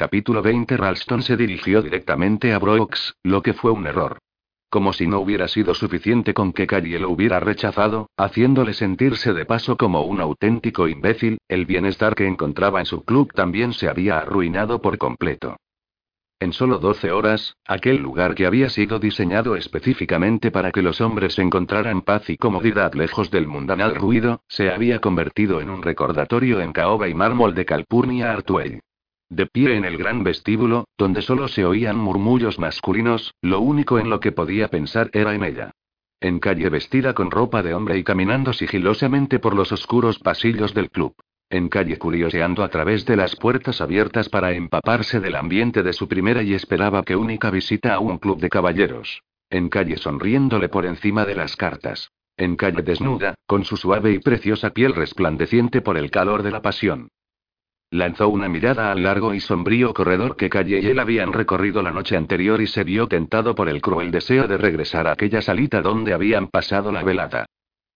[0.00, 4.16] Capítulo 20 Ralston se dirigió directamente a Brooks, lo que fue un error.
[4.70, 9.44] Como si no hubiera sido suficiente con que Callie lo hubiera rechazado, haciéndole sentirse de
[9.44, 14.16] paso como un auténtico imbécil, el bienestar que encontraba en su club también se había
[14.16, 15.58] arruinado por completo.
[16.40, 21.38] En solo 12 horas, aquel lugar que había sido diseñado específicamente para que los hombres
[21.38, 26.72] encontraran paz y comodidad lejos del mundanal ruido, se había convertido en un recordatorio en
[26.72, 28.80] caoba y mármol de Calpurnia Artuell.
[29.30, 34.10] De pie en el gran vestíbulo, donde solo se oían murmullos masculinos, lo único en
[34.10, 35.70] lo que podía pensar era en ella.
[36.18, 40.90] En calle vestida con ropa de hombre y caminando sigilosamente por los oscuros pasillos del
[40.90, 41.14] club.
[41.48, 46.08] En calle curioseando a través de las puertas abiertas para empaparse del ambiente de su
[46.08, 49.22] primera y esperaba que única visita a un club de caballeros.
[49.48, 52.10] En calle sonriéndole por encima de las cartas.
[52.36, 56.62] En calle desnuda, con su suave y preciosa piel resplandeciente por el calor de la
[56.62, 57.10] pasión.
[57.92, 61.90] Lanzó una mirada al largo y sombrío corredor que Calle y él habían recorrido la
[61.90, 65.82] noche anterior y se vio tentado por el cruel deseo de regresar a aquella salita
[65.82, 67.46] donde habían pasado la velada.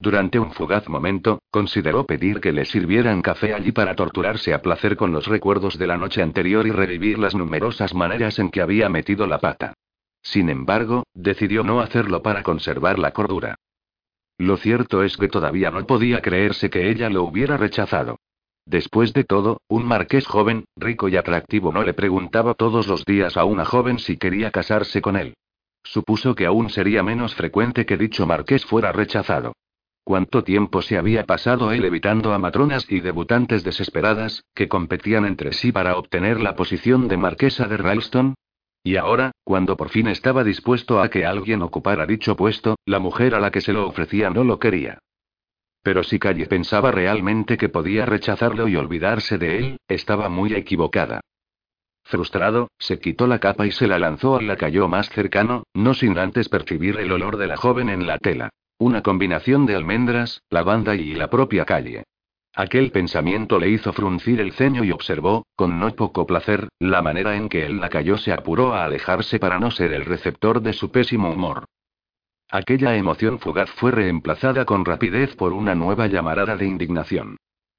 [0.00, 4.96] Durante un fugaz momento, consideró pedir que le sirvieran café allí para torturarse a placer
[4.96, 8.88] con los recuerdos de la noche anterior y revivir las numerosas maneras en que había
[8.88, 9.74] metido la pata.
[10.22, 13.54] Sin embargo, decidió no hacerlo para conservar la cordura.
[14.38, 18.18] Lo cierto es que todavía no podía creerse que ella lo hubiera rechazado.
[18.66, 23.36] Después de todo, un marqués joven, rico y atractivo no le preguntaba todos los días
[23.36, 25.34] a una joven si quería casarse con él.
[25.82, 29.52] Supuso que aún sería menos frecuente que dicho marqués fuera rechazado.
[30.02, 35.52] ¿Cuánto tiempo se había pasado él evitando a matronas y debutantes desesperadas, que competían entre
[35.52, 38.34] sí para obtener la posición de marquesa de Ralston?
[38.82, 43.34] Y ahora, cuando por fin estaba dispuesto a que alguien ocupara dicho puesto, la mujer
[43.34, 44.98] a la que se lo ofrecía no lo quería.
[45.84, 51.20] Pero si Calle pensaba realmente que podía rechazarlo y olvidarse de él, estaba muy equivocada.
[52.02, 56.18] Frustrado, se quitó la capa y se la lanzó al lacayó más cercano, no sin
[56.18, 58.48] antes percibir el olor de la joven en la tela.
[58.78, 62.04] Una combinación de almendras, lavanda y la propia calle.
[62.54, 67.36] Aquel pensamiento le hizo fruncir el ceño y observó, con no poco placer, la manera
[67.36, 70.90] en que el lacayo se apuró a alejarse para no ser el receptor de su
[70.90, 71.66] pésimo humor.
[72.50, 77.36] Aquella emoción fugaz fue reemplazada con rapidez por una nueva llamarada de indignación.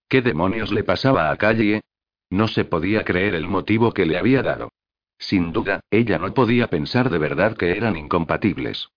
[0.09, 1.81] ¿Qué demonios le pasaba a Calle?
[2.29, 4.69] No se podía creer el motivo que le había dado.
[5.17, 8.89] Sin duda, ella no podía pensar de verdad que eran incompatibles.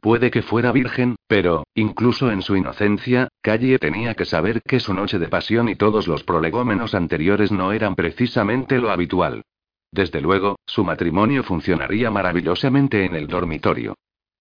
[0.00, 4.94] Puede que fuera virgen, pero, incluso en su inocencia, Calle tenía que saber que su
[4.94, 9.42] noche de pasión y todos los prolegómenos anteriores no eran precisamente lo habitual.
[9.90, 13.94] Desde luego, su matrimonio funcionaría maravillosamente en el dormitorio.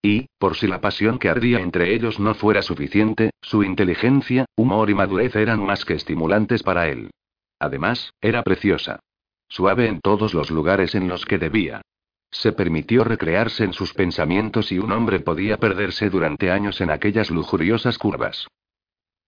[0.06, 4.92] Y, por si la pasión que ardía entre ellos no fuera suficiente, su inteligencia, humor
[4.92, 7.10] y madurez eran más que estimulantes para él.
[7.58, 9.00] Además, era preciosa.
[9.48, 11.82] Suave en todos los lugares en los que debía.
[12.30, 17.32] Se permitió recrearse en sus pensamientos y un hombre podía perderse durante años en aquellas
[17.32, 18.48] lujuriosas curvas.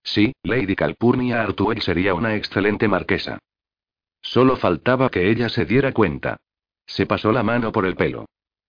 [0.03, 3.39] Sí, Lady Calpurnia Artuel sería una excelente marquesa.
[4.21, 6.37] Solo faltaba que ella se diera cuenta.
[6.85, 8.27] Se pasó la mano por el pelo.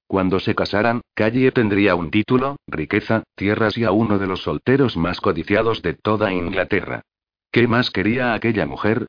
[0.09, 4.97] Cuando se casaran, Calle tendría un título, riqueza, tierras y a uno de los solteros
[4.97, 7.03] más codiciados de toda Inglaterra.
[7.53, 9.07] ¿Qué más quería aquella mujer?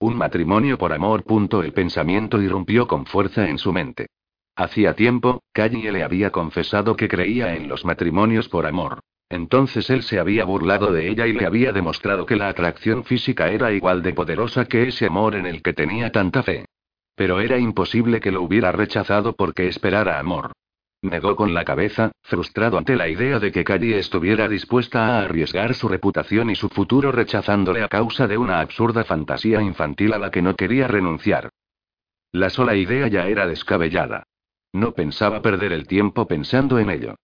[0.00, 1.24] Un matrimonio por amor.
[1.62, 4.08] El pensamiento irrumpió con fuerza en su mente.
[4.56, 8.98] Hacía tiempo, Calle le había confesado que creía en los matrimonios por amor.
[9.28, 13.50] Entonces él se había burlado de ella y le había demostrado que la atracción física
[13.50, 16.64] era igual de poderosa que ese amor en el que tenía tanta fe.
[17.18, 20.52] Pero era imposible que lo hubiera rechazado porque esperara amor.
[21.02, 25.74] Negó con la cabeza, frustrado ante la idea de que Calle estuviera dispuesta a arriesgar
[25.74, 30.30] su reputación y su futuro rechazándole a causa de una absurda fantasía infantil a la
[30.30, 31.50] que no quería renunciar.
[32.30, 34.22] La sola idea ya era descabellada.
[34.72, 37.16] No pensaba perder el tiempo pensando en ello.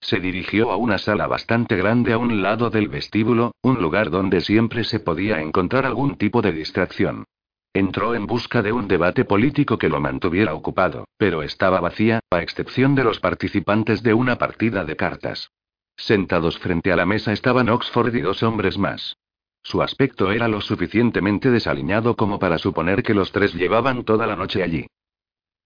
[0.00, 4.40] Se dirigió a una sala bastante grande a un lado del vestíbulo, un lugar donde
[4.40, 7.26] siempre se podía encontrar algún tipo de distracción.
[7.72, 12.42] Entró en busca de un debate político que lo mantuviera ocupado, pero estaba vacía, a
[12.42, 15.52] excepción de los participantes de una partida de cartas.
[15.96, 19.16] Sentados frente a la mesa estaban Oxford y dos hombres más.
[19.62, 24.34] Su aspecto era lo suficientemente desaliñado como para suponer que los tres llevaban toda la
[24.34, 24.86] noche allí.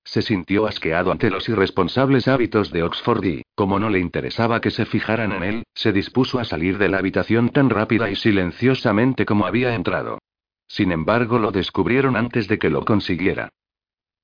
[0.05, 4.71] Se sintió asqueado ante los irresponsables hábitos de Oxford y, como no le interesaba que
[4.71, 9.25] se fijaran en él, se dispuso a salir de la habitación tan rápida y silenciosamente
[9.25, 10.19] como había entrado.
[10.75, 13.51] Sin embargo, lo descubrieron antes de que lo consiguiera.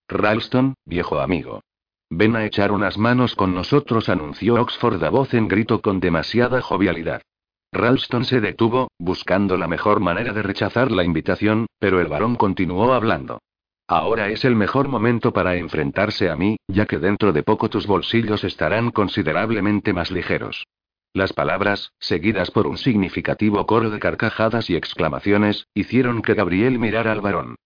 [0.08, 1.62] Ralston, viejo amigo.
[2.10, 6.60] Ven a echar unas manos con nosotros, anunció Oxford a voz en grito con demasiada
[6.60, 7.22] jovialidad.
[7.70, 12.94] Ralston se detuvo, buscando la mejor manera de rechazar la invitación, pero el varón continuó
[12.94, 13.38] hablando.
[13.86, 17.86] Ahora es el mejor momento para enfrentarse a mí, ya que dentro de poco tus
[17.86, 20.66] bolsillos estarán considerablemente más ligeros.
[21.12, 27.10] Las palabras, seguidas por un significativo coro de carcajadas y exclamaciones, hicieron que Gabriel mirara
[27.10, 27.56] al varón.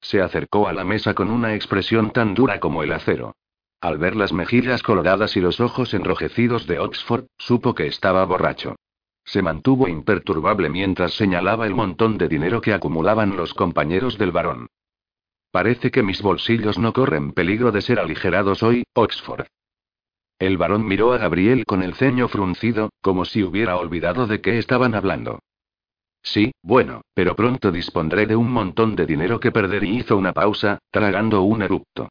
[0.00, 3.36] Se acercó a la mesa con una expresión tan dura como el acero.
[3.80, 8.76] Al ver las mejillas coloradas y los ojos enrojecidos de Oxford, supo que estaba borracho.
[9.24, 14.68] Se mantuvo imperturbable mientras señalaba el montón de dinero que acumulaban los compañeros del varón.
[15.50, 19.46] Parece que mis bolsillos no corren peligro de ser aligerados hoy, Oxford.
[20.42, 24.58] El varón miró a Gabriel con el ceño fruncido, como si hubiera olvidado de qué
[24.58, 25.38] estaban hablando.
[26.20, 30.32] Sí, bueno, pero pronto dispondré de un montón de dinero que perder y hizo una
[30.32, 32.08] pausa, tragando un erupto.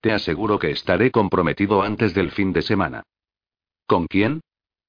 [0.00, 3.02] Te aseguro que estaré comprometido antes del fin de semana.
[3.86, 4.40] ¿Con quién?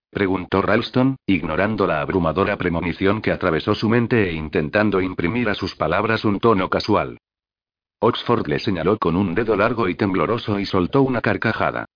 [0.09, 5.75] preguntó Ralston, ignorando la abrumadora premonición que atravesó su mente e intentando imprimir a sus
[5.75, 7.17] palabras un tono casual.
[7.99, 11.87] Oxford le señaló con un dedo largo y tembloroso y soltó una carcajada.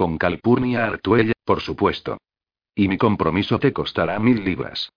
[0.00, 2.16] Con Calpurnia Artuella, por supuesto.
[2.74, 4.90] Y mi compromiso te costará mil libras.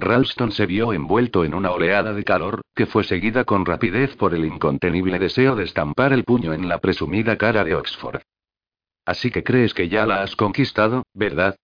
[0.00, 4.34] Ralston se vio envuelto en una oleada de calor, que fue seguida con rapidez por
[4.34, 8.20] el incontenible deseo de estampar el puño en la presumida cara de Oxford.
[9.04, 11.54] Así que crees que ya la has conquistado, ¿verdad?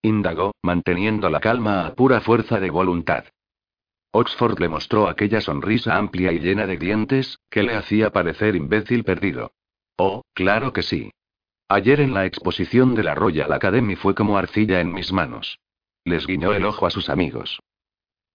[0.00, 3.24] indagó, manteniendo la calma a pura fuerza de voluntad.
[4.12, 9.02] Oxford le mostró aquella sonrisa amplia y llena de dientes, que le hacía parecer imbécil
[9.02, 9.50] perdido.
[9.96, 11.10] Oh, claro que sí.
[11.68, 15.58] Ayer en la exposición de la Royal Academy fue como arcilla en mis manos.
[16.04, 17.60] Les guiñó el ojo a sus amigos.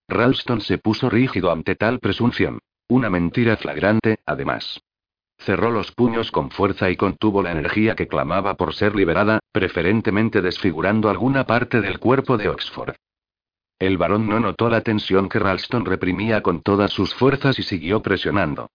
[0.08, 2.60] Ralston se puso rígido ante tal presunción.
[2.88, 4.82] Una mentira flagrante, además.
[5.38, 10.42] Cerró los puños con fuerza y contuvo la energía que clamaba por ser liberada, preferentemente
[10.42, 12.96] desfigurando alguna parte del cuerpo de Oxford.
[13.78, 18.02] El varón no notó la tensión que Ralston reprimía con todas sus fuerzas y siguió
[18.02, 18.72] presionando.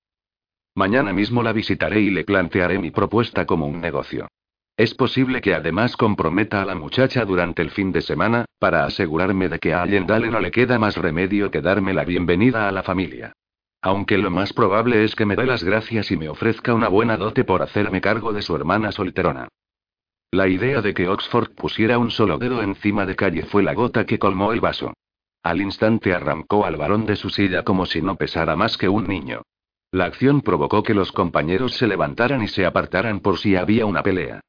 [0.77, 4.29] Mañana mismo la visitaré y le plantearé mi propuesta como un negocio.
[4.77, 9.49] Es posible que además comprometa a la muchacha durante el fin de semana, para asegurarme
[9.49, 12.83] de que a Allendale no le queda más remedio que darme la bienvenida a la
[12.83, 13.33] familia.
[13.83, 17.17] Aunque lo más probable es que me dé las gracias y me ofrezca una buena
[17.17, 19.47] dote por hacerme cargo de su hermana solterona.
[20.33, 24.05] La idea de que Oxford pusiera un solo dedo encima de calle fue la gota
[24.07, 24.93] que colmó el vaso.
[25.45, 29.07] Al instante arrancó al varón de su silla como si no pesara más que un
[29.07, 29.43] niño.
[29.93, 34.03] La acción provocó que los compañeros se levantaran y se apartaran por si había una
[34.03, 34.41] pelea.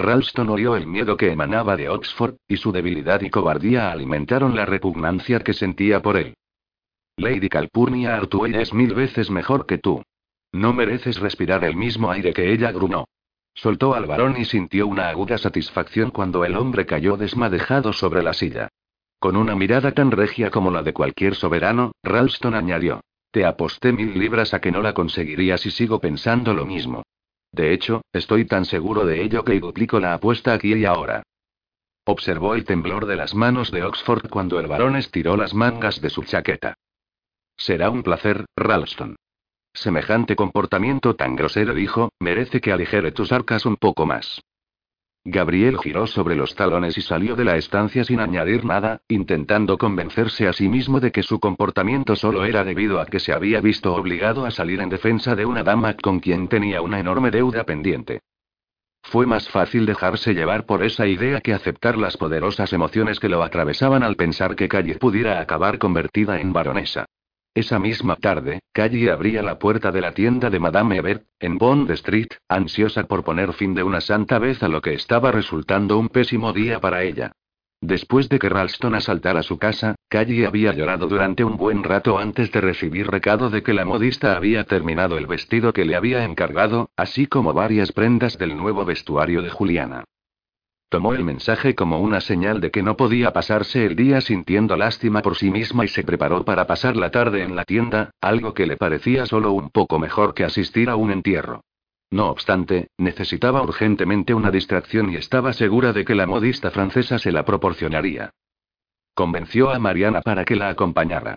[0.00, 4.66] Ralston olió el miedo que emanaba de Oxford, y su debilidad y cobardía alimentaron la
[4.66, 6.34] repugnancia que sentía por él.
[7.16, 10.02] Lady Calpurnia Artuell es mil veces mejor que tú.
[10.52, 13.06] No mereces respirar el mismo aire que ella grunó.
[13.54, 18.32] Soltó al varón y sintió una aguda satisfacción cuando el hombre cayó desmadejado sobre la
[18.32, 18.68] silla.
[19.18, 23.02] Con una mirada tan regia como la de cualquier soberano, Ralston añadió.
[23.30, 27.02] Te aposté mil libras a que no la conseguirías y sigo pensando lo mismo.
[27.52, 31.22] De hecho, estoy tan seguro de ello que duplico la apuesta aquí y ahora.
[32.04, 36.10] Observó el temblor de las manos de Oxford cuando el varón estiró las mangas de
[36.10, 36.74] su chaqueta.
[37.56, 39.16] Será un placer, Ralston.
[39.72, 44.40] Semejante comportamiento tan grosero, dijo, merece que aligere tus arcas un poco más.
[45.24, 50.48] Gabriel giró sobre los talones y salió de la estancia sin añadir nada, intentando convencerse
[50.48, 53.94] a sí mismo de que su comportamiento solo era debido a que se había visto
[53.94, 58.20] obligado a salir en defensa de una dama con quien tenía una enorme deuda pendiente.
[59.02, 63.42] Fue más fácil dejarse llevar por esa idea que aceptar las poderosas emociones que lo
[63.42, 67.06] atravesaban al pensar que Calle pudiera acabar convertida en baronesa.
[67.54, 71.90] Esa misma tarde, Callie abría la puerta de la tienda de Madame Ebert, en Bond
[71.90, 76.08] Street, ansiosa por poner fin de una santa vez a lo que estaba resultando un
[76.08, 77.32] pésimo día para ella.
[77.80, 82.52] Después de que Ralston asaltara su casa, Callie había llorado durante un buen rato antes
[82.52, 86.90] de recibir recado de que la modista había terminado el vestido que le había encargado,
[86.94, 90.04] así como varias prendas del nuevo vestuario de Juliana.
[90.90, 95.22] Tomó el mensaje como una señal de que no podía pasarse el día sintiendo lástima
[95.22, 98.66] por sí misma y se preparó para pasar la tarde en la tienda, algo que
[98.66, 101.62] le parecía solo un poco mejor que asistir a un entierro.
[102.10, 107.30] No obstante, necesitaba urgentemente una distracción y estaba segura de que la modista francesa se
[107.30, 108.32] la proporcionaría.
[109.14, 111.36] Convenció a Mariana para que la acompañara.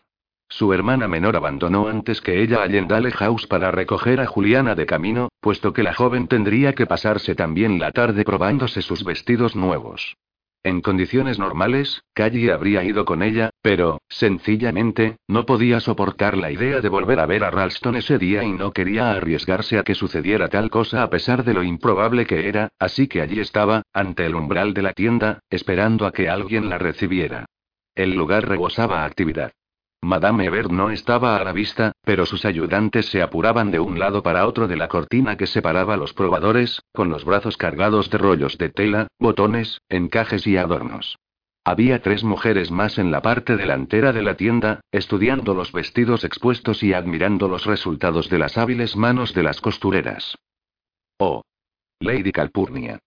[0.55, 4.85] Su hermana menor abandonó antes que ella a Yendale House para recoger a Juliana de
[4.85, 10.15] camino, puesto que la joven tendría que pasarse también la tarde probándose sus vestidos nuevos.
[10.61, 16.81] En condiciones normales, Callie habría ido con ella, pero, sencillamente, no podía soportar la idea
[16.81, 20.49] de volver a ver a Ralston ese día y no quería arriesgarse a que sucediera
[20.49, 24.35] tal cosa a pesar de lo improbable que era, así que allí estaba, ante el
[24.35, 27.47] umbral de la tienda, esperando a que alguien la recibiera.
[27.95, 29.51] El lugar rebosaba actividad.
[30.03, 34.21] Madame Ebert no estaba a la vista, pero sus ayudantes se apuraban de un lado
[34.21, 38.57] para otro de la cortina que separaba los probadores, con los brazos cargados de rollos
[38.57, 41.17] de tela, botones, encajes y adornos.
[41.63, 46.83] Había tres mujeres más en la parte delantera de la tienda, estudiando los vestidos expuestos
[46.83, 50.35] y admirando los resultados de las hábiles manos de las costureras.
[51.17, 51.43] Oh.
[52.01, 52.99] Lady Calpurnia.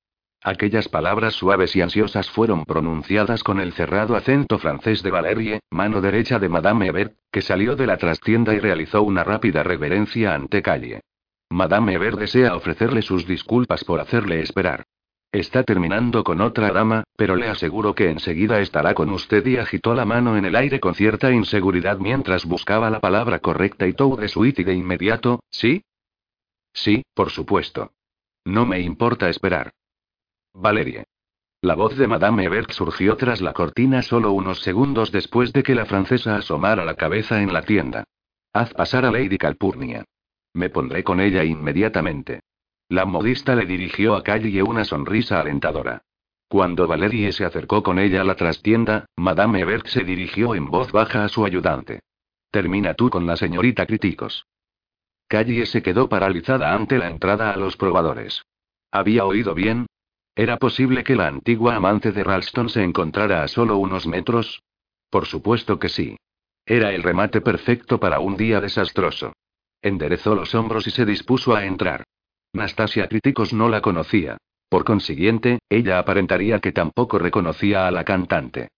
[0.46, 6.00] Aquellas palabras suaves y ansiosas fueron pronunciadas con el cerrado acento francés de Valerie, mano
[6.00, 10.62] derecha de Madame Ebert, que salió de la trastienda y realizó una rápida reverencia ante
[10.62, 11.00] Calle.
[11.50, 14.84] Madame Ebert desea ofrecerle sus disculpas por hacerle esperar.
[15.32, 19.96] Está terminando con otra dama, pero le aseguro que enseguida estará con usted y agitó
[19.96, 24.14] la mano en el aire con cierta inseguridad mientras buscaba la palabra correcta y todo
[24.14, 25.82] de suite y de inmediato, ¿sí?
[26.72, 27.90] Sí, por supuesto.
[28.44, 29.72] No me importa esperar.
[30.58, 31.04] Valerie.
[31.60, 35.75] La voz de Madame Ebert surgió tras la cortina solo unos segundos después de que
[35.75, 38.04] la francesa asomara la cabeza en la tienda.
[38.54, 40.04] Haz pasar a Lady Calpurnia.
[40.54, 42.40] Me pondré con ella inmediatamente.
[42.88, 46.00] La modista le dirigió a Calle una sonrisa alentadora.
[46.48, 50.90] Cuando Valerie se acercó con ella a la trastienda, Madame Ebert se dirigió en voz
[50.90, 52.00] baja a su ayudante.
[52.50, 54.46] Termina tú con la señorita Criticos.
[55.28, 58.42] Calle se quedó paralizada ante la entrada a los probadores.
[58.90, 59.86] ¿Había oído bien?
[60.38, 64.62] ¿Era posible que la antigua amante de Ralston se encontrara a solo unos metros?
[65.08, 66.18] Por supuesto que sí.
[66.66, 69.32] Era el remate perfecto para un día desastroso.
[69.80, 72.04] Enderezó los hombros y se dispuso a entrar.
[72.52, 74.36] Nastasia Criticos no la conocía.
[74.68, 78.68] Por consiguiente, ella aparentaría que tampoco reconocía a la cantante.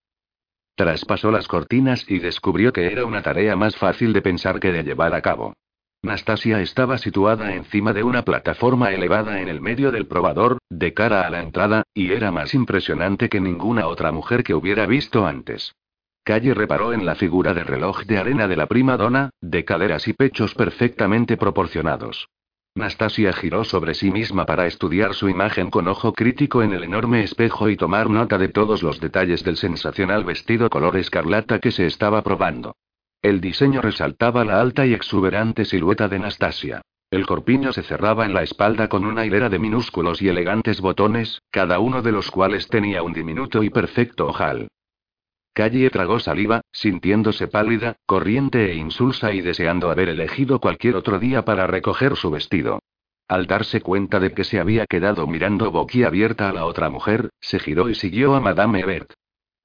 [0.75, 4.83] Traspasó las cortinas y descubrió que era una tarea más fácil de pensar que de
[4.83, 5.55] llevar a cabo.
[6.01, 11.27] Nastasia estaba situada encima de una plataforma elevada en el medio del probador, de cara
[11.27, 15.75] a la entrada, y era más impresionante que ninguna otra mujer que hubiera visto antes.
[16.23, 20.07] Calle reparó en la figura de reloj de arena de la prima donna, de caderas
[20.07, 22.29] y pechos perfectamente proporcionados.
[22.75, 27.23] Nastasia giró sobre sí misma para estudiar su imagen con ojo crítico en el enorme
[27.23, 31.87] espejo y tomar nota de todos los detalles del sensacional vestido color escarlata que se
[31.87, 32.75] estaba probando.
[33.21, 36.81] El diseño resaltaba la alta y exuberante silueta de Nastasia.
[37.11, 41.41] El corpiño se cerraba en la espalda con una hilera de minúsculos y elegantes botones,
[41.51, 44.69] cada uno de los cuales tenía un diminuto y perfecto ojal.
[45.53, 51.43] Calle tragó saliva, sintiéndose pálida, corriente e insulsa y deseando haber elegido cualquier otro día
[51.43, 52.79] para recoger su vestido.
[53.27, 57.59] Al darse cuenta de que se había quedado mirando boquiabierta a la otra mujer, se
[57.59, 59.11] giró y siguió a Madame Ebert.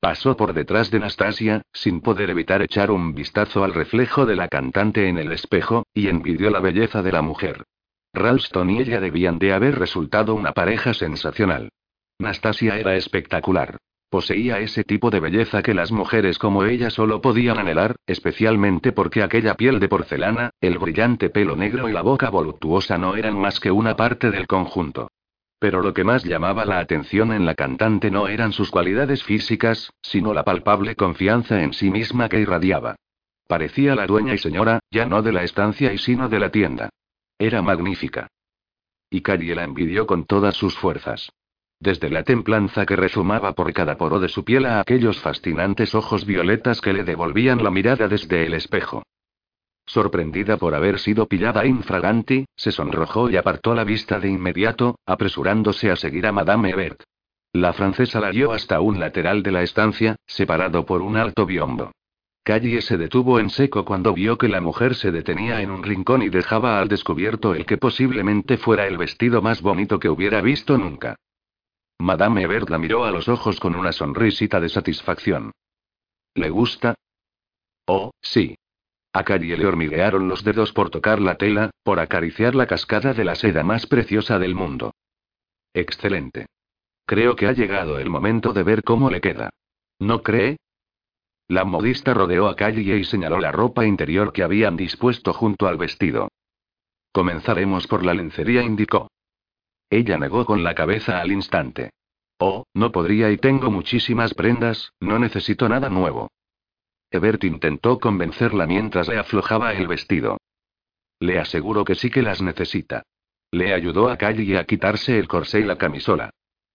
[0.04, 4.48] Pasó por detrás de Nastasia, sin poder evitar echar un vistazo al reflejo de la
[4.48, 7.64] cantante en el espejo, y envidió la belleza de la mujer.
[8.12, 11.70] Ralston y ella debían de haber resultado una pareja sensacional.
[12.18, 13.78] Nastasia era espectacular.
[14.10, 19.22] Poseía ese tipo de belleza que las mujeres como ella solo podían anhelar, especialmente porque
[19.22, 23.58] aquella piel de porcelana, el brillante pelo negro y la boca voluptuosa no eran más
[23.58, 25.08] que una parte del conjunto.
[25.64, 29.90] Pero lo que más llamaba la atención en la cantante no eran sus cualidades físicas,
[30.02, 32.96] sino la palpable confianza en sí misma que irradiaba.
[33.48, 36.90] Parecía la dueña y señora, ya no de la estancia y sino de la tienda.
[37.38, 38.28] Era magnífica.
[39.08, 41.32] Y Carrie la envidió con todas sus fuerzas.
[41.80, 46.26] Desde la templanza que rezumaba por cada poro de su piel a aquellos fascinantes ojos
[46.26, 49.02] violetas que le devolvían la mirada desde el espejo.
[49.86, 55.90] Sorprendida por haber sido pillada infraganti, se sonrojó y apartó la vista de inmediato, apresurándose
[55.90, 57.02] a seguir a Madame Ebert.
[57.52, 61.92] La francesa la guió hasta un lateral de la estancia, separado por un alto biombo.
[62.42, 66.22] Calle se detuvo en seco cuando vio que la mujer se detenía en un rincón
[66.22, 70.76] y dejaba al descubierto el que posiblemente fuera el vestido más bonito que hubiera visto
[70.76, 71.16] nunca.
[71.98, 75.52] Madame Ebert la miró a los ojos con una sonrisita de satisfacción.
[76.34, 76.94] ¿Le gusta?
[77.86, 78.56] Oh, sí.
[79.14, 83.36] A le hormiguearon los dedos por tocar la tela, por acariciar la cascada de la
[83.36, 84.92] seda más preciosa del mundo.
[85.72, 86.46] Excelente.
[87.06, 89.50] Creo que ha llegado el momento de ver cómo le queda.
[90.00, 90.56] ¿No cree?
[91.46, 95.76] La modista rodeó a Calle y señaló la ropa interior que habían dispuesto junto al
[95.76, 96.28] vestido.
[97.12, 99.12] Comenzaremos por la lencería, indicó.
[99.90, 101.90] Ella negó con la cabeza al instante.
[102.38, 106.32] Oh, no podría y tengo muchísimas prendas, no necesito nada nuevo.
[107.14, 110.36] Ebert intentó convencerla mientras le aflojaba el vestido.
[111.20, 113.04] Le aseguro que sí que las necesita.
[113.52, 116.30] Le ayudó a Calle a quitarse el corsé y la camisola.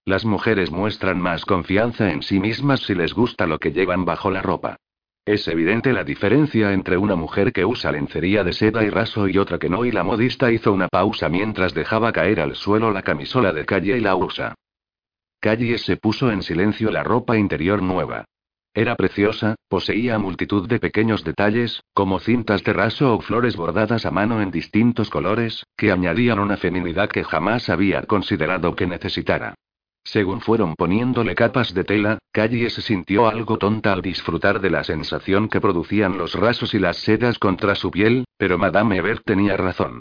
[0.05, 4.31] Las mujeres muestran más confianza en sí mismas si les gusta lo que llevan bajo
[4.31, 4.77] la ropa.
[5.25, 9.37] Es evidente la diferencia entre una mujer que usa lencería de seda y raso y
[9.37, 13.01] otra que no, y la modista hizo una pausa mientras dejaba caer al suelo la
[13.01, 14.55] camisola de Calle y la usa.
[15.41, 18.23] Calle se puso en silencio la ropa interior nueva.
[18.79, 24.11] Era preciosa, poseía multitud de pequeños detalles, como cintas de raso o flores bordadas a
[24.11, 29.53] mano en distintos colores, que añadían una feminidad que jamás había considerado que necesitara.
[30.05, 34.85] Según fueron poniéndole capas de tela, Callie se sintió algo tonta al disfrutar de la
[34.85, 39.57] sensación que producían los rasos y las sedas contra su piel, pero Madame Ebert tenía
[39.57, 39.99] razón.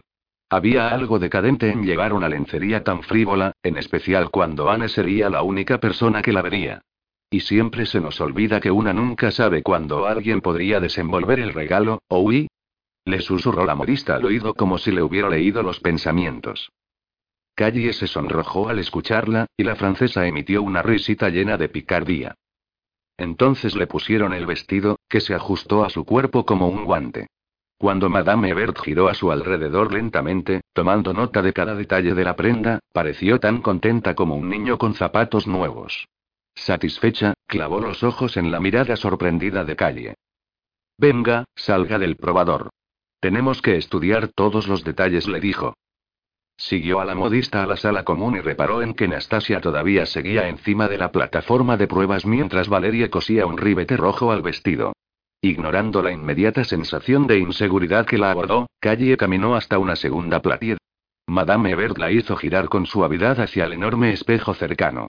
[0.51, 5.43] Había algo decadente en llevar una lencería tan frívola, en especial cuando Anne sería la
[5.43, 6.81] única persona que la vería.
[7.31, 12.01] Y siempre se nos olvida que una nunca sabe cuándo alguien podría desenvolver el regalo,
[12.09, 12.49] ¿o uy?
[13.05, 16.71] Le susurró la modista al oído como si le hubiera leído los pensamientos.
[17.55, 22.35] Callie se sonrojó al escucharla, y la francesa emitió una risita llena de picardía.
[23.17, 27.27] Entonces le pusieron el vestido, que se ajustó a su cuerpo como un guante.
[27.77, 32.37] Cuando Madame Ebert giró a su alrededor lentamente, tomando nota de cada detalle de la
[32.37, 36.09] prenda, pareció tan contenta como un niño con zapatos nuevos.
[36.59, 40.15] Satisfecha, clavó los ojos en la mirada sorprendida de Calle.
[40.99, 42.71] Venga, salga del probador.
[43.21, 45.75] Tenemos que estudiar todos los detalles, le dijo.
[46.57, 50.49] Siguió a la modista a la sala común y reparó en que Nastasia todavía seguía
[50.49, 54.93] encima de la plataforma de pruebas mientras Valeria cosía un ribete rojo al vestido.
[55.41, 60.79] Ignorando la inmediata sensación de inseguridad que la abordó, Calle caminó hasta una segunda platier.
[61.29, 65.07] Madame Ebert la hizo girar con suavidad hacia el enorme espejo cercano.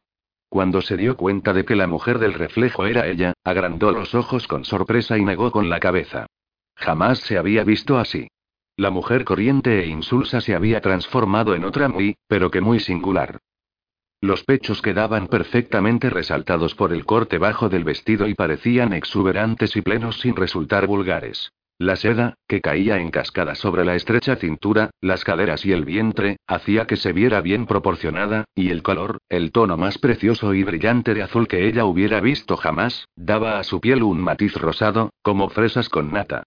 [0.50, 4.48] Cuando se dio cuenta de que la mujer del reflejo era ella, agrandó los ojos
[4.48, 6.26] con sorpresa y negó con la cabeza.
[6.76, 8.28] Jamás se había visto así.
[8.76, 13.40] La mujer corriente e insulsa se había transformado en otra muy, pero que muy singular.
[14.22, 19.82] Los pechos quedaban perfectamente resaltados por el corte bajo del vestido y parecían exuberantes y
[19.82, 21.52] plenos sin resultar vulgares.
[21.82, 26.36] La seda, que caía en cascada sobre la estrecha cintura, las caderas y el vientre,
[26.46, 31.14] hacía que se viera bien proporcionada, y el color, el tono más precioso y brillante
[31.14, 35.48] de azul que ella hubiera visto jamás, daba a su piel un matiz rosado, como
[35.48, 36.44] fresas con nata.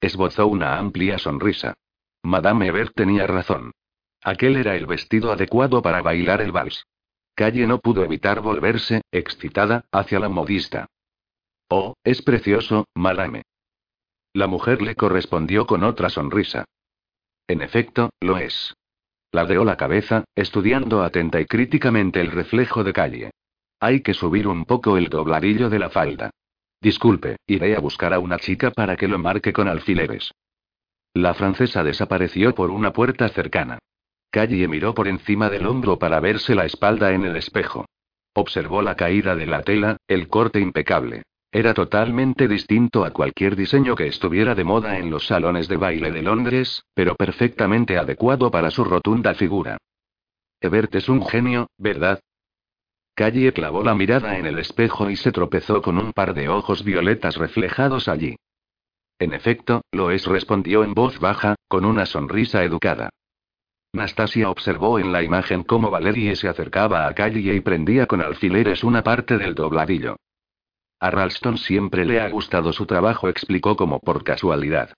[0.00, 1.74] Esbozó una amplia sonrisa.
[2.22, 3.72] Madame Ebert tenía razón.
[4.22, 6.86] Aquel era el vestido adecuado para bailar el vals.
[7.34, 10.86] Calle no pudo evitar volverse, excitada, hacia la modista.
[11.68, 13.42] Oh, es precioso, Madame.
[14.34, 16.64] La mujer le correspondió con otra sonrisa.
[17.46, 18.74] En efecto, lo es.
[19.30, 23.30] Ladeó la cabeza, estudiando atenta y críticamente el reflejo de calle.
[23.78, 26.30] Hay que subir un poco el dobladillo de la falda.
[26.80, 30.32] Disculpe, iré a buscar a una chica para que lo marque con alfileres.
[31.12, 33.78] La francesa desapareció por una puerta cercana.
[34.30, 37.86] Calle miró por encima del hombro para verse la espalda en el espejo.
[38.34, 41.22] Observó la caída de la tela, el corte impecable.
[41.54, 46.10] Era totalmente distinto a cualquier diseño que estuviera de moda en los salones de baile
[46.10, 49.78] de Londres, pero perfectamente adecuado para su rotunda figura.
[50.60, 52.18] Ebert es un genio, ¿verdad?
[53.14, 56.82] Calle clavó la mirada en el espejo y se tropezó con un par de ojos
[56.82, 58.34] violetas reflejados allí.
[59.20, 63.10] En efecto, lo es, respondió en voz baja, con una sonrisa educada.
[63.92, 68.82] Nastasia observó en la imagen cómo Valerie se acercaba a Calle y prendía con alfileres
[68.82, 70.16] una parte del dobladillo.
[71.00, 74.94] A Ralston siempre le ha gustado su trabajo, explicó como por casualidad.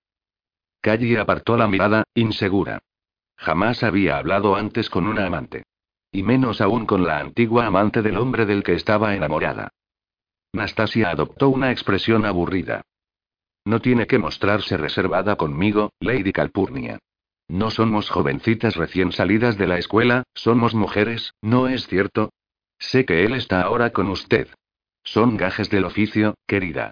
[0.81, 2.79] Calle apartó la mirada, insegura.
[3.37, 5.65] Jamás había hablado antes con una amante.
[6.13, 9.71] Y menos aún con la antigua amante del hombre del que estaba enamorada.
[10.53, 12.83] Nastasia adoptó una expresión aburrida.
[13.65, 16.99] No tiene que mostrarse reservada conmigo, Lady Calpurnia.
[17.49, 22.31] No somos jovencitas recién salidas de la escuela, somos mujeres, ¿no es cierto?
[22.79, 24.49] Sé que él está ahora con usted.
[25.07, 26.91] Son gajes del oficio, querida.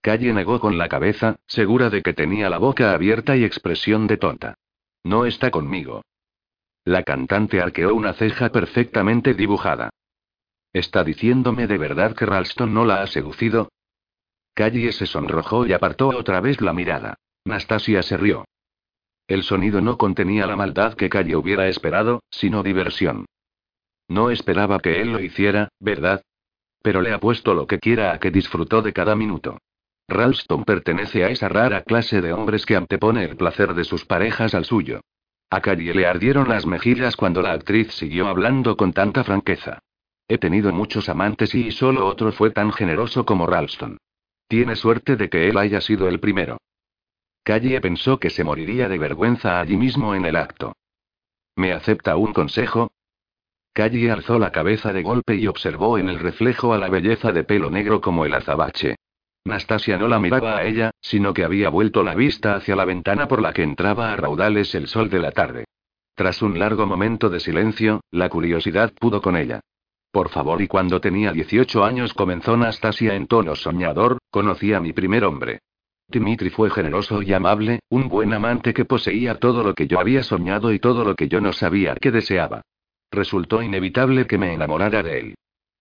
[0.00, 4.16] Calle negó con la cabeza, segura de que tenía la boca abierta y expresión de
[4.16, 4.58] tonta.
[5.04, 6.02] No está conmigo.
[6.84, 9.90] La cantante arqueó una ceja perfectamente dibujada.
[10.72, 13.68] ¿Está diciéndome de verdad que Ralston no la ha seducido?
[14.52, 17.14] Calle se sonrojó y apartó otra vez la mirada.
[17.44, 18.44] Nastasia se rió.
[19.28, 23.26] El sonido no contenía la maldad que Calle hubiera esperado, sino diversión.
[24.08, 26.22] No esperaba que él lo hiciera, ¿verdad?
[26.82, 29.58] Pero le apuesto lo que quiera a que disfrutó de cada minuto.
[30.08, 34.54] Ralston pertenece a esa rara clase de hombres que antepone el placer de sus parejas
[34.54, 35.00] al suyo.
[35.50, 39.78] A Calle le ardieron las mejillas cuando la actriz siguió hablando con tanta franqueza.
[40.28, 43.98] He tenido muchos amantes y solo otro fue tan generoso como Ralston.
[44.48, 46.58] Tiene suerte de que él haya sido el primero.
[47.42, 50.74] Calle pensó que se moriría de vergüenza allí mismo en el acto.
[51.56, 52.92] ¿Me acepta un consejo?
[53.74, 57.42] Calle alzó la cabeza de golpe y observó en el reflejo a la belleza de
[57.42, 58.96] pelo negro como el azabache.
[59.44, 63.26] Nastasia no la miraba a ella, sino que había vuelto la vista hacia la ventana
[63.26, 65.64] por la que entraba a raudales el sol de la tarde.
[66.14, 69.60] Tras un largo momento de silencio, la curiosidad pudo con ella.
[70.10, 74.92] Por favor, y cuando tenía 18 años comenzó Nastasia en tono soñador, conocí a mi
[74.92, 75.60] primer hombre.
[76.08, 80.22] Dimitri fue generoso y amable, un buen amante que poseía todo lo que yo había
[80.22, 82.60] soñado y todo lo que yo no sabía que deseaba.
[83.12, 85.34] Resultó inevitable que me enamorara de él.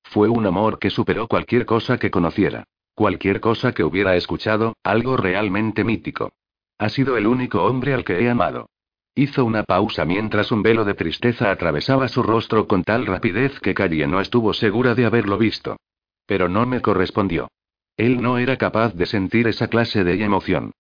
[0.04, 2.66] Fue un amor que superó cualquier cosa que conociera.
[2.94, 6.34] Cualquier cosa que hubiera escuchado, algo realmente mítico.
[6.78, 8.68] Ha sido el único hombre al que he amado.
[9.16, 13.74] Hizo una pausa mientras un velo de tristeza atravesaba su rostro con tal rapidez que
[13.74, 15.78] Calle no estuvo segura de haberlo visto.
[16.26, 17.50] Pero no me correspondió.
[17.96, 20.72] Él no era capaz de sentir esa clase de emoción.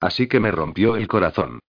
[0.00, 1.60] Así que me rompió el corazón.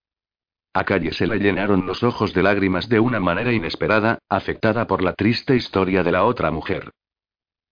[0.74, 5.04] A Calle se le llenaron los ojos de lágrimas de una manera inesperada, afectada por
[5.04, 6.92] la triste historia de la otra mujer.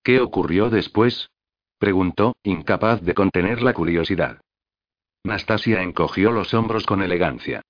[0.04, 1.30] ¿Qué ocurrió después?
[1.78, 4.42] preguntó, incapaz de contener la curiosidad.
[5.24, 7.62] Nastasia encogió los hombros con elegancia.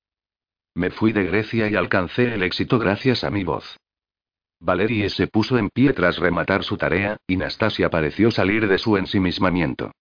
[0.73, 3.77] Me fui de Grecia y alcancé el éxito gracias a mi voz.
[4.59, 8.97] Valerie se puso en pie tras rematar su tarea, y Nastasia pareció salir de su
[8.97, 9.91] ensimismamiento.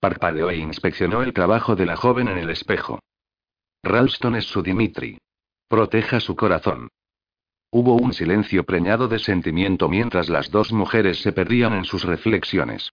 [0.00, 3.00] Parpadeó e inspeccionó el trabajo de la joven en el espejo.
[3.86, 5.18] Ralston es su Dimitri.
[5.68, 6.88] Proteja su corazón.
[7.70, 12.92] Hubo un silencio preñado de sentimiento mientras las dos mujeres se perdían en sus reflexiones.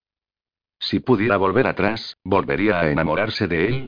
[0.79, 3.87] Si pudiera volver atrás, ¿volvería a enamorarse de él?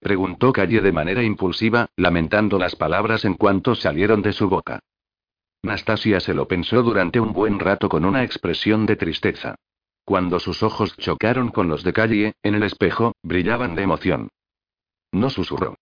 [0.00, 4.80] Preguntó Calle de manera impulsiva, lamentando las palabras en cuanto salieron de su boca.
[5.62, 9.56] Nastasia se lo pensó durante un buen rato con una expresión de tristeza.
[10.04, 14.28] Cuando sus ojos chocaron con los de Calle, en el espejo, brillaban de emoción.
[15.12, 15.76] No susurró.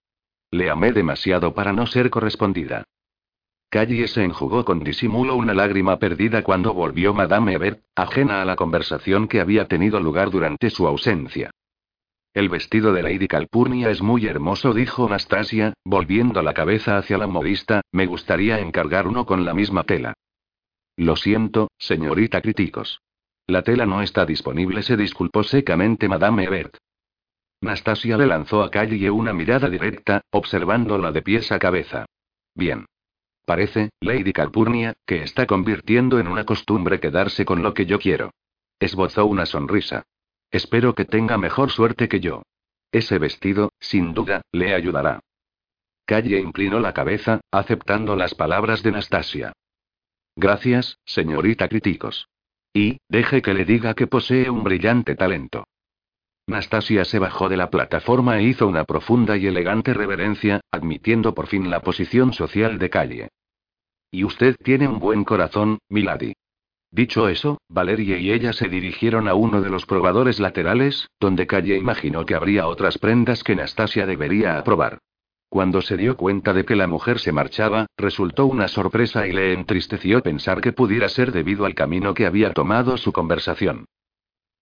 [0.55, 2.85] Le amé demasiado para no ser correspondida.
[3.69, 8.55] Calle se enjugó con disimulo una lágrima perdida cuando volvió Madame Ebert, ajena a la
[8.55, 11.51] conversación que había tenido lugar durante su ausencia.
[12.35, 17.27] El vestido de Lady Calpurnia es muy hermoso, dijo Anastasia, volviendo la cabeza hacia la
[17.27, 20.15] modista, me gustaría encargar uno con la misma tela.
[20.97, 23.01] Lo siento, señorita Críticos.
[23.49, 26.77] La tela no está disponible, se disculpó secamente Madame Ebert.
[27.63, 32.07] Anastasia le lanzó a Calle una mirada directa, observándola de pies a cabeza.
[32.55, 32.87] Bien.
[33.47, 38.31] Parece, Lady Calpurnia, que está convirtiendo en una costumbre quedarse con lo que yo quiero.
[38.79, 40.05] Esbozó una sonrisa.
[40.51, 42.43] Espero que tenga mejor suerte que yo.
[42.93, 45.21] Ese vestido, sin duda, le ayudará.
[46.07, 49.53] Calle inclinó la cabeza, aceptando las palabras de Nastasia.
[50.37, 52.29] Gracias, señorita Críticos.
[52.73, 55.65] Y, deje que le diga que posee un brillante talento.
[56.47, 61.47] Nastasia se bajó de la plataforma e hizo una profunda y elegante reverencia, admitiendo por
[61.47, 63.29] fin la posición social de Calle.
[64.11, 66.35] Y usted tiene un buen corazón, Milady.
[66.91, 71.77] Dicho eso, Valerie y ella se dirigieron a uno de los probadores laterales, donde Calle
[71.77, 74.99] imaginó que habría otras prendas que Nastasia debería aprobar.
[75.49, 79.55] Cuando se dio cuenta de que la mujer se marchaba, resultó una sorpresa y le
[79.55, 83.87] entristeció pensar que pudiera ser debido al camino que había tomado su conversación.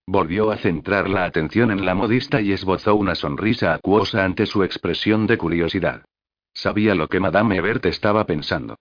[0.06, 4.64] Volvió a centrar la atención en la modista y esbozó una sonrisa acuosa ante su
[4.64, 6.04] expresión de curiosidad.
[6.52, 8.76] Sabía lo que Madame Ebert estaba pensando.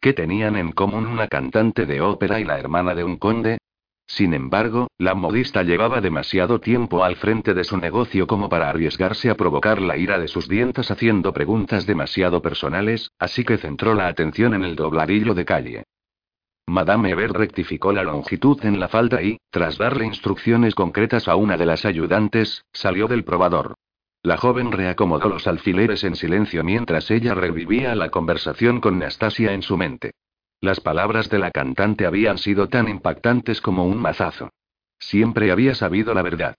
[0.00, 3.58] ¿Qué tenían en común una cantante de ópera y la hermana de un conde?
[4.06, 9.30] Sin embargo, la modista llevaba demasiado tiempo al frente de su negocio como para arriesgarse
[9.30, 14.06] a provocar la ira de sus dientes haciendo preguntas demasiado personales, así que centró la
[14.06, 15.84] atención en el dobladillo de calle.
[16.68, 21.56] Madame Eber rectificó la longitud en la falda y, tras darle instrucciones concretas a una
[21.56, 23.74] de las ayudantes, salió del probador.
[24.22, 29.62] La joven reacomodó los alfileres en silencio mientras ella revivía la conversación con Nastasia en
[29.62, 30.10] su mente.
[30.60, 34.50] Las palabras de la cantante habían sido tan impactantes como un mazazo.
[34.98, 36.56] Siempre había sabido la verdad.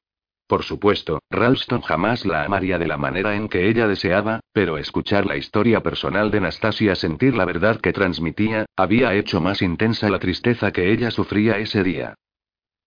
[0.47, 5.25] Por supuesto, Ralston jamás la amaría de la manera en que ella deseaba, pero escuchar
[5.25, 10.19] la historia personal de Nastasia, sentir la verdad que transmitía, había hecho más intensa la
[10.19, 12.15] tristeza que ella sufría ese día.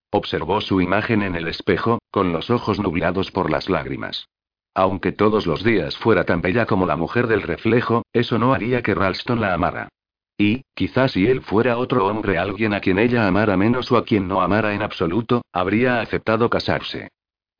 [0.09, 4.27] Observó su imagen en el espejo, con los ojos nublados por las lágrimas.
[4.73, 8.81] Aunque todos los días fuera tan bella como la mujer del reflejo, eso no haría
[8.81, 9.89] que Ralston la amara.
[10.35, 14.03] Y, quizás si él fuera otro hombre, alguien a quien ella amara menos o a
[14.03, 17.09] quien no amara en absoluto, habría aceptado casarse.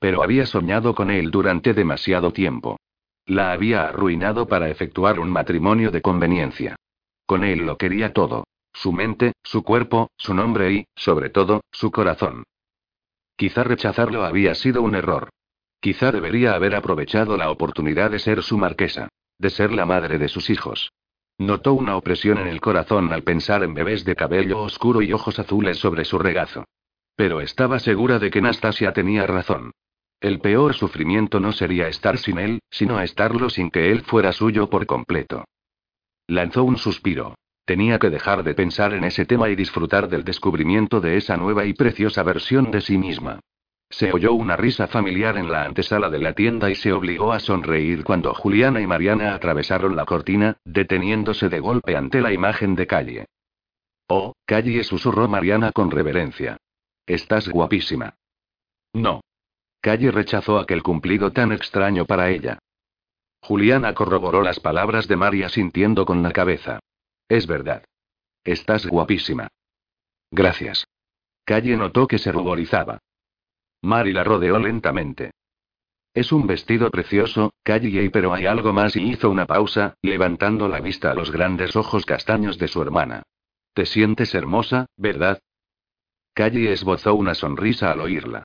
[0.01, 2.79] Pero había soñado con él durante demasiado tiempo.
[3.27, 6.75] La había arruinado para efectuar un matrimonio de conveniencia.
[7.27, 8.45] Con él lo quería todo.
[8.73, 12.45] Su mente, su cuerpo, su nombre y, sobre todo, su corazón.
[13.35, 15.29] Quizá rechazarlo había sido un error.
[15.79, 19.07] Quizá debería haber aprovechado la oportunidad de ser su marquesa.
[19.37, 20.91] De ser la madre de sus hijos.
[21.37, 25.37] Notó una opresión en el corazón al pensar en bebés de cabello oscuro y ojos
[25.37, 26.65] azules sobre su regazo.
[27.15, 29.71] Pero estaba segura de que Nastasia tenía razón.
[30.21, 34.69] El peor sufrimiento no sería estar sin él, sino estarlo sin que él fuera suyo
[34.69, 35.45] por completo.
[36.27, 37.35] Lanzó un suspiro.
[37.65, 41.65] Tenía que dejar de pensar en ese tema y disfrutar del descubrimiento de esa nueva
[41.65, 43.39] y preciosa versión de sí misma.
[43.89, 47.39] Se oyó una risa familiar en la antesala de la tienda y se obligó a
[47.39, 52.87] sonreír cuando Juliana y Mariana atravesaron la cortina, deteniéndose de golpe ante la imagen de
[52.87, 53.25] Calle.
[54.07, 56.57] Oh, Calle susurró Mariana con reverencia.
[57.07, 58.15] Estás guapísima.
[58.93, 59.21] No.
[59.81, 62.59] Calle rechazó aquel cumplido tan extraño para ella.
[63.41, 66.79] Juliana corroboró las palabras de María sintiendo con la cabeza.
[67.27, 67.83] Es verdad.
[68.43, 69.47] Estás guapísima.
[70.29, 70.87] Gracias.
[71.43, 72.99] Calle notó que se ruborizaba.
[73.81, 75.31] Mari la rodeó lentamente.
[76.13, 80.79] Es un vestido precioso, Calle, pero hay algo más y hizo una pausa, levantando la
[80.79, 83.23] vista a los grandes ojos castaños de su hermana.
[83.73, 85.39] Te sientes hermosa, ¿verdad?
[86.33, 88.43] Calle esbozó una sonrisa al oírla.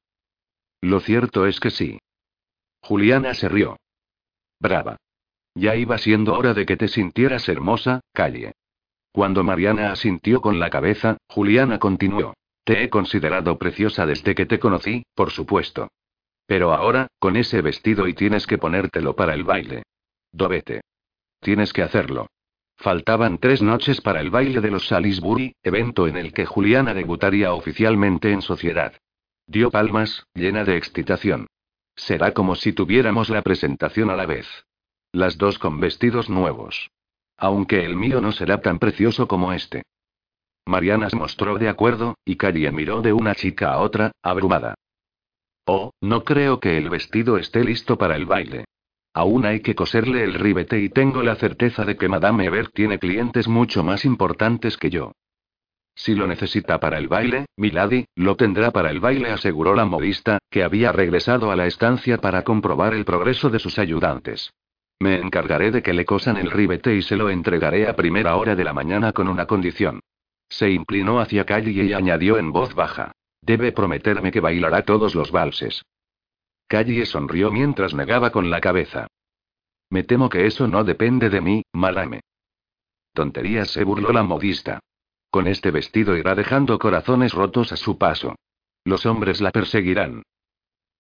[0.81, 1.99] Lo cierto es que sí.
[2.81, 3.77] Juliana se rió.
[4.61, 4.97] Brava.
[5.55, 8.53] Ya iba siendo hora de que te sintieras hermosa, Calle.
[9.11, 12.35] Cuando Mariana asintió con la cabeza, Juliana continuó.
[12.65, 15.89] Te he considerado preciosa desde que te conocí, por supuesto.
[16.47, 19.85] Pero ahora, con ese vestido y tienes que ponértelo para el baile.
[20.33, 20.83] Dobete.
[21.41, 22.27] Tienes que hacerlo.
[22.77, 27.55] Faltaban tres noches para el baile de los Salisbury, evento en el que Juliana debutaría
[27.55, 28.95] oficialmente en sociedad.
[29.49, 31.47] Dio palmas, llena de excitación.
[31.95, 34.47] Será como si tuviéramos la presentación a la vez.
[35.13, 36.91] Las dos con vestidos nuevos.
[37.37, 39.85] Aunque el mío no será tan precioso como este.
[40.67, 44.75] Mariana se mostró de acuerdo, y Calle miró de una chica a otra, abrumada.
[45.65, 48.65] Oh, no creo que el vestido esté listo para el baile.
[49.15, 52.99] Aún hay que coserle el ribete y tengo la certeza de que Madame Ebert tiene
[52.99, 55.13] clientes mucho más importantes que yo.
[55.97, 60.39] Si lo necesita para el baile, Milady, lo tendrá para el baile, aseguró la modista,
[60.51, 64.53] que había regresado a la estancia para comprobar el progreso de sus ayudantes.
[65.01, 68.55] Me encargaré de que le cosan el ribete y se lo entregaré a primera hora
[68.55, 70.01] de la mañana con una condición.
[70.51, 73.13] Se inclinó hacia Calle y añadió en voz baja.
[73.41, 75.83] Debe prometerme que bailará todos los valses.
[76.69, 79.07] Calle sonrió mientras negaba con la cabeza.
[79.89, 82.21] Me temo que eso no depende de mí, Malame.
[83.13, 84.81] Tonterías se burló la modista.
[85.37, 88.37] Con este vestido irá dejando corazones rotos a su paso.
[88.87, 90.23] Los hombres la perseguirán.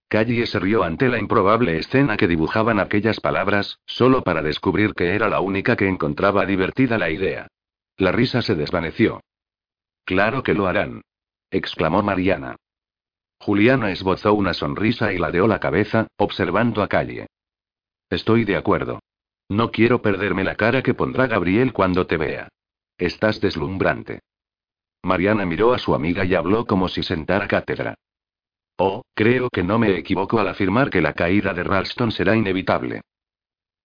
[0.08, 5.14] Calle se rió ante la improbable escena que dibujaban aquellas palabras, solo para descubrir que
[5.14, 7.48] era la única que encontraba divertida la idea.
[7.96, 9.22] La risa se desvaneció.
[10.04, 11.00] Claro que lo harán.
[11.50, 12.56] exclamó Mariana.
[13.40, 17.28] Juliana esbozó una sonrisa y ladeó la cabeza, observando a Calle.
[18.10, 19.00] Estoy de acuerdo.
[19.48, 22.48] No quiero perderme la cara que pondrá Gabriel cuando te vea.
[22.98, 24.20] Estás deslumbrante.
[25.06, 27.94] Mariana miró a su amiga y habló como si sentara cátedra.
[28.76, 33.00] Oh, creo que no me equivoco al afirmar que la caída de Ralston será inevitable.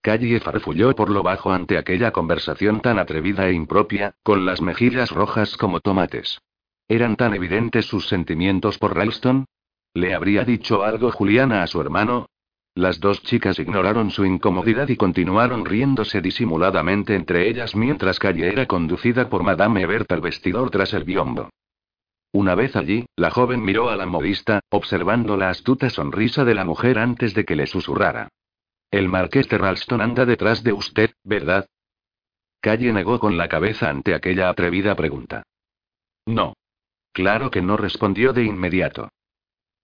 [0.02, 5.12] Calle farfulló por lo bajo ante aquella conversación tan atrevida e impropia, con las mejillas
[5.12, 6.42] rojas como tomates.
[6.88, 9.46] ¿Eran tan evidentes sus sentimientos por Ralston?
[9.94, 12.28] ¿Le habría dicho algo Juliana a su hermano?
[12.74, 18.66] Las dos chicas ignoraron su incomodidad y continuaron riéndose disimuladamente entre ellas mientras Calle era
[18.66, 21.50] conducida por Madame Ebert al vestidor tras el biombo.
[22.34, 26.64] Una vez allí, la joven miró a la modista, observando la astuta sonrisa de la
[26.64, 28.30] mujer antes de que le susurrara.
[28.90, 31.68] El marqués de Ralston anda detrás de usted, ¿verdad?
[32.62, 35.44] Calle negó con la cabeza ante aquella atrevida pregunta.
[36.26, 36.54] No.
[37.12, 39.10] Claro que no respondió de inmediato.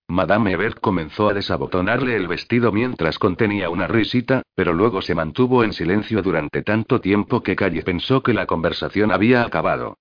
[0.10, 5.66] Madame Ebert comenzó a desabotonarle el vestido mientras contenía una risita, pero luego se mantuvo
[5.66, 9.98] en silencio durante tanto tiempo que Calle pensó que la conversación había acabado.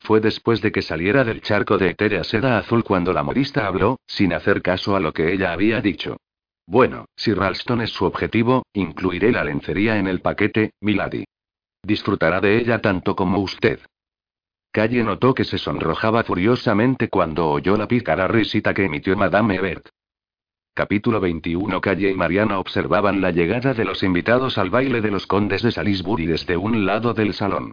[0.00, 3.98] Fue después de que saliera del charco de etérea seda azul cuando la modista habló,
[4.06, 6.16] sin hacer caso a lo que ella había dicho.
[6.66, 11.24] Bueno, si Ralston es su objetivo, incluiré la lencería en el paquete, Milady.
[11.82, 13.80] Disfrutará de ella tanto como usted.
[14.70, 19.88] Calle notó que se sonrojaba furiosamente cuando oyó la pícara risita que emitió Madame Ebert.
[20.74, 25.26] Capítulo 21 Calle y Mariana observaban la llegada de los invitados al baile de los
[25.26, 27.72] condes de Salisbury desde un lado del salón.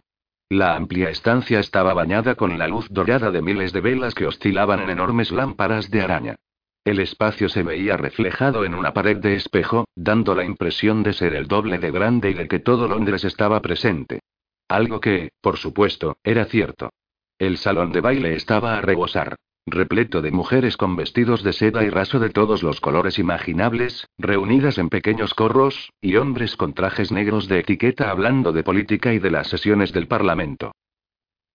[0.50, 4.80] La amplia estancia estaba bañada con la luz dorada de miles de velas que oscilaban
[4.80, 6.36] en enormes lámparas de araña.
[6.84, 11.36] El espacio se veía reflejado en una pared de espejo, dando la impresión de ser
[11.36, 14.22] el doble de grande y de que todo Londres estaba presente.
[14.68, 16.92] Algo que, por supuesto, era cierto.
[17.38, 19.36] El salón de baile estaba a rebosar.
[19.68, 24.78] Repleto de mujeres con vestidos de seda y raso de todos los colores imaginables, reunidas
[24.78, 29.32] en pequeños corros, y hombres con trajes negros de etiqueta hablando de política y de
[29.32, 30.72] las sesiones del Parlamento.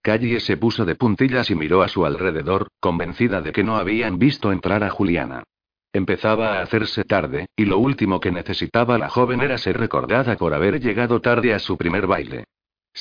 [0.03, 4.19] Calle se puso de puntillas y miró a su alrededor, convencida de que no habían
[4.19, 5.45] visto entrar a Juliana.
[5.93, 10.55] Empezaba a hacerse tarde, y lo último que necesitaba la joven era ser recordada por
[10.55, 12.45] haber llegado tarde a su primer baile.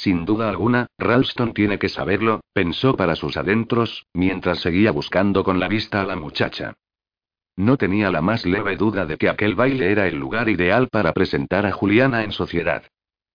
[0.01, 5.59] Sin duda alguna, Ralston tiene que saberlo, pensó para sus adentros, mientras seguía buscando con
[5.59, 6.75] la vista a la muchacha.
[7.57, 11.12] No tenía la más leve duda de que aquel baile era el lugar ideal para
[11.12, 12.83] presentar a Juliana en sociedad.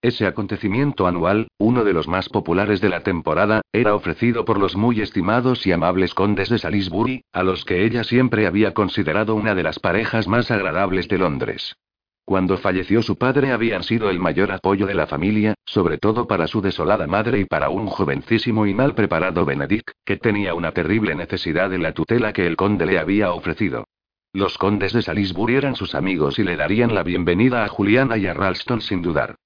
[0.00, 4.74] Ese acontecimiento anual, uno de los más populares de la temporada, era ofrecido por los
[4.74, 9.54] muy estimados y amables condes de Salisbury, a los que ella siempre había considerado una
[9.54, 11.76] de las parejas más agradables de Londres.
[12.24, 16.46] Cuando falleció su padre habían sido el mayor apoyo de la familia, sobre todo para
[16.46, 21.14] su desolada madre y para un jovencísimo y mal preparado Benedict, que tenía una terrible
[21.14, 23.86] necesidad de la tutela que el conde le había ofrecido.
[24.32, 28.26] Los condes de Salisbury eran sus amigos y le darían la bienvenida a Juliana y
[28.26, 29.36] a Ralston sin dudar.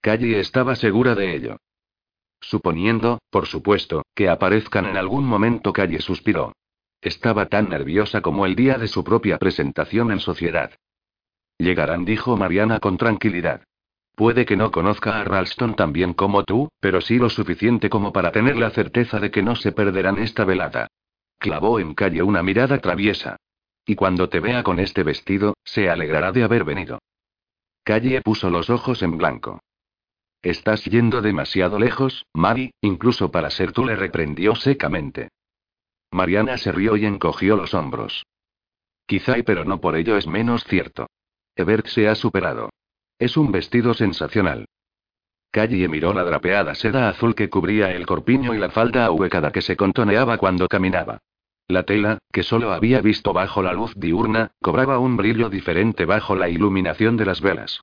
[0.00, 1.56] Callie estaba segura de ello.
[2.40, 6.52] Suponiendo, por supuesto, que aparezcan en algún momento, Calle suspiró.
[7.00, 10.70] Estaba tan nerviosa como el día de su propia presentación en sociedad.
[11.58, 13.62] Llegarán, dijo Mariana con tranquilidad.
[14.14, 18.12] Puede que no conozca a Ralston tan bien como tú, pero sí lo suficiente como
[18.12, 20.88] para tener la certeza de que no se perderán esta velada.
[21.38, 23.36] Clavó en calle una mirada traviesa.
[23.86, 26.98] Y cuando te vea con este vestido, se alegrará de haber venido.
[27.84, 29.60] Calle puso los ojos en blanco.
[30.42, 35.30] Estás yendo demasiado lejos, Mari, incluso para ser tú le reprendió secamente.
[36.10, 38.24] Mariana se rió y encogió los hombros.
[39.06, 41.08] Quizá pero no por ello es menos cierto.
[41.58, 42.70] Ebert se ha superado.
[43.18, 44.66] Es un vestido sensacional.
[45.50, 49.60] Calle miró la drapeada seda azul que cubría el corpiño y la falda ahuecada que
[49.60, 51.18] se contoneaba cuando caminaba.
[51.66, 56.36] La tela, que solo había visto bajo la luz diurna, cobraba un brillo diferente bajo
[56.36, 57.80] la iluminación de las velas.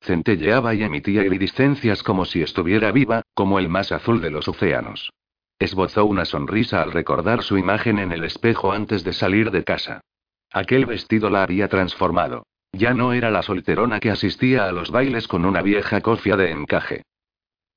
[0.00, 5.12] Centelleaba y emitía iridiscencias como si estuviera viva, como el más azul de los océanos.
[5.58, 10.00] Esbozó una sonrisa al recordar su imagen en el espejo antes de salir de casa.
[10.50, 12.44] Aquel vestido la había transformado.
[12.78, 16.52] Ya no era la solterona que asistía a los bailes con una vieja cofia de
[16.52, 17.02] encaje.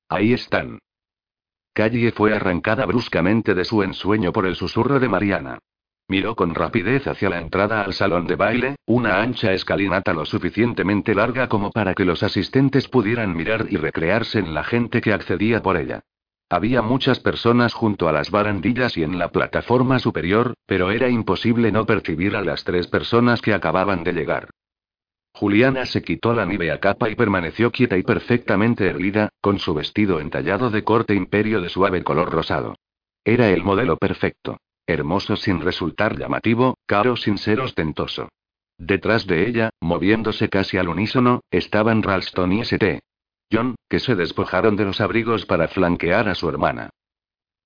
[0.08, 0.78] Ahí están.
[1.74, 5.58] Calle fue arrancada bruscamente de su ensueño por el susurro de Mariana.
[6.06, 11.16] Miró con rapidez hacia la entrada al salón de baile, una ancha escalinata lo suficientemente
[11.16, 15.62] larga como para que los asistentes pudieran mirar y recrearse en la gente que accedía
[15.62, 16.02] por ella.
[16.48, 21.72] Había muchas personas junto a las barandillas y en la plataforma superior, pero era imposible
[21.72, 24.50] no percibir a las tres personas que acababan de llegar.
[25.42, 30.20] Juliana se quitó la nívea capa y permaneció quieta y perfectamente erguida, con su vestido
[30.20, 32.76] entallado de corte imperio de suave color rosado.
[33.24, 34.58] Era el modelo perfecto.
[34.86, 38.28] Hermoso sin resultar llamativo, caro sin ser ostentoso.
[38.78, 43.00] Detrás de ella, moviéndose casi al unísono, estaban Ralston y St.
[43.50, 46.90] John, que se despojaron de los abrigos para flanquear a su hermana.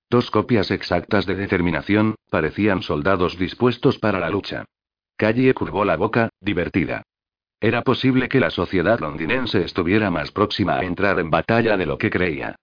[0.08, 4.64] Dos copias exactas de determinación, parecían soldados dispuestos para la lucha.
[5.18, 7.02] Calle curvó la boca, divertida.
[7.60, 11.96] Era posible que la sociedad londinense estuviera más próxima a entrar en batalla de lo
[11.96, 12.56] que creía.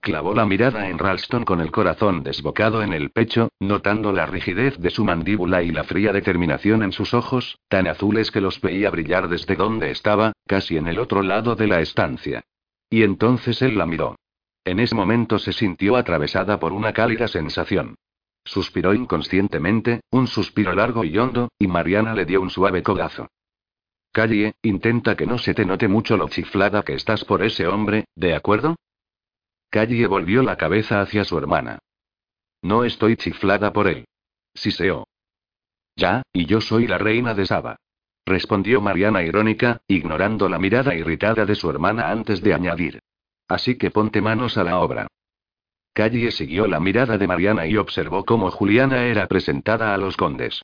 [0.00, 4.78] Clavó la mirada en Ralston con el corazón desbocado en el pecho, notando la rigidez
[4.78, 8.90] de su mandíbula y la fría determinación en sus ojos, tan azules que los veía
[8.90, 12.44] brillar desde donde estaba, casi en el otro lado de la estancia.
[12.88, 14.16] Y entonces él la miró.
[14.64, 17.96] En ese momento se sintió atravesada por una cálida sensación.
[18.44, 23.28] Suspiró inconscientemente, un suspiro largo y hondo, y Mariana le dio un suave codazo.
[24.16, 28.06] Calle, intenta que no se te note mucho lo chiflada que estás por ese hombre,
[28.16, 28.76] ¿de acuerdo?
[29.68, 31.80] Calle volvió la cabeza hacia su hermana.
[32.62, 34.06] No estoy chiflada por él.
[34.54, 35.06] Siseo.
[35.96, 37.76] Ya, y yo soy la reina de Saba.
[38.24, 43.00] Respondió Mariana irónica, ignorando la mirada irritada de su hermana antes de añadir.
[43.48, 45.08] Así que ponte manos a la obra.
[45.92, 50.62] Calle siguió la mirada de Mariana y observó cómo Juliana era presentada a los condes.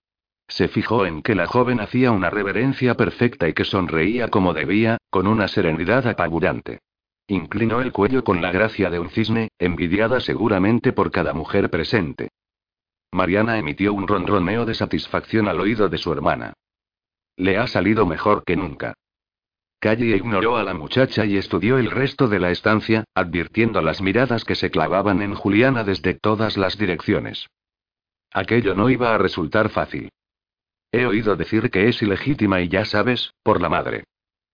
[0.48, 4.98] Se fijó en que la joven hacía una reverencia perfecta y que sonreía como debía,
[5.10, 6.80] con una serenidad apabullante.
[7.26, 12.28] Inclinó el cuello con la gracia de un cisne, envidiada seguramente por cada mujer presente.
[13.12, 16.54] Mariana emitió un ronroneo de satisfacción al oído de su hermana.
[17.36, 18.94] Le ha salido mejor que nunca.
[19.78, 24.44] Calle ignoró a la muchacha y estudió el resto de la estancia, advirtiendo las miradas
[24.44, 27.48] que se clavaban en Juliana desde todas las direcciones.
[28.32, 30.10] Aquello no iba a resultar fácil.
[30.92, 34.04] He oído decir que es ilegítima y ya sabes, por la madre.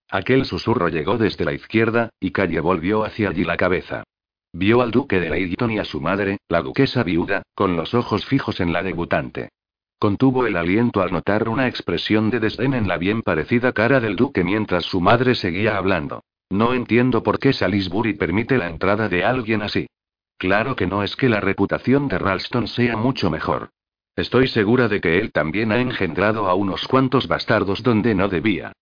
[0.08, 4.04] Aquel susurro llegó desde la izquierda, y Calle volvió hacia allí la cabeza.
[4.52, 8.24] Vio al duque de Leighton y a su madre, la duquesa viuda, con los ojos
[8.24, 9.50] fijos en la debutante.
[9.98, 14.14] Contuvo el aliento al notar una expresión de desdén en la bien parecida cara del
[14.14, 16.22] duque mientras su madre seguía hablando.
[16.50, 19.88] No entiendo por qué Salisbury permite la entrada de alguien así.
[20.38, 23.70] Claro que no es que la reputación de Ralston sea mucho mejor.
[24.18, 28.72] Estoy segura de que él también ha engendrado a unos cuantos bastardos donde no debía.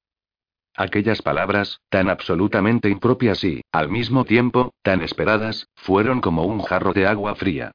[0.74, 6.95] Aquellas palabras, tan absolutamente impropias y, al mismo tiempo, tan esperadas, fueron como un jarro
[6.95, 7.72] de agua fría.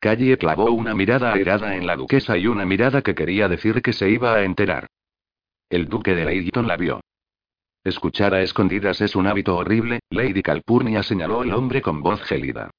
[0.00, 3.92] Calle clavó una mirada airada en la duquesa y una mirada que quería decir que
[3.92, 4.86] se iba a enterar.
[5.68, 7.02] El duque de Leighton la vio.
[7.84, 12.70] Escuchar a escondidas es un hábito horrible, Lady Calpurnia señaló el hombre con voz gélida.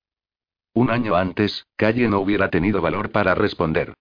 [0.73, 3.93] Un año antes, Calle no hubiera tenido valor para responder.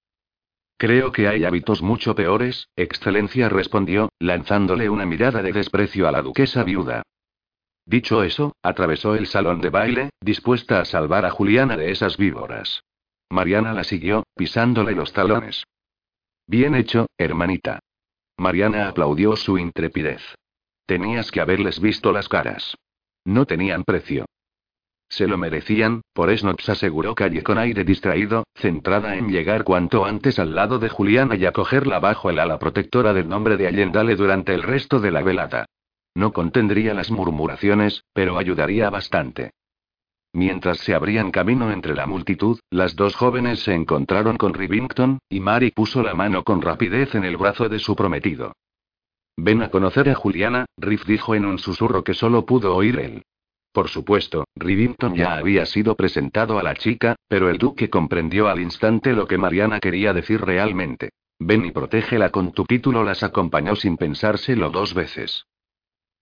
[0.76, 6.22] Creo que hay hábitos mucho peores, Excelencia respondió, lanzándole una mirada de desprecio a la
[6.22, 7.02] duquesa viuda.
[7.84, 12.82] Dicho eso, atravesó el salón de baile, dispuesta a salvar a Juliana de esas víboras.
[13.30, 15.64] Mariana la siguió, pisándole los talones.
[16.46, 17.80] Bien hecho, hermanita.
[18.36, 20.22] Mariana aplaudió su intrepidez.
[20.86, 22.76] Tenías que haberles visto las caras.
[23.24, 24.26] No tenían precio.
[25.12, 30.38] Se lo merecían, por se aseguró Calle con aire distraído, centrada en llegar cuanto antes
[30.38, 34.54] al lado de Juliana y acogerla bajo el ala protectora del nombre de Allendale durante
[34.54, 35.66] el resto de la velada.
[36.14, 39.50] No contendría las murmuraciones, pero ayudaría bastante.
[40.32, 45.40] Mientras se abrían camino entre la multitud, las dos jóvenes se encontraron con Rivington, y
[45.40, 48.54] Mary puso la mano con rapidez en el brazo de su prometido.
[49.36, 53.22] Ven a conocer a Juliana, Riff dijo en un susurro que solo pudo oír él.
[53.72, 58.60] Por supuesto, Rivington ya había sido presentado a la chica, pero el duque comprendió al
[58.60, 61.10] instante lo que Mariana quería decir realmente.
[61.38, 65.46] Ven y protégela con tu título las acompañó sin pensárselo dos veces.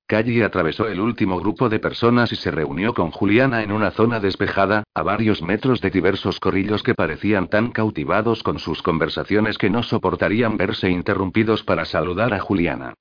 [0.07, 4.19] Calle atravesó el último grupo de personas y se reunió con Juliana en una zona
[4.19, 9.71] despejada, a varios metros de diversos corrillos que parecían tan cautivados con sus conversaciones que
[9.71, 12.95] no soportarían verse interrumpidos para saludar a Juliana.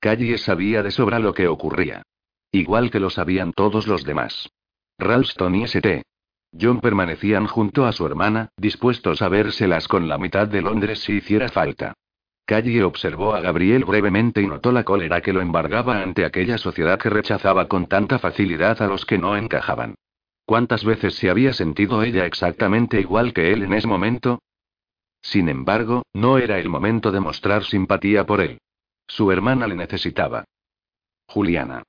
[0.00, 2.02] Calle sabía de sobra lo que ocurría.
[2.54, 4.48] Igual que lo sabían todos los demás.
[4.96, 6.04] Ralston y St.
[6.56, 11.14] John permanecían junto a su hermana, dispuestos a vérselas con la mitad de Londres si
[11.14, 11.94] hiciera falta.
[12.46, 16.96] Calle observó a Gabriel brevemente y notó la cólera que lo embargaba ante aquella sociedad
[16.96, 19.96] que rechazaba con tanta facilidad a los que no encajaban.
[20.46, 24.42] ¿Cuántas veces se había sentido ella exactamente igual que él en ese momento?
[25.22, 28.60] Sin embargo, no era el momento de mostrar simpatía por él.
[29.08, 30.44] Su hermana le necesitaba.
[31.26, 31.82] Juliana.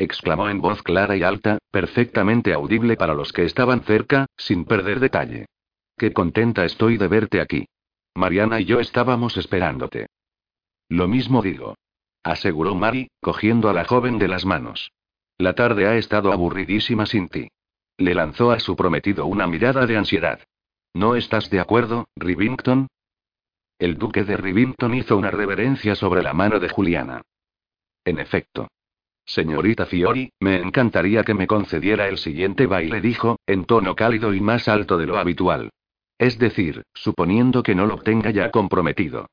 [0.00, 4.98] Exclamó en voz clara y alta, perfectamente audible para los que estaban cerca, sin perder
[4.98, 5.44] detalle.
[5.98, 7.66] Qué contenta estoy de verte aquí.
[8.14, 10.06] Mariana y yo estábamos esperándote.
[10.88, 11.76] Lo mismo digo.
[12.22, 14.90] Aseguró Mari, cogiendo a la joven de las manos.
[15.36, 17.48] La tarde ha estado aburridísima sin ti.
[17.98, 20.40] Le lanzó a su prometido una mirada de ansiedad.
[20.94, 22.88] ¿No estás de acuerdo, Rivington?
[23.78, 27.22] El duque de Rivington hizo una reverencia sobre la mano de Juliana.
[28.04, 28.68] En efecto.
[29.30, 34.40] Señorita Fiori, me encantaría que me concediera el siguiente baile, dijo, en tono cálido y
[34.40, 35.70] más alto de lo habitual.
[36.18, 39.28] Es decir, suponiendo que no lo tenga ya comprometido.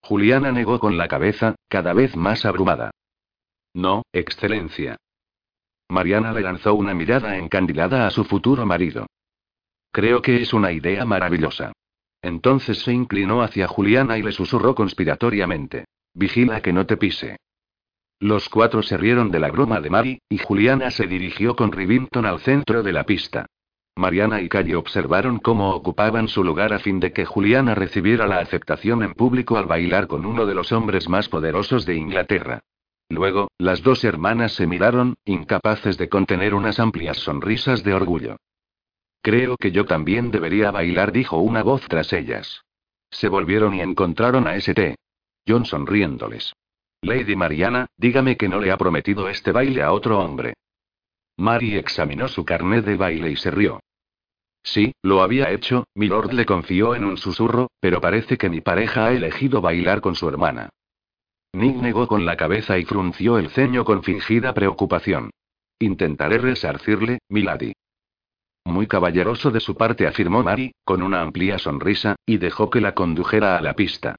[0.00, 2.90] Juliana negó con la cabeza, cada vez más abrumada.
[3.74, 4.96] No, Excelencia.
[5.88, 9.06] Mariana le lanzó una mirada encandilada a su futuro marido.
[9.92, 11.72] Creo que es una idea maravillosa.
[12.22, 15.84] Entonces se inclinó hacia Juliana y le susurró conspiratoriamente.
[16.12, 17.36] Vigila que no te pise.
[18.22, 22.24] Los cuatro se rieron de la broma de Mari, y Juliana se dirigió con Rivington
[22.24, 23.46] al centro de la pista.
[23.96, 28.38] Mariana y Calle observaron cómo ocupaban su lugar a fin de que Juliana recibiera la
[28.38, 32.60] aceptación en público al bailar con uno de los hombres más poderosos de Inglaterra.
[33.08, 38.36] Luego, las dos hermanas se miraron, incapaces de contener unas amplias sonrisas de orgullo.
[39.20, 42.62] Creo que yo también debería bailar, dijo una voz tras ellas.
[43.10, 44.94] Se volvieron y encontraron a St.
[45.44, 46.52] John sonriéndoles.
[47.04, 50.54] Lady Mariana, dígame que no le ha prometido este baile a otro hombre.
[51.36, 53.80] Mary examinó su carnet de baile y se rió.
[54.62, 59.06] Sí, lo había hecho, Milord le confió en un susurro, pero parece que mi pareja
[59.06, 60.68] ha elegido bailar con su hermana.
[61.52, 65.30] Nick negó con la cabeza y frunció el ceño con fingida preocupación.
[65.80, 67.72] Intentaré resarcirle, milady.
[68.64, 72.94] Muy caballeroso de su parte, afirmó Mary, con una amplia sonrisa, y dejó que la
[72.94, 74.14] condujera a la pista.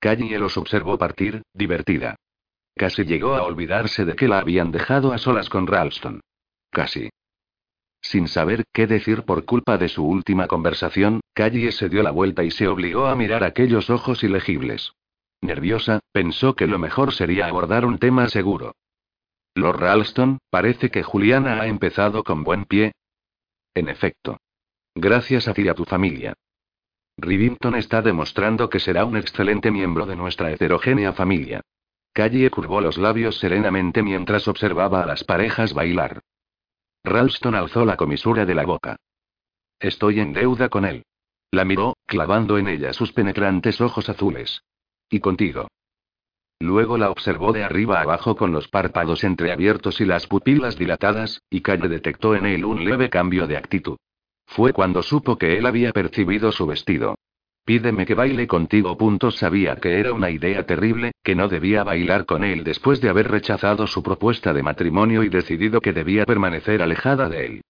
[0.00, 2.16] Calle los observó partir, divertida.
[2.74, 6.20] Casi llegó a olvidarse de que la habían dejado a solas con Ralston.
[6.70, 7.10] Casi.
[8.00, 12.42] Sin saber qué decir por culpa de su última conversación, Calle se dio la vuelta
[12.42, 14.92] y se obligó a mirar aquellos ojos ilegibles.
[15.42, 18.74] Nerviosa, pensó que lo mejor sería abordar un tema seguro.
[19.54, 22.92] Lord Ralston, parece que Juliana ha empezado con buen pie.
[23.74, 24.38] En efecto.
[24.94, 26.34] Gracias a ti y a tu familia.
[27.20, 31.60] Rivington está demostrando que será un excelente miembro de nuestra heterogénea familia.
[32.12, 36.22] Calle curvó los labios serenamente mientras observaba a las parejas bailar.
[37.04, 38.96] Ralston alzó la comisura de la boca.
[39.78, 41.04] Estoy en deuda con él.
[41.50, 44.62] La miró, clavando en ella sus penetrantes ojos azules.
[45.10, 45.68] ¿Y contigo?
[46.58, 51.60] Luego la observó de arriba abajo con los párpados entreabiertos y las pupilas dilatadas, y
[51.60, 53.98] Calle detectó en él un leve cambio de actitud.
[54.50, 57.14] Fue cuando supo que él había percibido su vestido.
[57.64, 58.98] Pídeme que baile contigo.
[58.98, 63.10] Punto sabía que era una idea terrible, que no debía bailar con él después de
[63.10, 67.60] haber rechazado su propuesta de matrimonio y decidido que debía permanecer alejada de él.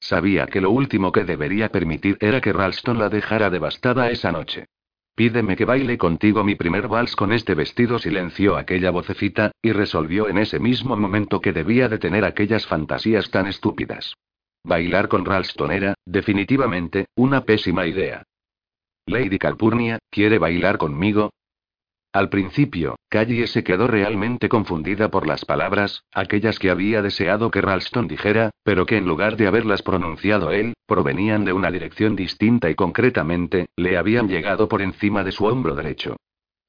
[0.00, 4.64] Sabía que lo último que debería permitir era que Ralston la dejara devastada esa noche.
[5.14, 10.26] Pídeme que baile contigo mi primer vals con este vestido, silenció aquella vocecita, y resolvió
[10.26, 14.14] en ese mismo momento que debía detener aquellas fantasías tan estúpidas.
[14.62, 18.22] Bailar con Ralston era, definitivamente, una pésima idea.
[19.06, 21.30] Lady Calpurnia, ¿quiere bailar conmigo?
[22.12, 27.60] Al principio, Callie se quedó realmente confundida por las palabras, aquellas que había deseado que
[27.60, 32.68] Ralston dijera, pero que en lugar de haberlas pronunciado él, provenían de una dirección distinta
[32.68, 36.16] y concretamente, le habían llegado por encima de su hombro derecho.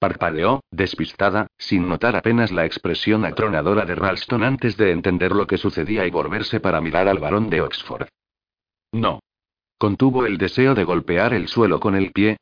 [0.01, 5.59] Parpadeó, despistada, sin notar apenas la expresión atronadora de Ralston antes de entender lo que
[5.59, 8.07] sucedía y volverse para mirar al varón de Oxford.
[8.91, 9.19] No.
[9.77, 12.37] Contuvo el deseo de golpear el suelo con el pie.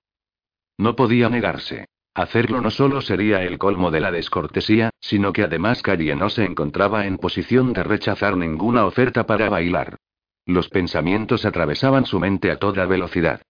[0.77, 1.89] No podía negarse.
[2.13, 6.45] Hacerlo no solo sería el colmo de la descortesía, sino que además Carrie no se
[6.45, 9.97] encontraba en posición de rechazar ninguna oferta para bailar.
[10.45, 13.41] Los pensamientos atravesaban su mente a toda velocidad.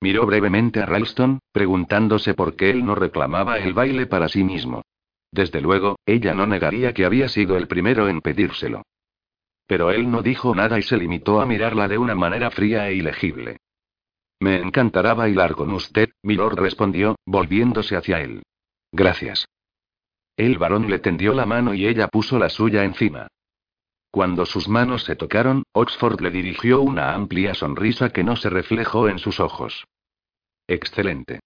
[0.00, 4.82] Miró brevemente a Ralston, preguntándose por qué él no reclamaba el baile para sí mismo.
[5.32, 8.82] Desde luego, ella no negaría que había sido el primero en pedírselo.
[9.66, 12.94] Pero él no dijo nada y se limitó a mirarla de una manera fría e
[12.94, 13.58] ilegible.
[14.40, 18.42] Me encantará bailar con usted, Milord respondió, volviéndose hacia él.
[18.92, 19.46] Gracias.
[20.36, 23.26] El varón le tendió la mano y ella puso la suya encima.
[24.10, 29.08] Cuando sus manos se tocaron, Oxford le dirigió una amplia sonrisa que no se reflejó
[29.08, 29.84] en sus ojos.
[30.66, 31.40] Excelente.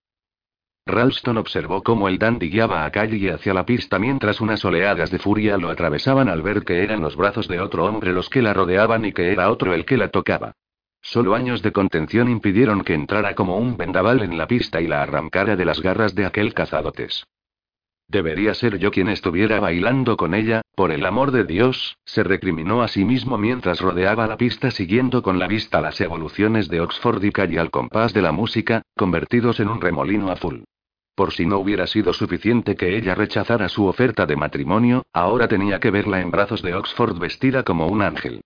[0.86, 5.20] Ralston observó cómo el dandy guiaba a Calle hacia la pista mientras unas oleadas de
[5.20, 8.52] furia lo atravesaban al ver que eran los brazos de otro hombre los que la
[8.52, 10.54] rodeaban y que era otro el que la tocaba.
[11.00, 15.02] Solo años de contención impidieron que entrara como un vendaval en la pista y la
[15.02, 17.26] arrancara de las garras de aquel cazadotes.
[18.08, 22.82] Debería ser yo quien estuviera bailando con ella, por el amor de Dios, se recriminó
[22.82, 27.22] a sí mismo mientras rodeaba la pista siguiendo con la vista las evoluciones de Oxford
[27.22, 30.64] y Calle al compás de la música, convertidos en un remolino azul.
[31.14, 35.78] Por si no hubiera sido suficiente que ella rechazara su oferta de matrimonio, ahora tenía
[35.78, 38.40] que verla en brazos de Oxford vestida como un ángel.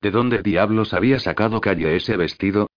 [0.00, 2.68] ¿De dónde diablos había sacado Calle ese vestido?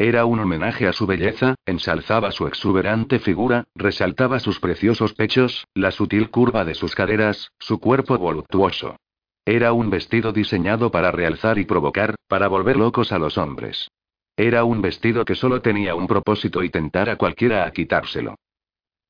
[0.00, 5.90] Era un homenaje a su belleza, ensalzaba su exuberante figura, resaltaba sus preciosos pechos, la
[5.90, 8.96] sutil curva de sus caderas, su cuerpo voluptuoso.
[9.44, 13.90] Era un vestido diseñado para realzar y provocar, para volver locos a los hombres.
[14.38, 18.36] Era un vestido que solo tenía un propósito y tentar a cualquiera a quitárselo.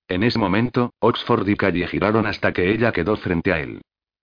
[0.08, 3.80] En ese momento, Oxford y Calle giraron hasta que ella quedó frente a él.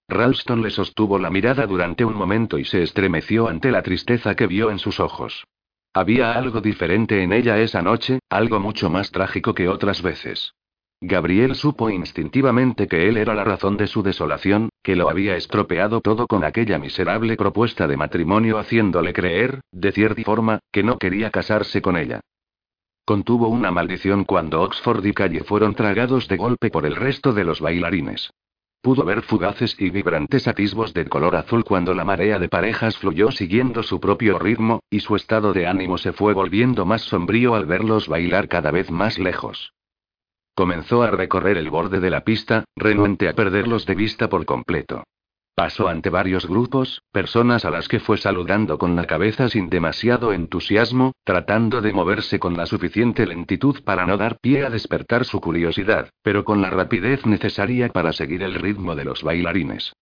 [0.09, 4.47] Ralston le sostuvo la mirada durante un momento y se estremeció ante la tristeza que
[4.47, 5.45] vio en sus ojos.
[5.93, 10.53] Había algo diferente en ella esa noche, algo mucho más trágico que otras veces.
[10.99, 16.01] Gabriel supo instintivamente que él era la razón de su desolación, que lo había estropeado
[16.01, 21.29] todo con aquella miserable propuesta de matrimonio haciéndole creer, de cierta forma, que no quería
[21.29, 22.21] casarse con ella.
[23.05, 27.43] Contuvo una maldición cuando Oxford y Calle fueron tragados de golpe por el resto de
[27.43, 28.31] los bailarines.
[28.81, 33.31] Pudo ver fugaces y vibrantes atisbos de color azul cuando la marea de parejas fluyó
[33.31, 37.65] siguiendo su propio ritmo, y su estado de ánimo se fue volviendo más sombrío al
[37.65, 39.73] verlos bailar cada vez más lejos.
[40.55, 45.03] Comenzó a recorrer el borde de la pista, renuente a perderlos de vista por completo.
[45.57, 50.31] Pasó ante varios grupos, personas a las que fue saludando con la cabeza sin demasiado
[50.31, 55.41] entusiasmo, tratando de moverse con la suficiente lentitud para no dar pie a despertar su
[55.41, 59.93] curiosidad, pero con la rapidez necesaria para seguir el ritmo de los bailarines.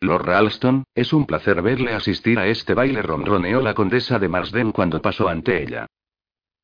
[0.00, 4.72] Lord Ralston, es un placer verle asistir a este baile, ronroneó la condesa de Marsden
[4.72, 5.86] cuando pasó ante ella.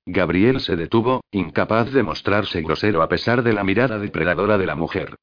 [0.06, 4.74] Gabriel se detuvo, incapaz de mostrarse grosero a pesar de la mirada depredadora de la
[4.74, 5.14] mujer.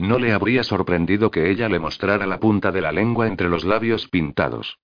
[0.00, 3.64] No le habría sorprendido que ella le mostrara la punta de la lengua entre los
[3.64, 4.78] labios pintados.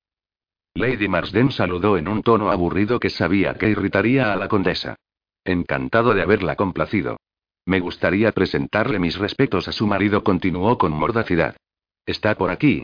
[0.75, 4.97] Lady Marsden saludó en un tono aburrido que sabía que irritaría a la condesa.
[5.43, 7.17] Encantado de haberla complacido.
[7.65, 11.57] Me gustaría presentarle mis respetos a su marido, continuó con mordacidad.
[12.05, 12.83] Está por aquí.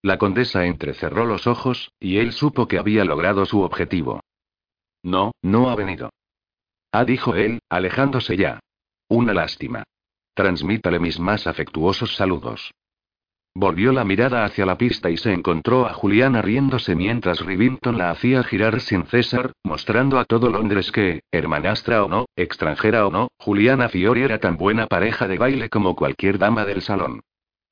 [0.00, 4.22] La condesa entrecerró los ojos, y él supo que había logrado su objetivo.
[5.02, 6.14] No, no ha venido.
[6.92, 8.60] Ah, dijo él, alejándose ya.
[9.08, 9.84] Una lástima.
[10.34, 12.72] Transmítale mis más afectuosos saludos.
[13.54, 18.10] Volvió la mirada hacia la pista y se encontró a Juliana riéndose mientras Rivington la
[18.10, 23.28] hacía girar sin cesar, mostrando a todo Londres que, hermanastra o no, extranjera o no,
[23.38, 27.20] Juliana Fiori era tan buena pareja de baile como cualquier dama del salón.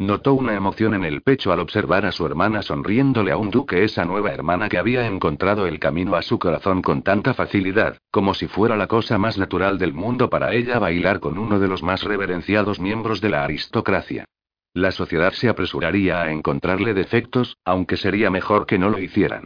[0.00, 3.84] Notó una emoción en el pecho al observar a su hermana sonriéndole a un duque
[3.84, 8.32] esa nueva hermana que había encontrado el camino a su corazón con tanta facilidad, como
[8.32, 11.82] si fuera la cosa más natural del mundo para ella bailar con uno de los
[11.82, 14.24] más reverenciados miembros de la aristocracia.
[14.72, 19.44] La sociedad se apresuraría a encontrarle defectos, aunque sería mejor que no lo hicieran.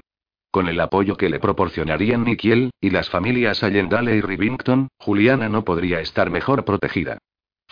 [0.53, 5.65] Con el apoyo que le proporcionarían Nikiel, y las familias Allendale y Rivington, Juliana no
[5.65, 7.19] podría estar mejor protegida.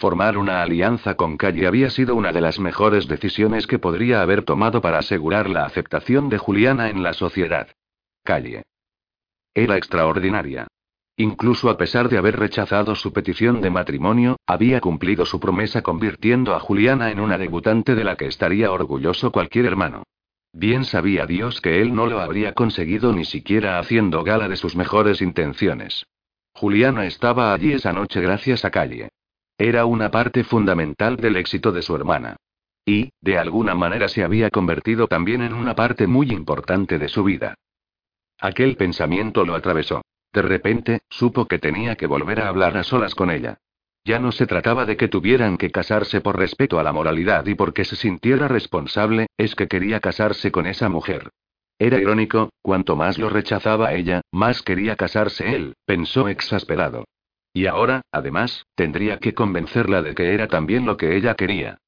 [0.03, 4.43] Formar una alianza con Calle había sido una de las mejores decisiones que podría haber
[4.43, 7.69] tomado para asegurar la aceptación de Juliana en la sociedad.
[8.25, 8.65] Calle.
[9.55, 10.67] Era extraordinaria.
[11.17, 16.57] Incluso a pesar de haber rechazado su petición de matrimonio, había cumplido su promesa convirtiendo
[16.57, 20.03] a Juliana en una debutante de la que estaría orgulloso cualquier hermano.
[20.53, 24.75] Bien sabía Dios que él no lo habría conseguido ni siquiera haciendo gala de sus
[24.75, 26.07] mejores intenciones.
[26.55, 29.09] Juliana estaba allí esa noche gracias a Calle.
[29.63, 32.35] Era una parte fundamental del éxito de su hermana.
[32.85, 37.23] Y, de alguna manera, se había convertido también en una parte muy importante de su
[37.23, 37.55] vida.
[38.41, 40.03] Aquel pensamiento lo atravesó.
[40.33, 43.59] De repente, supo que tenía que volver a hablar a solas con ella.
[44.05, 47.55] Ya no se trataba de que tuvieran que casarse por respeto a la moralidad y
[47.55, 51.31] porque se sintiera responsable, es que quería casarse con esa mujer.
[51.79, 57.05] Era irónico, cuanto más lo rechazaba ella, más quería casarse él, pensó exasperado.
[57.53, 61.79] Y ahora, además, tendría que convencerla de que era también lo que ella quería.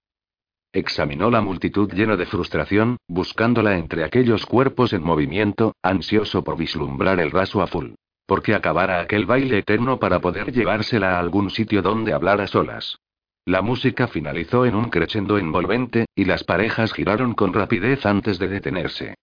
[0.73, 7.21] Examinó la multitud lleno de frustración, buscándola entre aquellos cuerpos en movimiento, ansioso por vislumbrar
[7.21, 7.95] el raso azul.
[8.27, 12.99] Porque acabara aquel baile eterno para poder llevársela a algún sitio donde hablar a solas.
[13.47, 18.49] La música finalizó en un crescendo envolvente, y las parejas giraron con rapidez antes de
[18.49, 19.15] detenerse.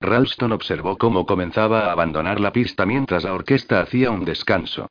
[0.00, 4.88] Ralston observó cómo comenzaba a abandonar la pista mientras la orquesta hacía un descanso.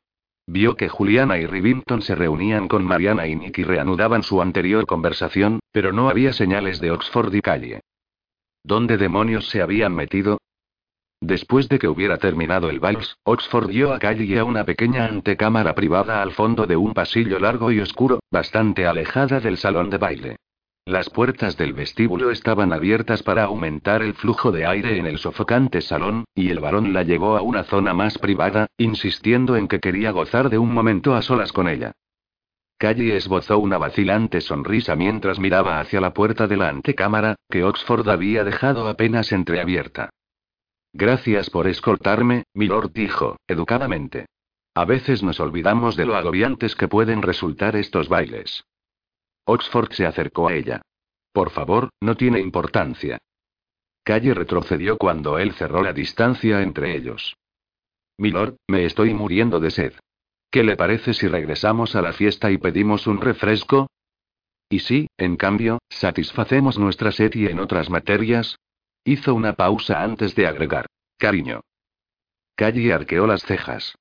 [0.52, 4.84] Vio que Juliana y Rivington se reunían con Mariana y Nick y reanudaban su anterior
[4.84, 7.82] conversación, pero no había señales de Oxford y Calle.
[8.64, 10.38] ¿Dónde demonios se habían metido?
[11.20, 15.76] Después de que hubiera terminado el vals, Oxford dio a Calle a una pequeña antecámara
[15.76, 20.36] privada al fondo de un pasillo largo y oscuro, bastante alejada del salón de baile.
[20.90, 25.82] Las puertas del vestíbulo estaban abiertas para aumentar el flujo de aire en el sofocante
[25.82, 30.10] salón, y el varón la llevó a una zona más privada, insistiendo en que quería
[30.10, 31.92] gozar de un momento a solas con ella.
[32.76, 38.08] Calle esbozó una vacilante sonrisa mientras miraba hacia la puerta de la antecámara, que Oxford
[38.08, 40.10] había dejado apenas entreabierta.
[40.92, 44.26] Gracias por escoltarme, milord dijo, educadamente.
[44.74, 48.64] A veces nos olvidamos de lo agobiantes que pueden resultar estos bailes.
[49.50, 50.82] Oxford se acercó a ella.
[51.32, 53.18] Por favor, no tiene importancia.
[54.04, 57.36] Calle retrocedió cuando él cerró la distancia entre ellos.
[58.18, 59.94] Milord, me estoy muriendo de sed.
[60.50, 63.88] ¿Qué le parece si regresamos a la fiesta y pedimos un refresco?
[64.68, 68.56] ¿Y si, en cambio, satisfacemos nuestra sed y en otras materias?
[69.04, 70.86] Hizo una pausa antes de agregar.
[71.18, 71.62] Cariño.
[72.54, 73.94] Calle arqueó las cejas.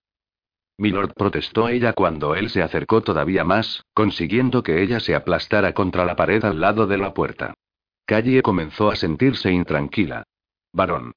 [0.80, 6.05] Milord protestó ella cuando él se acercó todavía más, consiguiendo que ella se aplastara contra
[6.05, 7.53] la pared al lado de la puerta.
[8.05, 10.23] Calle comenzó a sentirse intranquila.
[10.71, 11.11] Varón.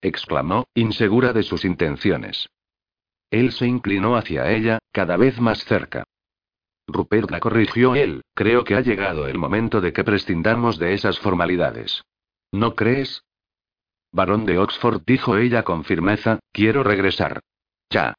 [0.00, 2.48] exclamó, insegura de sus intenciones.
[3.32, 6.04] Él se inclinó hacia ella, cada vez más cerca.
[6.86, 11.18] Rupert la corrigió él, creo que ha llegado el momento de que prescindamos de esas
[11.18, 12.04] formalidades.
[12.52, 13.24] ¿No crees?
[14.12, 17.40] Varón de Oxford dijo ella con firmeza, quiero regresar.
[17.90, 18.14] Ya.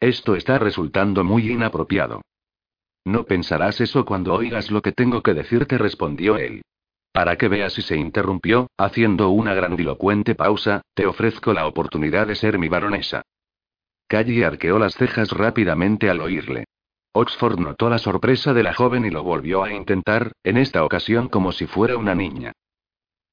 [0.00, 2.22] Esto está resultando muy inapropiado.
[3.04, 6.62] No pensarás eso cuando oigas lo que tengo que decirte, respondió él.
[7.12, 12.36] Para que veas si se interrumpió, haciendo una grandilocuente pausa, te ofrezco la oportunidad de
[12.36, 13.22] ser mi baronesa.
[14.06, 16.66] Calle arqueó las cejas rápidamente al oírle.
[17.12, 21.28] Oxford notó la sorpresa de la joven y lo volvió a intentar, en esta ocasión
[21.28, 22.52] como si fuera una niña.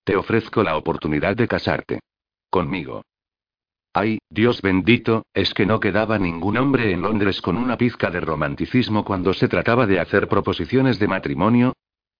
[0.03, 1.99] Te ofrezco la oportunidad de casarte.
[2.49, 3.03] Conmigo.
[3.97, 8.19] Ay, Dios bendito, es que no quedaba ningún hombre en Londres con una pizca de
[8.19, 11.71] romanticismo cuando se trataba de hacer proposiciones de matrimonio.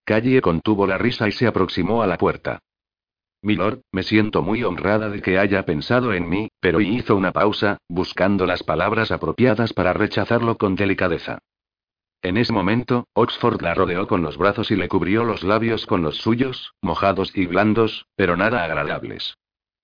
[0.05, 2.59] Calle contuvo la risa y se aproximó a la puerta.
[3.41, 7.80] Milord, me siento muy honrada de que haya pensado en mí, pero hizo una pausa,
[7.89, 11.39] buscando las palabras apropiadas para rechazarlo con delicadeza.
[12.21, 16.03] En ese momento, Oxford la rodeó con los brazos y le cubrió los labios con
[16.03, 19.36] los suyos, mojados y blandos, pero nada agradables.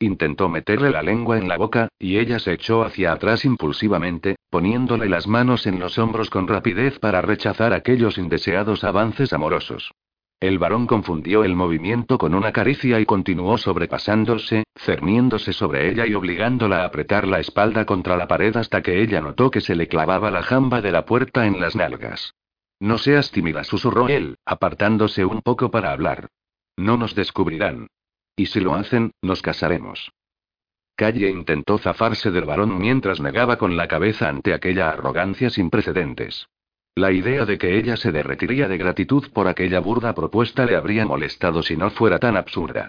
[0.02, 5.08] Intentó meterle la lengua en la boca, y ella se echó hacia atrás impulsivamente, poniéndole
[5.08, 9.92] las manos en los hombros con rapidez para rechazar aquellos indeseados avances amorosos.
[10.40, 16.16] El varón confundió el movimiento con una caricia y continuó sobrepasándose, cerniéndose sobre ella y
[16.16, 19.88] obligándola a apretar la espalda contra la pared hasta que ella notó que se le
[19.88, 22.34] clavaba la jamba de la puerta en las nalgas.
[22.80, 26.30] No seas tímida, susurró él, apartándose un poco para hablar.
[26.76, 27.86] No nos descubrirán.
[28.42, 30.12] Y si lo hacen, nos casaremos.
[30.96, 36.48] Calle intentó zafarse del varón mientras negaba con la cabeza ante aquella arrogancia sin precedentes.
[36.96, 41.06] La idea de que ella se derretiría de gratitud por aquella burda propuesta le habría
[41.06, 42.88] molestado si no fuera tan absurda.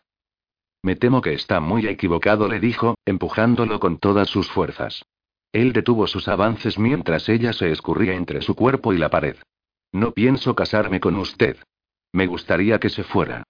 [0.83, 5.05] Me temo que está muy equivocado, le dijo, empujándolo con todas sus fuerzas.
[5.53, 9.37] Él detuvo sus avances mientras ella se escurría entre su cuerpo y la pared.
[9.93, 11.59] No pienso casarme con usted.
[12.11, 13.45] Me gustaría que se fuera.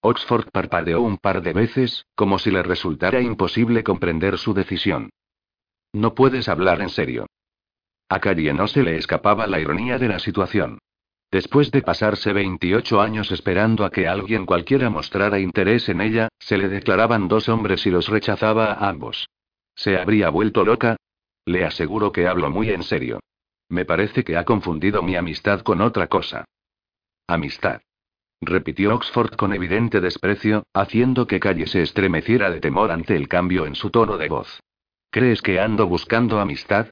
[0.00, 5.10] Oxford parpadeó un par de veces, como si le resultara imposible comprender su decisión.
[5.92, 7.26] No puedes hablar en serio.
[8.08, 10.78] A Carrie no se le escapaba la ironía de la situación.
[11.30, 16.56] Después de pasarse 28 años esperando a que alguien cualquiera mostrara interés en ella, se
[16.56, 19.28] le declaraban dos hombres y los rechazaba a ambos.
[19.74, 20.96] ¿Se habría vuelto loca?
[21.44, 23.20] Le aseguro que hablo muy en serio.
[23.68, 26.46] Me parece que ha confundido mi amistad con otra cosa.
[27.26, 27.80] Amistad.
[28.40, 33.66] Repitió Oxford con evidente desprecio, haciendo que Calle se estremeciera de temor ante el cambio
[33.66, 34.60] en su tono de voz.
[35.10, 36.90] ¿Crees que ando buscando amistad?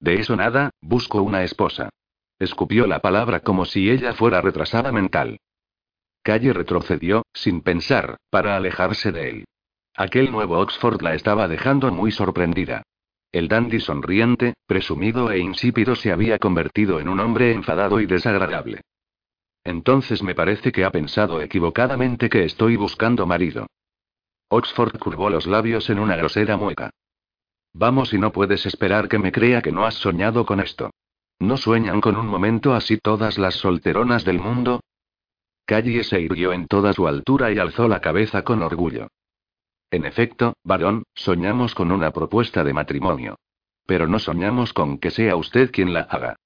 [0.00, 1.90] De eso nada, busco una esposa.
[2.38, 5.38] Escupió la palabra como si ella fuera retrasada mental.
[6.22, 9.44] Calle retrocedió, sin pensar, para alejarse de él.
[9.94, 12.82] Aquel nuevo Oxford la estaba dejando muy sorprendida.
[13.32, 18.82] El dandy sonriente, presumido e insípido se había convertido en un hombre enfadado y desagradable.
[19.64, 23.66] Entonces me parece que ha pensado equivocadamente que estoy buscando marido.
[24.48, 26.90] Oxford curvó los labios en una grosera mueca.
[27.74, 30.90] Vamos y no puedes esperar que me crea que no has soñado con esto.
[31.38, 34.80] ¿No sueñan con un momento así todas las solteronas del mundo?
[35.66, 39.08] Calle se irguió en toda su altura y alzó la cabeza con orgullo.
[39.90, 43.38] En efecto, varón, soñamos con una propuesta de matrimonio.
[43.86, 46.36] Pero no soñamos con que sea usted quien la haga.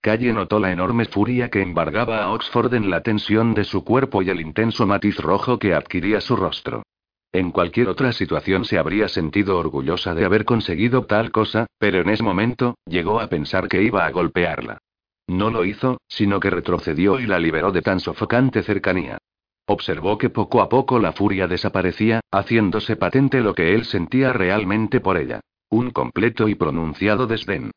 [0.00, 4.22] Calle notó la enorme furia que embargaba a Oxford en la tensión de su cuerpo
[4.22, 6.84] y el intenso matiz rojo que adquiría su rostro.
[7.32, 12.08] En cualquier otra situación se habría sentido orgullosa de haber conseguido tal cosa, pero en
[12.08, 14.78] ese momento, llegó a pensar que iba a golpearla.
[15.26, 19.18] No lo hizo, sino que retrocedió y la liberó de tan sofocante cercanía.
[19.66, 25.00] Observó que poco a poco la furia desaparecía, haciéndose patente lo que él sentía realmente
[25.00, 25.40] por ella.
[25.68, 27.72] Un completo y pronunciado desdén.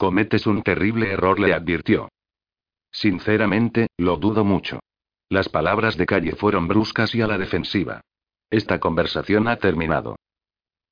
[0.00, 2.08] Cometes un terrible error, le advirtió.
[2.90, 4.80] Sinceramente, lo dudo mucho.
[5.28, 8.00] Las palabras de calle fueron bruscas y a la defensiva.
[8.48, 10.16] Esta conversación ha terminado.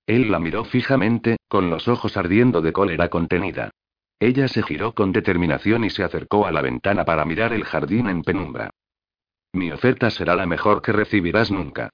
[0.07, 3.71] Él la miró fijamente, con los ojos ardiendo de cólera contenida.
[4.21, 8.11] Ella se giró con determinación y se acercó a la ventana para mirar el jardín
[8.11, 8.69] en penumbra.
[9.55, 11.89] Mi oferta será la mejor que recibirás nunca.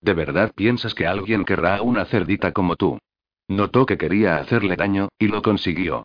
[0.00, 3.00] ¿De verdad piensas que alguien querrá una cerdita como tú?
[3.48, 6.04] Notó que quería hacerle daño, y lo consiguió.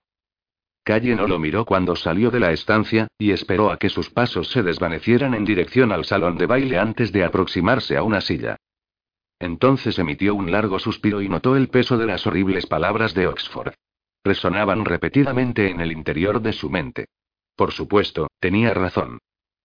[0.85, 4.51] Calle no lo miró cuando salió de la estancia, y esperó a que sus pasos
[4.51, 8.57] se desvanecieran en dirección al salón de baile antes de aproximarse a una silla.
[9.39, 13.73] Entonces emitió un largo suspiro y notó el peso de las horribles palabras de Oxford.
[14.23, 17.07] Resonaban repetidamente en el interior de su mente.
[17.55, 19.17] Por supuesto, tenía razón.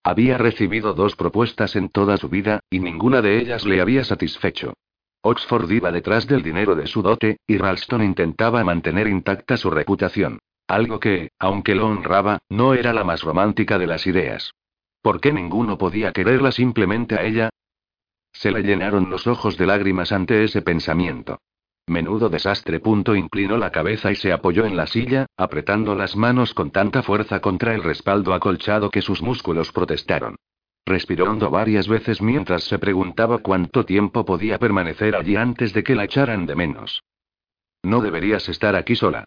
[0.03, 4.73] Había recibido dos propuestas en toda su vida, y ninguna de ellas le había satisfecho.
[5.21, 10.39] Oxford iba detrás del dinero de su dote, y Ralston intentaba mantener intacta su reputación.
[10.71, 14.53] Algo que, aunque lo honraba, no era la más romántica de las ideas.
[15.01, 17.49] ¿Por qué ninguno podía quererla simplemente a ella?
[18.31, 21.41] Se le llenaron los ojos de lágrimas ante ese pensamiento.
[21.87, 22.79] Menudo desastre.
[22.79, 27.03] Punto inclinó la cabeza y se apoyó en la silla, apretando las manos con tanta
[27.03, 30.37] fuerza contra el respaldo acolchado que sus músculos protestaron.
[30.85, 35.95] Respiró hondo varias veces mientras se preguntaba cuánto tiempo podía permanecer allí antes de que
[35.95, 37.03] la echaran de menos.
[37.83, 39.25] No deberías estar aquí sola.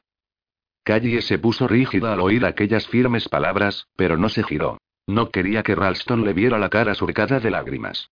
[0.85, 4.79] Calle se puso rígida al oír aquellas firmes palabras, pero no se giró.
[5.07, 8.11] No quería que Ralston le viera la cara surcada de lágrimas.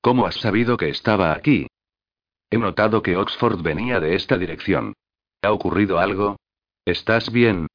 [0.00, 1.68] ¿Cómo has sabido que estaba aquí?
[2.50, 4.94] He notado que Oxford venía de esta dirección.
[5.42, 6.36] ¿Ha ocurrido algo?
[6.84, 7.68] ¿Estás bien?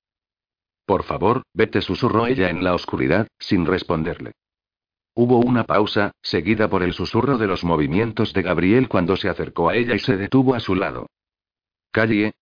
[0.86, 4.34] Por favor, vete, susurró ella en la oscuridad, sin responderle.
[5.16, 9.70] Hubo una pausa, seguida por el susurro de los movimientos de Gabriel cuando se acercó
[9.70, 11.08] a ella y se detuvo a su lado.
[11.92, 12.34] Calle.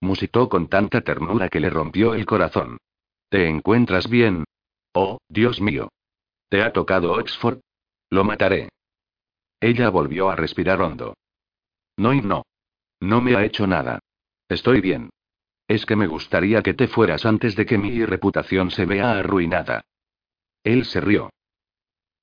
[0.00, 2.78] Musitó con tanta ternura que le rompió el corazón.
[3.28, 4.44] ¿Te encuentras bien?
[4.92, 5.90] Oh, Dios mío.
[6.48, 7.60] ¿Te ha tocado Oxford?
[8.10, 8.70] Lo mataré.
[9.60, 11.14] Ella volvió a respirar hondo.
[11.96, 12.44] No y no.
[12.98, 14.00] No me ha hecho nada.
[14.48, 15.10] Estoy bien.
[15.68, 19.82] Es que me gustaría que te fueras antes de que mi reputación se vea arruinada.
[20.64, 21.30] Él se rió.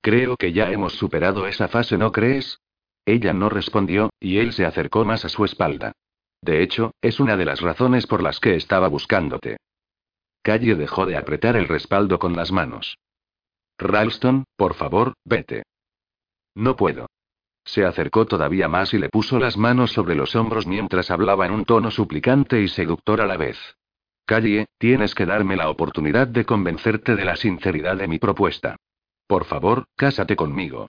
[0.02, 2.60] Creo que ya hemos superado esa fase, ¿no crees?
[3.06, 5.92] Ella no respondió, y él se acercó más a su espalda.
[6.40, 9.58] De hecho, es una de las razones por las que estaba buscándote.
[10.42, 12.98] Calle dejó de apretar el respaldo con las manos.
[13.78, 15.64] Ralston, por favor, vete.
[16.54, 17.06] No puedo.
[17.64, 21.52] Se acercó todavía más y le puso las manos sobre los hombros mientras hablaba en
[21.52, 23.58] un tono suplicante y seductor a la vez.
[24.24, 28.76] Calle, tienes que darme la oportunidad de convencerte de la sinceridad de mi propuesta.
[29.26, 30.88] Por favor, cásate conmigo.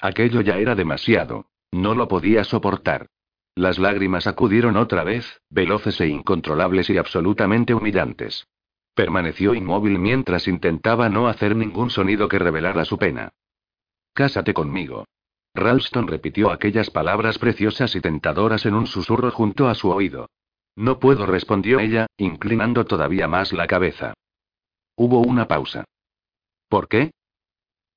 [0.00, 1.46] Aquello ya era demasiado.
[1.72, 3.08] No lo podía soportar.
[3.56, 8.46] Las lágrimas acudieron otra vez, veloces e incontrolables y absolutamente humillantes.
[8.94, 13.30] Permaneció inmóvil mientras intentaba no hacer ningún sonido que revelara su pena.
[14.12, 15.06] Cásate conmigo.
[15.54, 20.28] Ralston repitió aquellas palabras preciosas y tentadoras en un susurro junto a su oído.
[20.76, 24.12] No puedo, respondió ella, inclinando todavía más la cabeza.
[24.96, 25.86] Hubo una pausa.
[26.68, 27.10] ¿Por qué?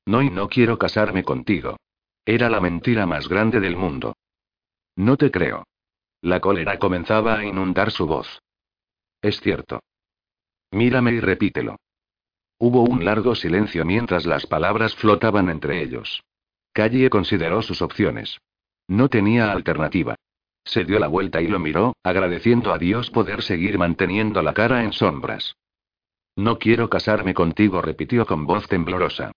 [0.06, 1.76] No y no quiero casarme contigo.
[2.26, 4.16] Era la mentira más grande del mundo.
[5.00, 5.64] No te creo.
[6.22, 8.42] La cólera comenzaba a inundar su voz.
[9.22, 9.80] Es cierto.
[10.72, 11.78] Mírame y repítelo.
[12.58, 16.22] Hubo un largo silencio mientras las palabras flotaban entre ellos.
[16.74, 18.40] Calle consideró sus opciones.
[18.90, 20.16] No tenía alternativa.
[20.66, 24.84] Se dio la vuelta y lo miró, agradeciendo a Dios poder seguir manteniendo la cara
[24.84, 25.56] en sombras.
[26.36, 29.32] No quiero casarme contigo, repitió con voz temblorosa.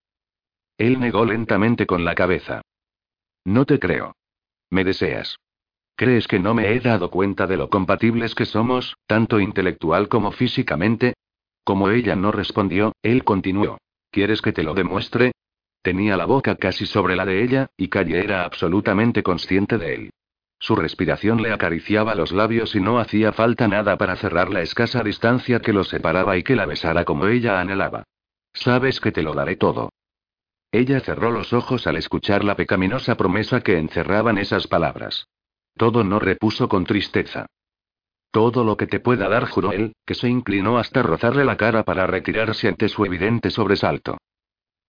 [0.76, 2.62] Él negó lentamente con la cabeza.
[3.44, 4.16] No te creo.
[4.68, 5.38] Me deseas.
[5.97, 10.32] ¿Crees que no me he dado cuenta de lo compatibles que somos, tanto intelectual como
[10.32, 11.14] físicamente?
[11.64, 13.78] Como ella no respondió, él continuó.
[14.11, 15.32] ¿Quieres que te lo demuestre?
[15.82, 20.11] Tenía la boca casi sobre la de ella, y Calle era absolutamente consciente de él.
[20.59, 25.03] Su respiración le acariciaba los labios y no hacía falta nada para cerrar la escasa
[25.03, 28.05] distancia que los separaba y que la besara como ella anhelaba.
[28.53, 29.90] Sabes que te lo daré todo.
[30.70, 35.26] Ella cerró los ojos al escuchar la pecaminosa promesa que encerraban esas palabras.
[35.77, 37.47] Todo no repuso con tristeza.
[38.31, 41.83] Todo lo que te pueda dar, juró él, que se inclinó hasta rozarle la cara
[41.85, 44.18] para retirarse ante su evidente sobresalto.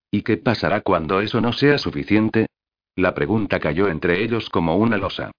[0.09, 2.47] ¿Y qué pasará cuando eso no sea suficiente?
[2.95, 5.31] La pregunta cayó entre ellos como una losa.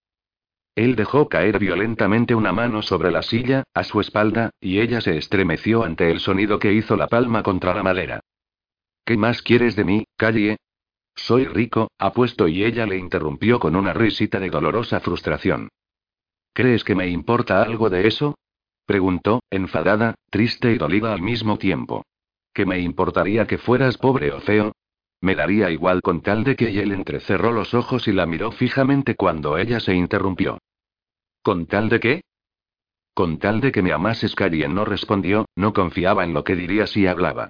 [0.74, 5.16] Él dejó caer violentamente una mano sobre la silla, a su espalda, y ella se
[5.16, 8.20] estremeció ante el sonido que hizo la palma contra la madera.
[9.04, 10.56] ¿Qué más quieres de mí, Calle?
[11.14, 15.68] Soy rico, apuesto y ella le interrumpió con una risita de dolorosa frustración.
[16.52, 18.36] ¿Crees que me importa algo de eso?
[18.86, 22.04] preguntó, enfadada, triste y dolida al mismo tiempo.
[22.52, 24.72] ¿Que me importaría que fueras pobre o feo?
[25.20, 29.16] Me daría igual con tal de que él entrecerró los ojos y la miró fijamente
[29.16, 30.58] cuando ella se interrumpió.
[31.42, 32.20] ¿Con tal de qué?
[33.14, 36.86] Con tal de que me amases, Carien no respondió, no confiaba en lo que diría
[36.86, 37.48] si hablaba.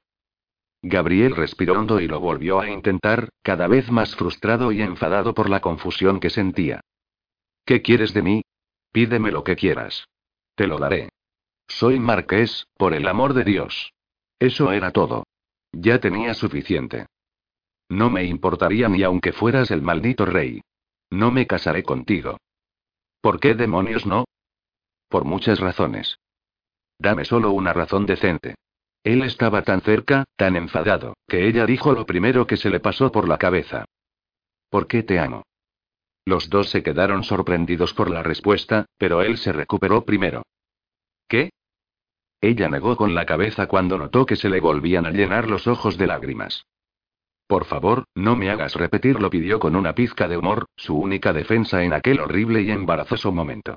[0.86, 5.48] Gabriel respiró hondo y lo volvió a intentar, cada vez más frustrado y enfadado por
[5.48, 6.82] la confusión que sentía.
[7.64, 8.42] ¿Qué quieres de mí?
[8.92, 10.06] Pídeme lo que quieras.
[10.54, 11.08] Te lo daré.
[11.68, 13.94] Soy marqués, por el amor de Dios.
[14.38, 15.24] Eso era todo.
[15.72, 17.06] Ya tenía suficiente.
[17.88, 20.60] No me importaría ni aunque fueras el maldito rey.
[21.08, 22.36] No me casaré contigo.
[23.22, 24.26] ¿Por qué demonios no?
[25.08, 26.18] Por muchas razones.
[26.98, 28.56] Dame solo una razón decente.
[29.04, 33.12] Él estaba tan cerca, tan enfadado, que ella dijo lo primero que se le pasó
[33.12, 33.84] por la cabeza.
[34.70, 35.44] ¿Por qué te amo?
[36.24, 40.42] Los dos se quedaron sorprendidos por la respuesta, pero él se recuperó primero.
[41.28, 41.50] ¿Qué?
[42.40, 45.98] Ella negó con la cabeza cuando notó que se le volvían a llenar los ojos
[45.98, 46.66] de lágrimas.
[47.46, 51.84] Por favor, no me hagas repetirlo, pidió con una pizca de humor, su única defensa
[51.84, 53.76] en aquel horrible y embarazoso momento.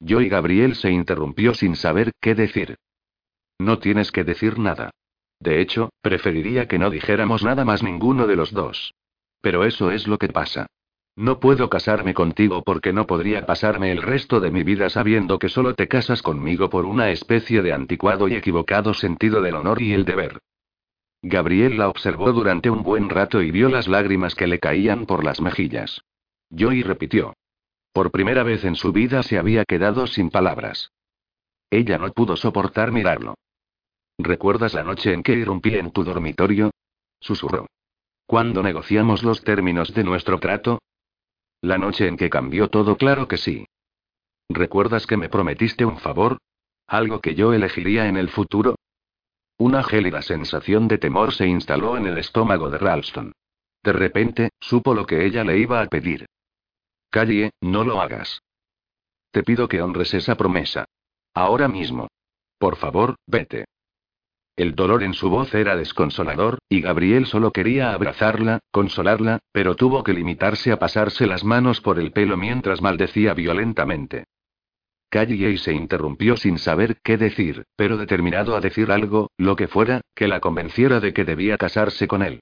[0.00, 2.76] Yo y Gabriel se interrumpió sin saber qué decir.
[3.58, 4.90] No tienes que decir nada.
[5.40, 8.94] De hecho, preferiría que no dijéramos nada más ninguno de los dos.
[9.40, 10.66] Pero eso es lo que pasa.
[11.16, 15.48] No puedo casarme contigo porque no podría pasarme el resto de mi vida sabiendo que
[15.48, 19.92] solo te casas conmigo por una especie de anticuado y equivocado sentido del honor y
[19.92, 20.38] el deber.
[21.22, 25.24] Gabriel la observó durante un buen rato y vio las lágrimas que le caían por
[25.24, 26.02] las mejillas.
[26.50, 27.34] Joy repitió.
[27.92, 30.90] Por primera vez en su vida se había quedado sin palabras.
[31.70, 33.34] Ella no pudo soportar mirarlo.
[34.18, 36.70] ¿Recuerdas la noche en que irrumpí en tu dormitorio?
[37.20, 37.66] Susurró.
[38.26, 40.80] ¿Cuándo negociamos los términos de nuestro trato?
[41.60, 43.66] La noche en que cambió todo, claro que sí.
[44.48, 46.38] ¿Recuerdas que me prometiste un favor?
[46.86, 48.76] ¿Algo que yo elegiría en el futuro?
[49.56, 53.32] Una gélida sensación de temor se instaló en el estómago de Ralston.
[53.82, 56.26] De repente, supo lo que ella le iba a pedir.
[57.10, 58.42] Calle, no lo hagas.
[59.30, 60.86] Te pido que honres esa promesa.
[61.34, 62.08] Ahora mismo.
[62.58, 63.64] Por favor, vete.
[64.56, 70.04] El dolor en su voz era desconsolador, y Gabriel solo quería abrazarla, consolarla, pero tuvo
[70.04, 74.24] que limitarse a pasarse las manos por el pelo mientras maldecía violentamente.
[75.10, 80.00] Calle se interrumpió sin saber qué decir, pero determinado a decir algo, lo que fuera,
[80.14, 82.40] que la convenciera de que debía casarse con él.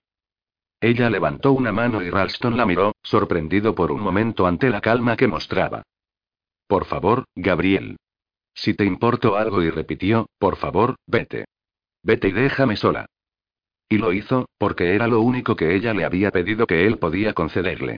[0.80, 5.16] Ella levantó una mano y Ralston la miró, sorprendido por un momento ante la calma
[5.16, 5.82] que mostraba.
[6.66, 7.97] Por favor, Gabriel.
[8.55, 11.46] Si te importo algo y repitió, por favor, vete.
[12.03, 13.07] Vete y déjame sola.
[13.88, 17.34] Y lo hizo, porque era lo único que ella le había pedido que él podía
[17.34, 17.96] concederle.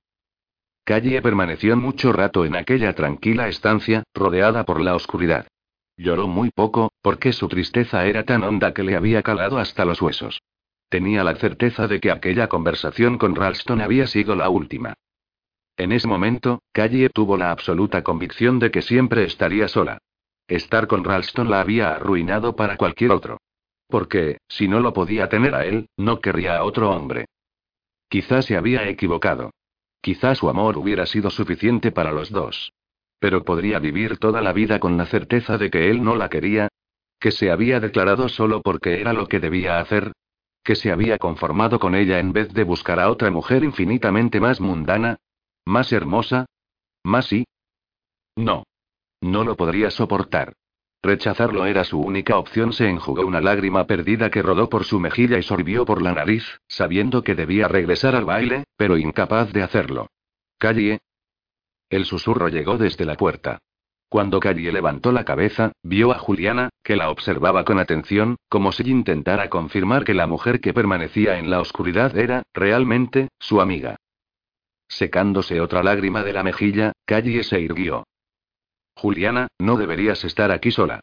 [0.84, 5.46] Calle permaneció mucho rato en aquella tranquila estancia, rodeada por la oscuridad.
[5.96, 10.02] Lloró muy poco, porque su tristeza era tan honda que le había calado hasta los
[10.02, 10.42] huesos.
[10.88, 14.94] Tenía la certeza de que aquella conversación con Ralston había sido la última.
[15.76, 19.98] En ese momento, Calle tuvo la absoluta convicción de que siempre estaría sola.
[20.46, 23.38] Estar con Ralston la había arruinado para cualquier otro.
[23.88, 27.26] Porque, si no lo podía tener a él, no querría a otro hombre.
[28.08, 29.50] Quizás se había equivocado.
[30.00, 32.72] Quizás su amor hubiera sido suficiente para los dos.
[33.18, 36.68] Pero podría vivir toda la vida con la certeza de que él no la quería.
[37.18, 40.12] Que se había declarado solo porque era lo que debía hacer.
[40.62, 44.60] Que se había conformado con ella en vez de buscar a otra mujer infinitamente más
[44.60, 45.16] mundana.
[45.64, 46.44] Más hermosa.
[47.02, 47.44] Más sí.
[48.36, 48.64] No.
[49.24, 50.52] No lo podría soportar.
[51.02, 52.74] Rechazarlo era su única opción.
[52.74, 56.60] Se enjugó una lágrima perdida que rodó por su mejilla y sorbió por la nariz,
[56.68, 60.08] sabiendo que debía regresar al baile, pero incapaz de hacerlo.
[60.58, 61.00] Calle.
[61.88, 63.60] El susurro llegó desde la puerta.
[64.10, 68.82] Cuando Calle levantó la cabeza, vio a Juliana, que la observaba con atención, como si
[68.90, 73.96] intentara confirmar que la mujer que permanecía en la oscuridad era, realmente, su amiga.
[74.86, 78.04] Secándose otra lágrima de la mejilla, Calle se irguió.
[78.96, 81.00] Juliana, no deberías estar aquí sola.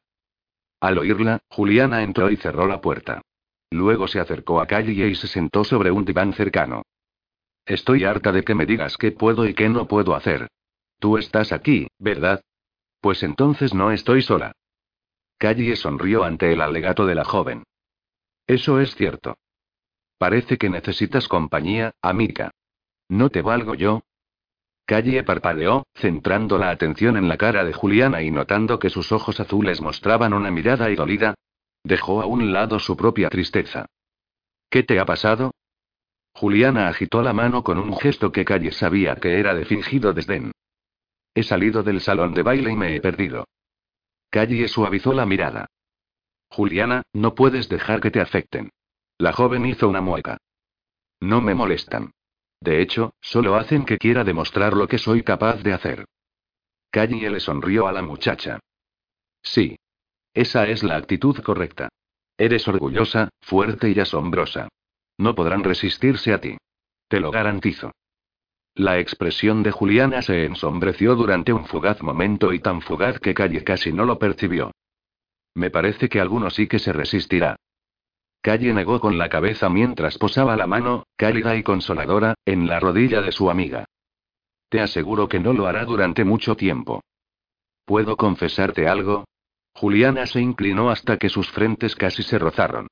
[0.80, 3.22] Al oírla, Juliana entró y cerró la puerta.
[3.70, 6.84] Luego se acercó a Calle y se sentó sobre un diván cercano.
[7.66, 10.50] Estoy harta de que me digas qué puedo y qué no puedo hacer.
[11.00, 12.42] Tú estás aquí, ¿verdad?
[13.00, 14.54] Pues entonces no estoy sola.
[15.38, 17.64] Calle sonrió ante el alegato de la joven.
[18.46, 19.38] Eso es cierto.
[20.18, 22.52] Parece que necesitas compañía, amiga.
[23.10, 24.04] ¿No te valgo yo?
[24.86, 29.40] Calle parpadeó, centrando la atención en la cara de Juliana y notando que sus ojos
[29.40, 31.36] azules mostraban una mirada idolida.
[31.84, 33.86] Dejó a un lado su propia tristeza.
[34.70, 35.52] ¿Qué te ha pasado?
[36.34, 40.52] Juliana agitó la mano con un gesto que Calle sabía que era de fingido desdén.
[41.34, 43.46] He salido del salón de baile y me he perdido.
[44.30, 45.68] Calle suavizó la mirada.
[46.50, 48.70] Juliana, no puedes dejar que te afecten.
[49.18, 50.38] La joven hizo una mueca.
[51.20, 52.12] No me molestan.
[52.62, 56.06] De hecho, solo hacen que quiera demostrar lo que soy capaz de hacer.
[56.92, 58.60] Calle le sonrió a la muchacha.
[59.42, 59.78] Sí.
[60.34, 61.90] Esa es la actitud correcta.
[62.38, 64.70] Eres orgullosa, fuerte y asombrosa.
[65.18, 66.58] No podrán resistirse a ti.
[67.08, 67.92] Te lo garantizo.
[68.76, 73.64] La expresión de Juliana se ensombreció durante un fugaz momento y tan fugaz que Calle
[73.64, 74.72] casi no lo percibió.
[75.54, 77.58] Me parece que alguno sí que se resistirá.
[78.42, 83.22] Calle negó con la cabeza mientras posaba la mano, cálida y consoladora, en la rodilla
[83.22, 83.86] de su amiga.
[84.70, 87.04] Te aseguro que no lo hará durante mucho tiempo.
[87.86, 89.26] ¿Puedo confesarte algo?
[89.74, 92.88] Juliana se inclinó hasta que sus frentes casi se rozaron.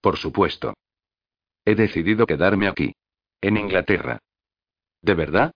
[0.00, 0.74] Por supuesto.
[1.64, 2.92] He decidido quedarme aquí.
[3.40, 4.18] En Inglaterra.
[5.02, 5.52] ¿De verdad?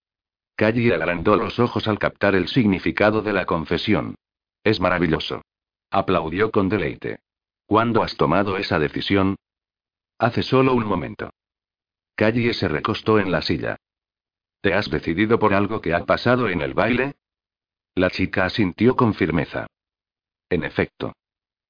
[0.56, 4.16] Calle agrandó los ojos al captar el significado de la confesión.
[4.62, 5.42] Es maravilloso.
[5.90, 7.18] Aplaudió con deleite.
[7.66, 9.36] ¿Cuándo has tomado esa decisión?
[10.18, 11.30] Hace solo un momento.
[12.14, 13.76] Calle se recostó en la silla.
[14.60, 17.14] ¿Te has decidido por algo que ha pasado en el baile?
[17.94, 19.66] La chica asintió con firmeza.
[20.48, 21.12] En efecto.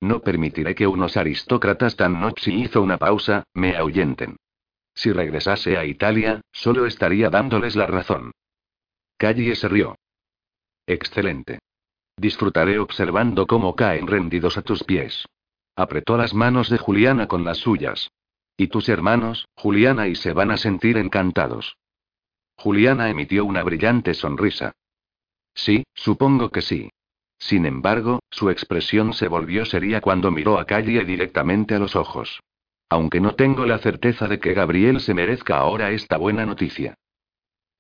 [0.01, 4.37] No permitiré que unos aristócratas tan noche hizo una pausa, me ahuyenten.
[4.95, 8.33] Si regresase a Italia, solo estaría dándoles la razón.
[9.17, 9.97] Calle se rió.
[10.87, 11.61] Excelente.
[12.17, 15.25] Disfrutaré observando cómo caen rendidos a tus pies.
[15.77, 18.11] Apretó las manos de Juliana con las suyas.
[18.57, 21.77] Y tus hermanos, Juliana y se van a sentir encantados.
[22.57, 24.73] Juliana emitió una brillante sonrisa.
[25.55, 26.91] Sí, supongo que sí.
[27.39, 32.41] Sin embargo, su expresión se volvió seria cuando miró a Calle directamente a los ojos.
[32.89, 36.95] Aunque no tengo la certeza de que Gabriel se merezca ahora esta buena noticia.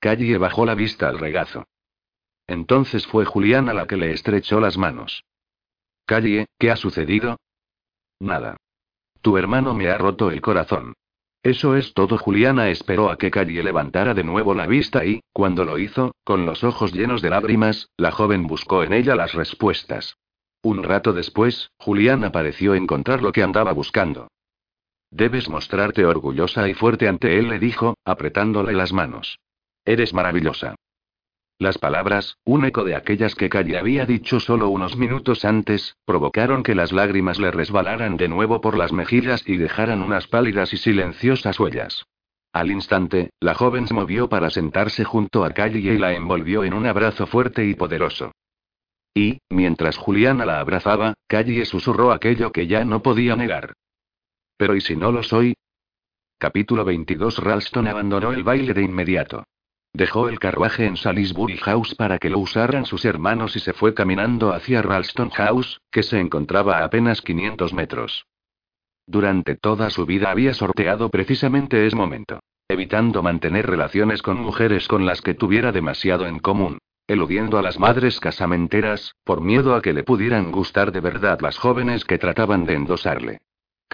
[0.00, 1.66] Calle bajó la vista al regazo.
[2.46, 5.24] Entonces fue Juliana la que le estrechó las manos.
[6.04, 7.38] Calle, ¿qué ha sucedido?
[8.20, 8.56] Nada.
[9.22, 10.94] Tu hermano me ha roto el corazón.
[11.42, 12.16] Eso es todo.
[12.16, 16.46] Juliana esperó a que Calle levantara de nuevo la vista y, cuando lo hizo, con
[16.46, 20.16] los ojos llenos de lágrimas, la joven buscó en ella las respuestas.
[20.62, 24.28] Un rato después, Julián apareció encontrar lo que andaba buscando.
[25.10, 29.38] Debes mostrarte orgullosa y fuerte ante él, le dijo, apretándole las manos.
[29.84, 30.74] Eres maravillosa.
[31.58, 36.64] Las palabras, un eco de aquellas que Calle había dicho solo unos minutos antes, provocaron
[36.64, 40.78] que las lágrimas le resbalaran de nuevo por las mejillas y dejaran unas pálidas y
[40.78, 42.06] silenciosas huellas.
[42.52, 46.74] Al instante, la joven se movió para sentarse junto a Calle y la envolvió en
[46.74, 48.32] un abrazo fuerte y poderoso.
[49.14, 53.74] Y, mientras Juliana la abrazaba, Calle susurró aquello que ya no podía negar.
[54.56, 55.54] Pero ¿y si no lo soy?
[56.38, 59.44] Capítulo 22 Ralston abandonó el baile de inmediato.
[59.96, 63.94] Dejó el carruaje en Salisbury House para que lo usaran sus hermanos y se fue
[63.94, 68.26] caminando hacia Ralston House, que se encontraba a apenas 500 metros.
[69.06, 75.06] Durante toda su vida había sorteado precisamente ese momento, evitando mantener relaciones con mujeres con
[75.06, 79.92] las que tuviera demasiado en común, eludiendo a las madres casamenteras, por miedo a que
[79.92, 83.40] le pudieran gustar de verdad las jóvenes que trataban de endosarle.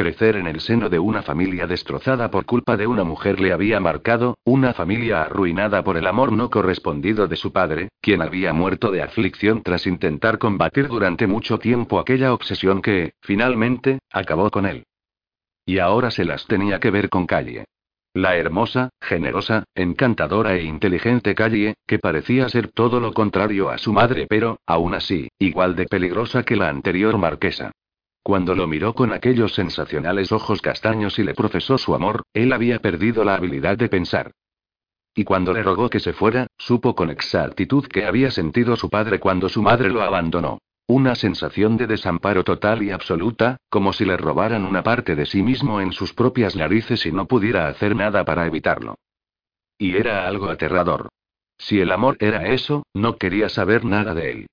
[0.00, 3.80] Crecer en el seno de una familia destrozada por culpa de una mujer le había
[3.80, 8.90] marcado, una familia arruinada por el amor no correspondido de su padre, quien había muerto
[8.90, 14.84] de aflicción tras intentar combatir durante mucho tiempo aquella obsesión que, finalmente, acabó con él.
[15.66, 17.66] Y ahora se las tenía que ver con Calle.
[18.14, 23.92] La hermosa, generosa, encantadora e inteligente Calle, que parecía ser todo lo contrario a su
[23.92, 27.72] madre pero, aún así, igual de peligrosa que la anterior marquesa.
[28.22, 32.78] Cuando lo miró con aquellos sensacionales ojos castaños y le profesó su amor, él había
[32.80, 34.32] perdido la habilidad de pensar.
[35.14, 39.18] Y cuando le rogó que se fuera, supo con exactitud que había sentido su padre
[39.18, 40.58] cuando su madre lo abandonó.
[40.86, 45.42] Una sensación de desamparo total y absoluta, como si le robaran una parte de sí
[45.42, 48.96] mismo en sus propias narices y no pudiera hacer nada para evitarlo.
[49.78, 51.08] Y era algo aterrador.
[51.58, 54.46] Si el amor era eso, no quería saber nada de él.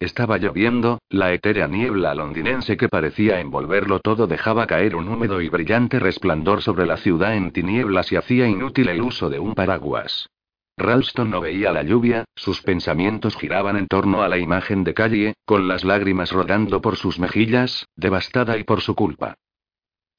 [0.00, 5.50] Estaba lloviendo, la etérea niebla londinense que parecía envolverlo todo dejaba caer un húmedo y
[5.50, 10.30] brillante resplandor sobre la ciudad en tinieblas y hacía inútil el uso de un paraguas.
[10.78, 15.34] Ralston no veía la lluvia, sus pensamientos giraban en torno a la imagen de calle,
[15.44, 19.36] con las lágrimas rodando por sus mejillas, devastada y por su culpa.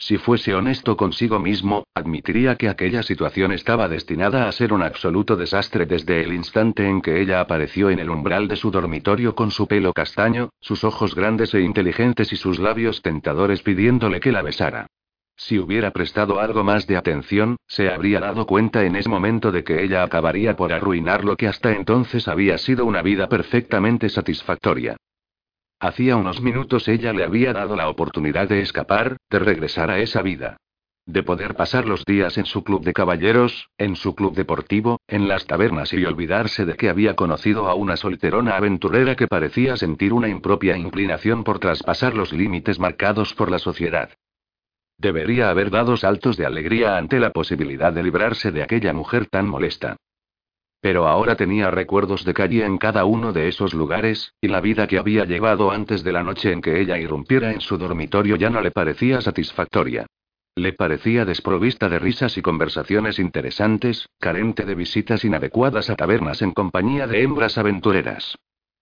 [0.02, 5.36] Si fuese honesto consigo mismo, admitiría que aquella situación estaba destinada a ser un absoluto
[5.36, 9.52] desastre desde el instante en que ella apareció en el umbral de su dormitorio con
[9.52, 14.41] su pelo castaño, sus ojos grandes e inteligentes y sus labios tentadores pidiéndole que la
[14.41, 14.88] besara.
[15.36, 19.64] Si hubiera prestado algo más de atención, se habría dado cuenta en ese momento de
[19.64, 24.97] que ella acabaría por arruinar lo que hasta entonces había sido una vida perfectamente satisfactoria.
[25.82, 30.22] Hacía unos minutos ella le había dado la oportunidad de escapar, de regresar a esa
[30.22, 30.58] vida.
[31.08, 35.28] De poder pasar los días en su club de caballeros, en su club deportivo, en
[35.28, 40.14] las tabernas y olvidarse de que había conocido a una solterona aventurera que parecía sentir
[40.14, 44.12] una impropia inclinación por traspasar los límites marcados por la sociedad.
[45.00, 49.48] Debería haber dado saltos de alegría ante la posibilidad de librarse de aquella mujer tan
[49.48, 49.98] molesta.
[50.82, 54.88] Pero ahora tenía recuerdos de calle en cada uno de esos lugares, y la vida
[54.88, 58.50] que había llevado antes de la noche en que ella irrumpiera en su dormitorio ya
[58.50, 60.08] no le parecía satisfactoria.
[60.56, 66.52] Le parecía desprovista de risas y conversaciones interesantes, carente de visitas inadecuadas a tabernas en
[66.52, 68.36] compañía de hembras aventureras.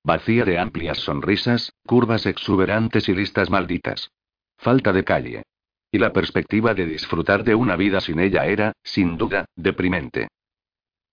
[0.04, 4.10] Vacía de amplias sonrisas, curvas exuberantes y listas malditas.
[4.58, 5.44] Falta de calle.
[5.92, 10.30] Y la perspectiva de disfrutar de una vida sin ella era, sin duda, deprimente.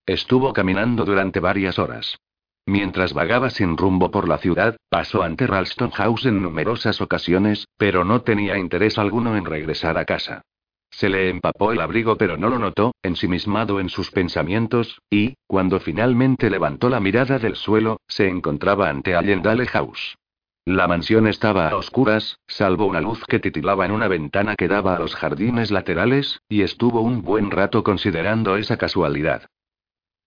[0.07, 2.17] Estuvo caminando durante varias horas.
[2.65, 8.05] Mientras vagaba sin rumbo por la ciudad, pasó ante Ralston House en numerosas ocasiones, pero
[8.05, 10.43] no tenía interés alguno en regresar a casa.
[10.91, 15.81] Se le empapó el abrigo pero no lo notó, ensimismado en sus pensamientos, y, cuando
[15.81, 20.17] finalmente levantó la mirada del suelo, se encontraba ante Allendale House.
[20.65, 24.95] La mansión estaba a oscuras, salvo una luz que titilaba en una ventana que daba
[24.95, 29.47] a los jardines laterales, y estuvo un buen rato considerando esa casualidad.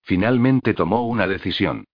[0.10, 1.86] Finalmente tomó una decisión.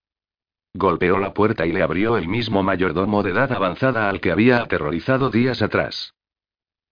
[0.73, 4.59] Golpeó la puerta y le abrió el mismo mayordomo de edad avanzada al que había
[4.59, 6.13] aterrorizado días atrás.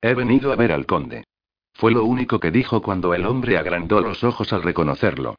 [0.01, 1.23] He venido a ver al conde.
[1.75, 5.37] Fue lo único que dijo cuando el hombre agrandó los ojos al reconocerlo.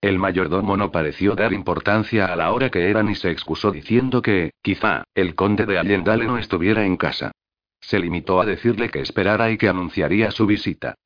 [0.00, 4.22] El mayordomo no pareció dar importancia a la hora que era ni se excusó diciendo
[4.22, 7.30] que, quizá, el conde de Allendale no estuviera en casa.
[7.78, 10.96] Se limitó a decirle que esperara y que anunciaría su visita.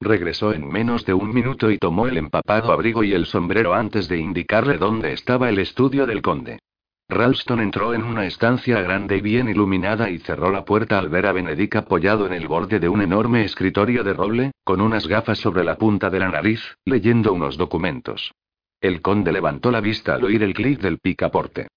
[0.00, 4.08] Regresó en menos de un minuto y tomó el empapado abrigo y el sombrero antes
[4.08, 6.60] de indicarle dónde estaba el estudio del conde.
[7.08, 11.26] Ralston entró en una estancia grande y bien iluminada y cerró la puerta al ver
[11.26, 15.38] a Benedict apoyado en el borde de un enorme escritorio de roble, con unas gafas
[15.38, 18.32] sobre la punta de la nariz, leyendo unos documentos.
[18.80, 21.68] El conde levantó la vista al oír el clic del picaporte.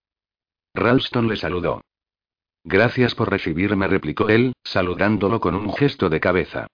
[0.75, 1.81] Ralston le saludó.
[2.63, 6.67] Gracias por recibirme, replicó él, saludándolo con un gesto de cabeza.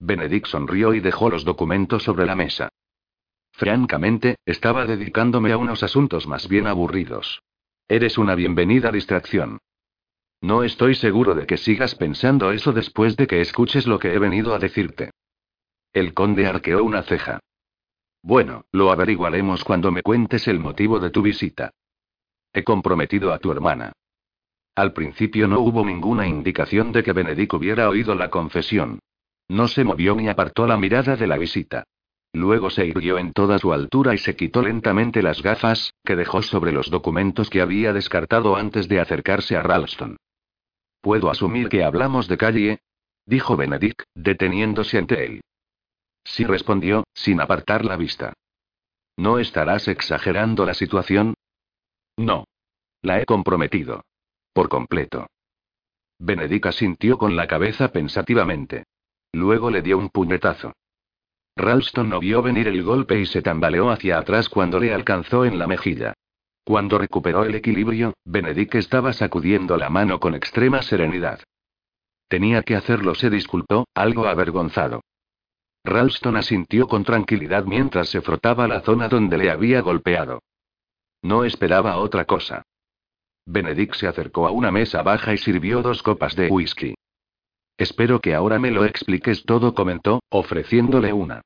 [0.00, 2.70] Benedict sonrió y dejó los documentos sobre la mesa.
[3.52, 7.42] Francamente, estaba dedicándome a unos asuntos más bien aburridos.
[7.86, 9.58] Eres una bienvenida distracción.
[10.40, 14.18] No estoy seguro de que sigas pensando eso después de que escuches lo que he
[14.18, 15.10] venido a decirte.
[15.92, 17.40] El conde arqueó una ceja.
[18.22, 21.72] Bueno, lo averiguaremos cuando me cuentes el motivo de tu visita.
[22.54, 23.92] He comprometido a tu hermana.
[24.74, 29.00] Al principio no hubo ninguna indicación de que Benedict hubiera oído la confesión.
[29.50, 31.82] No se movió ni apartó la mirada de la visita.
[32.32, 36.40] Luego se irguió en toda su altura y se quitó lentamente las gafas, que dejó
[36.40, 40.18] sobre los documentos que había descartado antes de acercarse a Ralston.
[41.00, 42.78] ¿Puedo asumir que hablamos de calle?
[43.26, 45.40] dijo Benedict, deteniéndose ante él.
[46.22, 48.34] Sí respondió, sin apartar la vista.
[49.16, 51.34] ¿No estarás exagerando la situación?
[52.16, 52.44] No.
[53.02, 54.04] La he comprometido.
[54.52, 55.26] Por completo.
[56.20, 58.84] Benedict asintió con la cabeza pensativamente.
[59.32, 60.72] Luego le dio un puñetazo.
[61.56, 65.58] Ralston no vio venir el golpe y se tambaleó hacia atrás cuando le alcanzó en
[65.58, 66.14] la mejilla.
[66.64, 71.40] Cuando recuperó el equilibrio, Benedict estaba sacudiendo la mano con extrema serenidad.
[72.28, 75.02] Tenía que hacerlo, se disculpó, algo avergonzado.
[75.84, 80.42] Ralston asintió con tranquilidad mientras se frotaba la zona donde le había golpeado.
[81.22, 82.62] No esperaba otra cosa.
[83.46, 86.94] Benedict se acercó a una mesa baja y sirvió dos copas de whisky.
[87.80, 91.40] Espero que ahora me lo expliques todo, comentó, ofreciéndole una.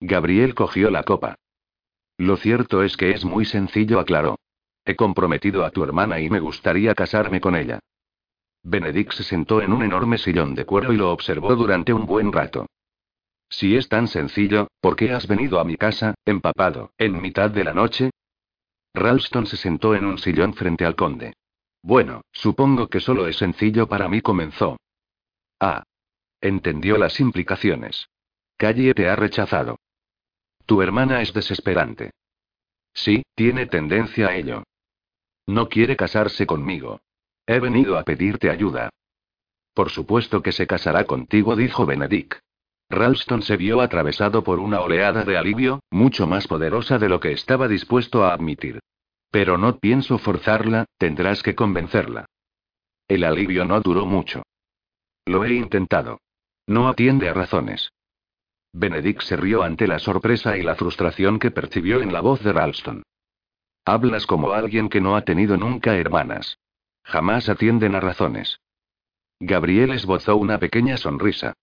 [0.00, 1.36] Gabriel cogió la copa.
[2.18, 4.38] Lo cierto es que es muy sencillo, aclaró.
[4.84, 7.80] He comprometido a tu hermana y me gustaría casarme con ella.
[8.64, 12.32] Benedict se sentó en un enorme sillón de cuero y lo observó durante un buen
[12.32, 12.66] rato.
[13.48, 17.64] Si es tan sencillo, ¿por qué has venido a mi casa, empapado, en mitad de
[17.64, 18.10] la noche?
[18.92, 21.32] Ralston se sentó en un sillón frente al conde.
[21.82, 24.76] Bueno, supongo que solo es sencillo para mí, comenzó.
[25.60, 25.82] Ah.
[26.40, 28.08] Entendió las implicaciones.
[28.56, 29.78] Calle te ha rechazado.
[30.66, 32.10] Tu hermana es desesperante.
[32.92, 34.64] Sí, tiene tendencia a ello.
[35.46, 37.00] No quiere casarse conmigo.
[37.46, 38.90] He venido a pedirte ayuda.
[39.74, 42.34] Por supuesto que se casará contigo, dijo Benedict.
[42.88, 47.32] Ralston se vio atravesado por una oleada de alivio, mucho más poderosa de lo que
[47.32, 48.80] estaba dispuesto a admitir.
[49.30, 52.26] Pero no pienso forzarla, tendrás que convencerla.
[53.08, 54.42] El alivio no duró mucho.
[55.26, 56.20] Lo he intentado.
[56.66, 57.92] No atiende a razones.
[58.72, 62.52] Benedict se rió ante la sorpresa y la frustración que percibió en la voz de
[62.52, 63.02] Ralston.
[63.84, 66.58] Hablas como alguien que no ha tenido nunca hermanas.
[67.04, 68.60] Jamás atienden a razones.
[69.40, 71.54] Gabriel esbozó una pequeña sonrisa.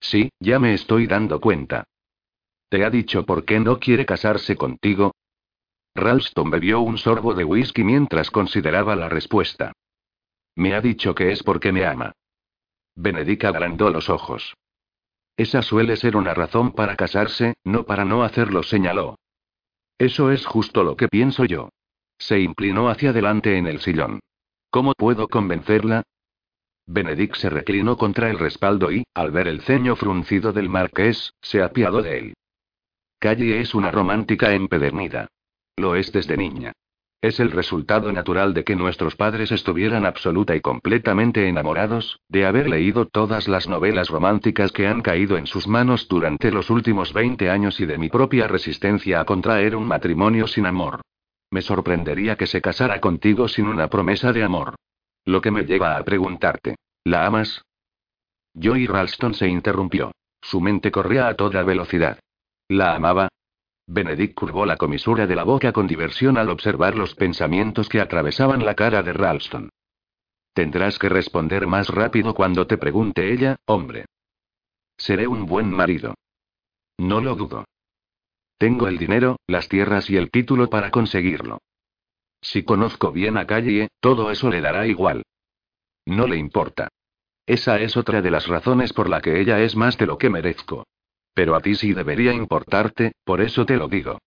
[0.00, 1.84] Sí, ya me estoy dando cuenta.
[2.68, 5.14] ¿Te ha dicho por qué no quiere casarse contigo?
[5.94, 9.72] Ralston bebió un sorbo de whisky mientras consideraba la respuesta.
[10.54, 12.12] Me ha dicho que es porque me ama.
[12.94, 14.54] Benedict agrandó los ojos.
[15.36, 19.16] Esa suele ser una razón para casarse, no para no hacerlo, señaló.
[19.98, 21.70] Eso es justo lo que pienso yo.
[22.18, 24.20] Se inclinó hacia adelante en el sillón.
[24.70, 26.02] ¿Cómo puedo convencerla?
[26.86, 31.62] Benedict se reclinó contra el respaldo y, al ver el ceño fruncido del marqués, se
[31.62, 32.34] apiadó de él.
[33.18, 35.28] Calle es una romántica empedernida.
[35.76, 36.72] Lo es desde niña.
[37.22, 42.66] Es el resultado natural de que nuestros padres estuvieran absoluta y completamente enamorados, de haber
[42.66, 47.50] leído todas las novelas románticas que han caído en sus manos durante los últimos 20
[47.50, 51.02] años y de mi propia resistencia a contraer un matrimonio sin amor.
[51.50, 54.76] Me sorprendería que se casara contigo sin una promesa de amor.
[55.26, 57.62] Lo que me lleva a preguntarte, ¿la amas?
[58.60, 60.12] Joey Ralston se interrumpió.
[60.40, 62.18] Su mente corría a toda velocidad.
[62.68, 63.28] ¿La amaba?
[63.92, 68.64] Benedict curvó la comisura de la boca con diversión al observar los pensamientos que atravesaban
[68.64, 69.68] la cara de Ralston.
[70.54, 74.04] Tendrás que responder más rápido cuando te pregunte ella, hombre.
[74.96, 76.14] Seré un buen marido.
[76.98, 77.64] No lo dudo.
[78.58, 81.58] Tengo el dinero, las tierras y el título para conseguirlo.
[82.40, 85.24] Si conozco bien a Calle, todo eso le dará igual.
[86.06, 86.88] No le importa.
[87.44, 90.30] Esa es otra de las razones por la que ella es más de lo que
[90.30, 90.84] merezco.
[91.40, 94.18] Pero a ti sí debería importarte, por eso te lo digo.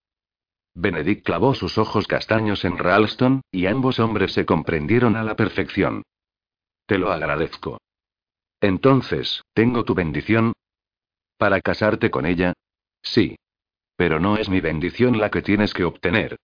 [0.74, 6.02] Benedict clavó sus ojos castaños en Ralston, y ambos hombres se comprendieron a la perfección.
[6.88, 7.78] Te lo agradezco.
[8.60, 10.54] Entonces, ¿tengo tu bendición?
[11.38, 12.54] ¿Para casarte con ella?
[13.04, 13.36] Sí.
[13.96, 16.38] Pero no es mi bendición la que tienes que obtener.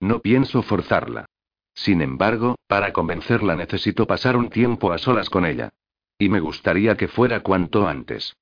[0.00, 1.26] No pienso forzarla.
[1.72, 5.70] Sin embargo, para convencerla necesito pasar un tiempo a solas con ella.
[6.18, 8.34] Y me gustaría que fuera cuanto antes.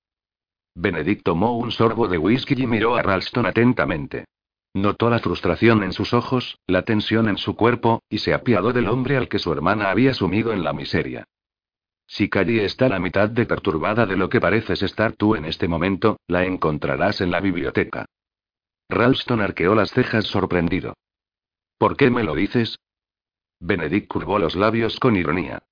[0.75, 4.25] Benedict tomó un sorbo de whisky y miró a Ralston atentamente.
[4.75, 8.89] Notó la frustración en sus ojos, la tensión en su cuerpo, y se apiadó del
[8.89, 11.27] hombre al que su hermana había sumido en la miseria.
[12.07, 15.69] Si Callie está la mitad de perturbada de lo que pareces estar tú en este
[15.69, 18.07] momento, la encontrarás en la biblioteca.
[18.89, 20.95] Ralston arqueó las cejas sorprendido.
[21.79, 22.79] ¿Por qué me lo dices?
[23.61, 25.63] Benedict curvó los labios con ironía.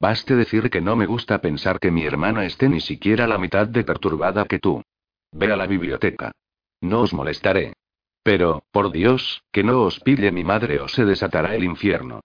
[0.00, 3.68] Baste decir que no me gusta pensar que mi hermana esté ni siquiera la mitad
[3.68, 4.82] de perturbada que tú.
[5.30, 6.32] Ve a la biblioteca.
[6.80, 7.74] No os molestaré.
[8.22, 12.20] Pero, por Dios, que no os pille mi madre o se desatará el infierno.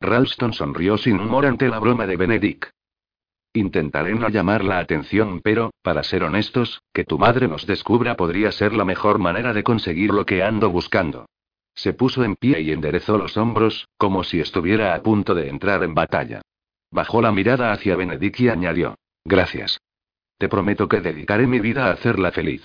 [0.00, 2.64] Ralston sonrió sin humor ante la broma de Benedict.
[3.52, 8.50] Intentaré no llamar la atención, pero, para ser honestos, que tu madre nos descubra podría
[8.50, 11.26] ser la mejor manera de conseguir lo que ando buscando.
[11.74, 15.84] Se puso en pie y enderezó los hombros, como si estuviera a punto de entrar
[15.84, 16.42] en batalla.
[16.90, 19.80] Bajó la mirada hacia Benedict y añadió: Gracias.
[20.38, 22.62] Te prometo que dedicaré mi vida a hacerla feliz.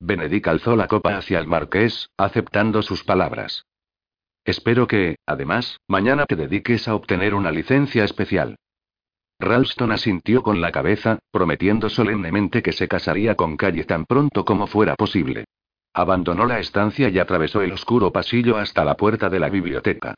[0.00, 3.66] Benedict alzó la copa hacia el marqués, aceptando sus palabras.
[4.44, 8.56] Espero que, además, mañana te dediques a obtener una licencia especial.
[9.38, 14.66] Ralston asintió con la cabeza, prometiendo solemnemente que se casaría con Calle tan pronto como
[14.66, 15.44] fuera posible.
[15.92, 20.14] Abandonó la estancia y atravesó el oscuro pasillo hasta la puerta de la biblioteca.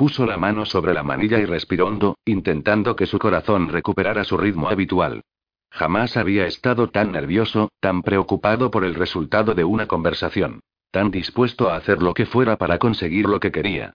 [0.00, 4.38] Puso la mano sobre la manilla y respiró hondo, intentando que su corazón recuperara su
[4.38, 5.20] ritmo habitual.
[5.70, 10.60] Jamás había estado tan nervioso, tan preocupado por el resultado de una conversación.
[10.90, 13.92] Tan dispuesto a hacer lo que fuera para conseguir lo que quería.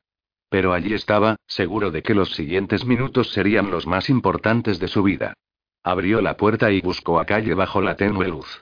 [0.48, 5.02] Pero allí estaba, seguro de que los siguientes minutos serían los más importantes de su
[5.02, 5.34] vida.
[5.84, 8.62] Abrió la puerta y buscó a calle bajo la tenue luz.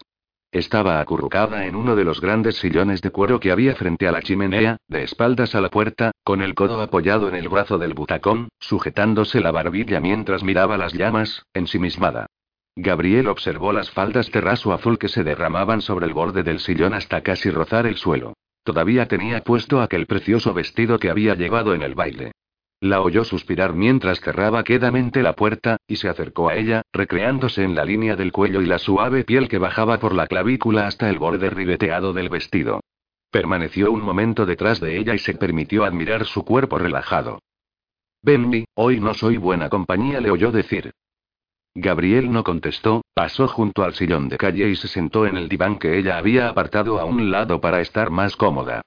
[0.53, 4.21] Estaba acurrucada en uno de los grandes sillones de cuero que había frente a la
[4.21, 8.49] chimenea, de espaldas a la puerta, con el codo apoyado en el brazo del butacón,
[8.59, 12.27] sujetándose la barbilla mientras miraba las llamas, ensimismada.
[12.75, 16.93] Gabriel observó las faldas de raso azul que se derramaban sobre el borde del sillón
[16.93, 18.34] hasta casi rozar el suelo.
[18.63, 22.31] Todavía tenía puesto aquel precioso vestido que había llevado en el baile.
[22.84, 27.76] La oyó suspirar mientras cerraba quedamente la puerta, y se acercó a ella, recreándose en
[27.76, 31.18] la línea del cuello y la suave piel que bajaba por la clavícula hasta el
[31.18, 32.81] borde ribeteado del vestido.
[33.31, 37.39] Permaneció un momento detrás de ella y se permitió admirar su cuerpo relajado.
[38.22, 40.91] Benny, hoy no soy buena compañía, le oyó decir.
[41.73, 45.80] Gabriel no contestó, pasó junto al sillón de calle y se sentó en el diván
[45.80, 48.81] que ella había apartado a un lado para estar más cómoda.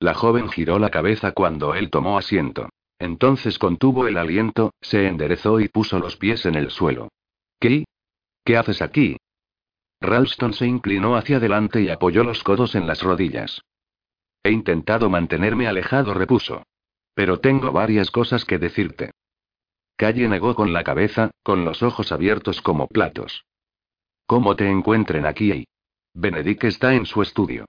[0.00, 2.70] La joven giró la cabeza cuando él tomó asiento.
[3.02, 7.08] Entonces contuvo el aliento, se enderezó y puso los pies en el suelo.
[7.58, 7.84] ¿Qué?
[8.44, 9.16] ¿Qué haces aquí?
[10.00, 13.60] Ralston se inclinó hacia adelante y apoyó los codos en las rodillas.
[14.44, 16.62] He intentado mantenerme alejado, repuso.
[17.12, 19.10] Pero tengo varias cosas que decirte.
[19.96, 23.44] Calle negó con la cabeza, con los ojos abiertos como platos.
[24.26, 25.64] ¿Cómo te encuentren aquí?
[26.14, 27.64] Benedict está en su estudio.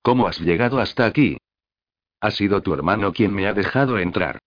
[0.00, 1.36] ¿Cómo has llegado hasta aquí?
[2.22, 4.38] Ha sido tu hermano quien me ha dejado entrar.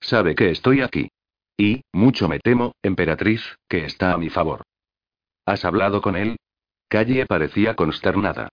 [0.00, 1.10] Sabe que estoy aquí.
[1.56, 4.62] Y, mucho me temo, emperatriz, que está a mi favor.
[5.44, 6.36] ¿Has hablado con él?
[6.88, 8.48] Calle parecía consternada.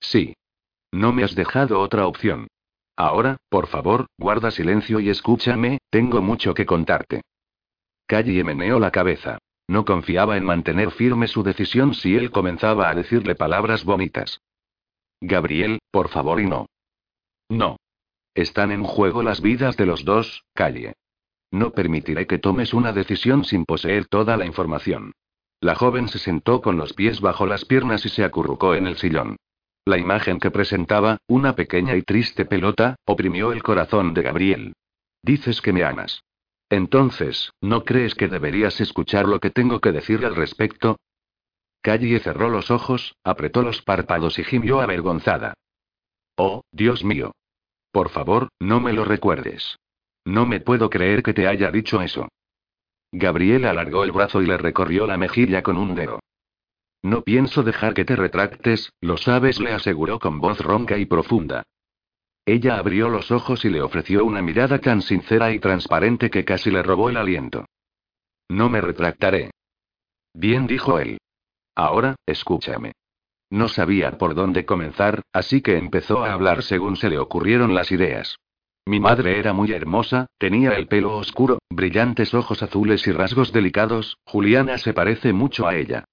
[0.00, 0.34] Sí.
[0.92, 2.48] No me has dejado otra opción.
[2.96, 7.22] Ahora, por favor, guarda silencio y escúchame, tengo mucho que contarte.
[8.06, 9.38] Calle meneó la cabeza.
[9.68, 14.40] No confiaba en mantener firme su decisión si él comenzaba a decirle palabras bonitas.
[15.20, 16.66] Gabriel, por favor y no.
[17.50, 17.76] No.
[18.38, 20.94] Están en juego las vidas de los dos, Calle.
[21.50, 25.10] No permitiré que tomes una decisión sin poseer toda la información.
[25.60, 28.96] La joven se sentó con los pies bajo las piernas y se acurrucó en el
[28.96, 29.38] sillón.
[29.84, 34.72] La imagen que presentaba, una pequeña y triste pelota, oprimió el corazón de Gabriel.
[35.20, 36.22] Dices que me amas.
[36.70, 41.00] Entonces, ¿no crees que deberías escuchar lo que tengo que decir al respecto?
[41.82, 45.54] Calle cerró los ojos, apretó los párpados y gimió avergonzada.
[46.36, 47.32] Oh, Dios mío.
[47.90, 49.78] Por favor, no me lo recuerdes.
[50.24, 52.28] No me puedo creer que te haya dicho eso.
[53.12, 56.20] Gabriel alargó el brazo y le recorrió la mejilla con un dedo.
[57.02, 61.62] No pienso dejar que te retractes, lo sabes, le aseguró con voz ronca y profunda.
[62.44, 66.70] Ella abrió los ojos y le ofreció una mirada tan sincera y transparente que casi
[66.70, 67.66] le robó el aliento.
[68.48, 69.50] No me retractaré.
[70.34, 71.18] Bien, dijo él.
[71.74, 72.92] Ahora, escúchame.
[73.50, 77.90] No sabía por dónde comenzar, así que empezó a hablar según se le ocurrieron las
[77.90, 78.38] ideas.
[78.86, 84.16] Mi madre era muy hermosa, tenía el pelo oscuro, brillantes ojos azules y rasgos delicados,
[84.24, 86.04] Juliana se parece mucho a ella.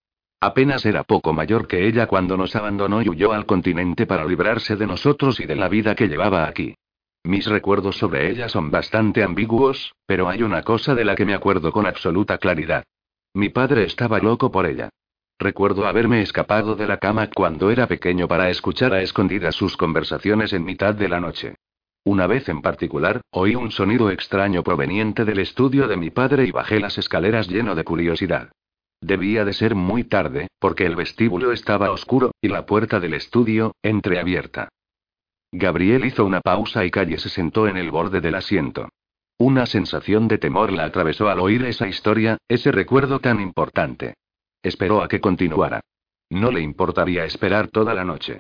[0.42, 4.76] Apenas era poco mayor que ella cuando nos abandonó y huyó al continente para librarse
[4.76, 6.76] de nosotros y de la vida que llevaba aquí.
[7.24, 11.34] Mis recuerdos sobre ella son bastante ambiguos, pero hay una cosa de la que me
[11.34, 12.84] acuerdo con absoluta claridad.
[13.34, 14.90] Mi padre estaba loco por ella.
[15.38, 20.54] Recuerdo haberme escapado de la cama cuando era pequeño para escuchar a escondidas sus conversaciones
[20.54, 21.56] en mitad de la noche.
[22.06, 26.52] Una vez en particular, oí un sonido extraño proveniente del estudio de mi padre y
[26.52, 28.52] bajé las escaleras lleno de curiosidad.
[29.02, 33.74] Debía de ser muy tarde, porque el vestíbulo estaba oscuro, y la puerta del estudio,
[33.84, 34.70] entreabierta.
[35.52, 38.90] Gabriel hizo una pausa y Calle se sentó en el borde del asiento.
[39.38, 44.14] Una sensación de temor la atravesó al oír esa historia, ese recuerdo tan importante.
[44.66, 45.82] Esperó a que continuara.
[46.32, 48.40] No le importaría esperar toda la noche.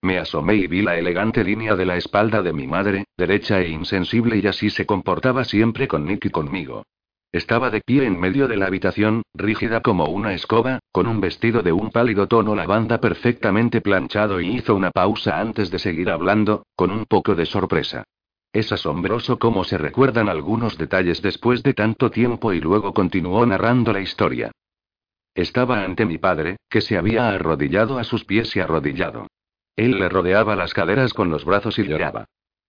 [0.00, 3.68] Me asomé y vi la elegante línea de la espalda de mi madre, derecha e
[3.68, 6.84] insensible y así se comportaba siempre con Nick y conmigo.
[7.30, 11.62] Estaba de pie en medio de la habitación, rígida como una escoba, con un vestido
[11.62, 16.64] de un pálido tono lavanda perfectamente planchado y hizo una pausa antes de seguir hablando,
[16.74, 18.04] con un poco de sorpresa.
[18.50, 23.92] Es asombroso cómo se recuerdan algunos detalles después de tanto tiempo y luego continuó narrando
[23.92, 24.50] la historia.
[25.34, 29.26] Estaba ante mi padre, que se había arrodillado a sus pies y arrodillado.
[29.76, 32.26] Él le rodeaba las caderas con los brazos y lloraba.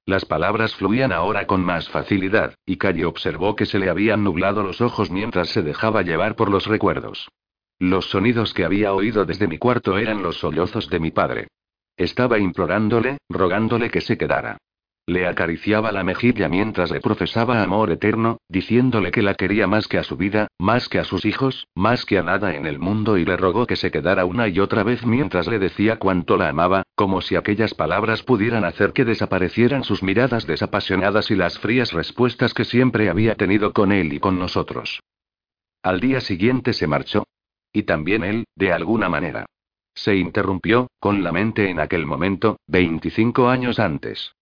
[0.07, 4.63] Las palabras fluían ahora con más facilidad, y Calle observó que se le habían nublado
[4.63, 7.27] los ojos mientras se dejaba llevar por los recuerdos.
[7.79, 11.47] Los sonidos que había oído desde mi cuarto eran los sollozos de mi padre.
[11.97, 14.57] Estaba implorándole, rogándole que se quedara.
[15.07, 19.99] Le acariciaba la mejilla mientras le profesaba amor eterno, diciéndole que la quería más que
[19.99, 23.17] a su vida, más que a sus hijos, más que a nada en el mundo
[23.19, 26.49] y le rogó que se quedara una y otra vez mientras le decía cuánto la
[26.49, 31.91] amaba, como si aquellas palabras pudieran hacer que desaparecieran sus miradas desapasionadas y las frías
[31.93, 35.01] respuestas que siempre había tenido con él y con nosotros.
[35.83, 37.25] Al día siguiente se marchó.
[37.71, 39.45] Y también él, de alguna manera.
[39.93, 44.34] Se interrumpió, con la mente en aquel momento, 25 años antes.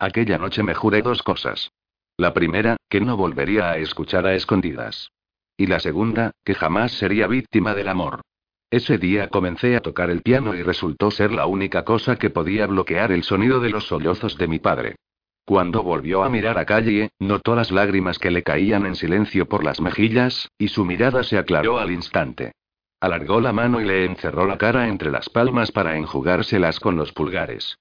[0.00, 1.72] Aquella noche me juré dos cosas.
[2.16, 5.12] La primera, que no volvería a escuchar a escondidas.
[5.58, 8.22] Y la segunda, que jamás sería víctima del amor.
[8.70, 12.66] Ese día comencé a tocar el piano y resultó ser la única cosa que podía
[12.66, 14.96] bloquear el sonido de los sollozos de mi padre.
[15.44, 19.64] Cuando volvió a mirar a calle, notó las lágrimas que le caían en silencio por
[19.64, 22.52] las mejillas, y su mirada se aclaró al instante.
[23.00, 27.12] Alargó la mano y le encerró la cara entre las palmas para enjugárselas con los
[27.12, 27.76] pulgares.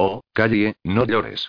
[0.00, 1.48] Oh, Calle, no llores.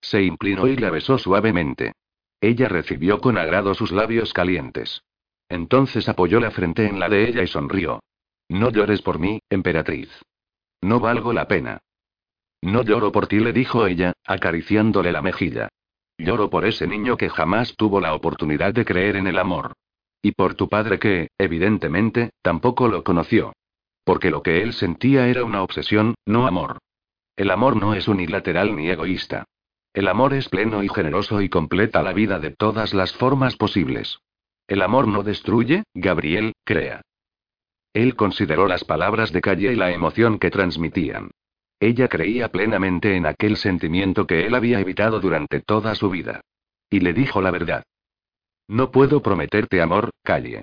[0.00, 1.92] Se inclinó y la besó suavemente.
[2.40, 5.02] Ella recibió con agrado sus labios calientes.
[5.50, 8.02] Entonces apoyó la frente en la de ella y sonrió.
[8.48, 10.08] No llores por mí, emperatriz.
[10.80, 11.80] No valgo la pena.
[12.62, 15.68] No lloro por ti, le dijo ella, acariciándole la mejilla.
[16.16, 19.74] Lloro por ese niño que jamás tuvo la oportunidad de creer en el amor.
[20.22, 23.52] Y por tu padre que, evidentemente, tampoco lo conoció.
[24.02, 26.78] Porque lo que él sentía era una obsesión, no amor.
[27.36, 29.44] El amor no es unilateral ni egoísta.
[29.94, 34.18] El amor es pleno y generoso y completa la vida de todas las formas posibles.
[34.66, 37.02] El amor no destruye, Gabriel, crea.
[37.92, 41.30] Él consideró las palabras de Calle y la emoción que transmitían.
[41.78, 46.40] Ella creía plenamente en aquel sentimiento que él había evitado durante toda su vida.
[46.88, 47.82] Y le dijo la verdad.
[48.68, 50.62] No puedo prometerte amor, Calle.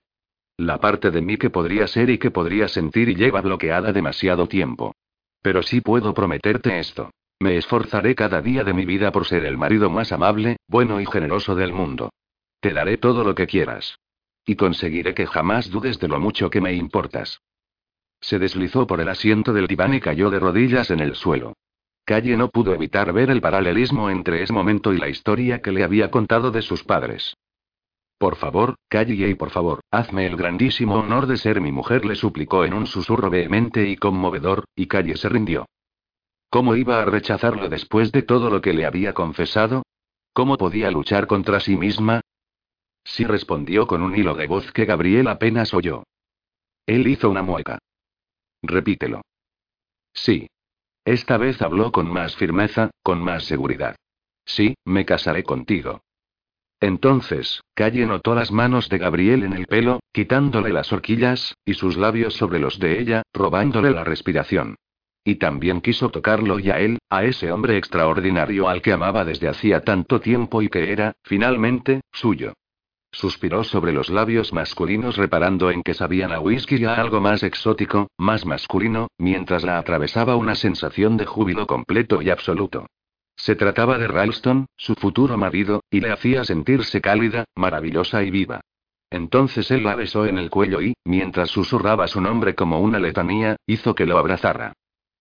[0.58, 4.48] La parte de mí que podría ser y que podría sentir y lleva bloqueada demasiado
[4.48, 4.96] tiempo.
[5.42, 7.12] Pero sí puedo prometerte esto.
[7.40, 11.06] Me esforzaré cada día de mi vida por ser el marido más amable, bueno y
[11.06, 12.10] generoso del mundo.
[12.60, 13.98] Te daré todo lo que quieras.
[14.46, 17.40] Y conseguiré que jamás dudes de lo mucho que me importas.
[18.20, 21.54] Se deslizó por el asiento del diván y cayó de rodillas en el suelo.
[22.04, 25.84] Calle no pudo evitar ver el paralelismo entre ese momento y la historia que le
[25.84, 27.38] había contado de sus padres.
[28.20, 32.16] Por favor, Calle y por favor, hazme el grandísimo honor de ser mi mujer, le
[32.16, 35.66] suplicó en un susurro vehemente y conmovedor, y Calle se rindió.
[36.50, 39.84] ¿Cómo iba a rechazarlo después de todo lo que le había confesado?
[40.34, 42.20] ¿Cómo podía luchar contra sí misma?
[43.06, 46.04] Sí respondió con un hilo de voz que Gabriel apenas oyó.
[46.86, 47.80] Él hizo una mueca.
[48.62, 49.22] Repítelo.
[50.14, 50.50] Sí.
[51.06, 53.96] Esta vez habló con más firmeza, con más seguridad.
[54.46, 56.02] Sí, me casaré contigo.
[56.82, 61.98] Entonces, Calle notó las manos de Gabriel en el pelo, quitándole las horquillas, y sus
[61.98, 64.76] labios sobre los de ella, robándole la respiración.
[65.26, 69.50] Y también quiso tocarlo y a él, a ese hombre extraordinario al que amaba desde
[69.50, 72.54] hacía tanto tiempo y que era, finalmente, suyo.
[73.12, 77.44] Suspiró sobre los labios masculinos reparando en que sabían a whisky y a algo más
[77.44, 82.86] exótico, más masculino, mientras la atravesaba una sensación de júbilo completo y absoluto.
[83.40, 88.60] Se trataba de Ralston, su futuro marido, y le hacía sentirse cálida, maravillosa y viva.
[89.10, 93.56] Entonces él la besó en el cuello y, mientras susurraba su nombre como una letanía,
[93.66, 94.74] hizo que lo abrazara.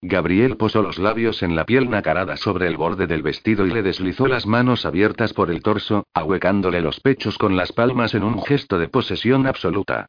[0.03, 3.83] Gabriel posó los labios en la piel nacarada sobre el borde del vestido y le
[3.83, 8.43] deslizó las manos abiertas por el torso, ahuecándole los pechos con las palmas en un
[8.43, 10.07] gesto de posesión absoluta.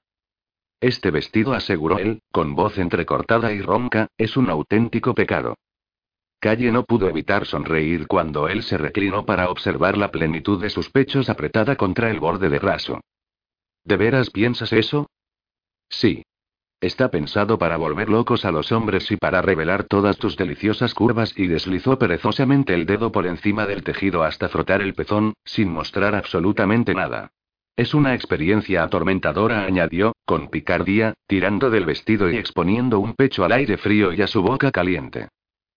[0.81, 5.55] Este vestido, aseguró él, con voz entrecortada y ronca, es un auténtico pecado.
[6.39, 10.89] Calle no pudo evitar sonreír cuando él se reclinó para observar la plenitud de sus
[10.89, 13.01] pechos apretada contra el borde de raso.
[13.83, 15.09] ¿De veras piensas eso?
[15.89, 16.23] Sí.
[16.79, 21.37] Está pensado para volver locos a los hombres y para revelar todas tus deliciosas curvas
[21.37, 26.15] y deslizó perezosamente el dedo por encima del tejido hasta frotar el pezón, sin mostrar
[26.15, 27.31] absolutamente nada.
[27.75, 33.51] Es una experiencia atormentadora, añadió, con picardía, tirando del vestido y exponiendo un pecho al
[33.51, 35.27] aire frío y a su boca caliente.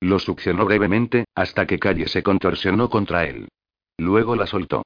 [0.03, 3.47] Lo succionó brevemente, hasta que Calle se contorsionó contra él.
[3.97, 4.83] Luego la soltó.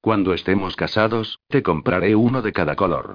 [0.00, 3.14] Cuando estemos casados, te compraré uno de cada color.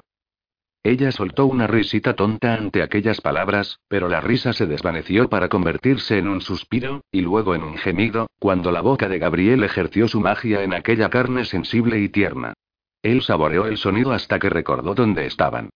[0.82, 6.18] Ella soltó una risita tonta ante aquellas palabras, pero la risa se desvaneció para convertirse
[6.18, 10.20] en un suspiro, y luego en un gemido, cuando la boca de Gabriel ejerció su
[10.20, 12.52] magia en aquella carne sensible y tierna.
[13.00, 15.70] Él saboreó el sonido hasta que recordó dónde estaban.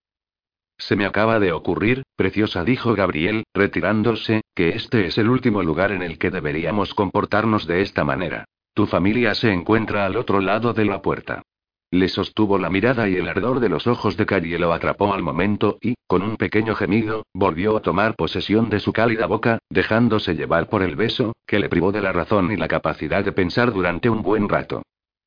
[0.81, 5.91] Se me acaba de ocurrir, preciosa, dijo Gabriel, retirándose, que este es el último lugar
[5.91, 8.45] en el que deberíamos comportarnos de esta manera.
[8.73, 11.43] Tu familia se encuentra al otro lado de la puerta.
[11.91, 15.21] Le sostuvo la mirada y el ardor de los ojos de Calle lo atrapó al
[15.21, 20.33] momento y, con un pequeño gemido, volvió a tomar posesión de su cálida boca, dejándose
[20.33, 23.71] llevar por el beso, que le privó de la razón y la capacidad de pensar
[23.71, 24.81] durante un buen rato.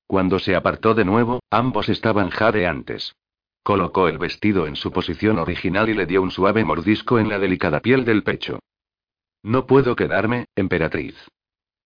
[0.09, 3.14] Cuando se apartó de nuevo, ambos estaban jadeantes.
[3.64, 7.38] Colocó el vestido en su posición original y le dio un suave mordisco en la
[7.38, 8.58] delicada piel del pecho.
[9.42, 11.16] No puedo quedarme, emperatriz.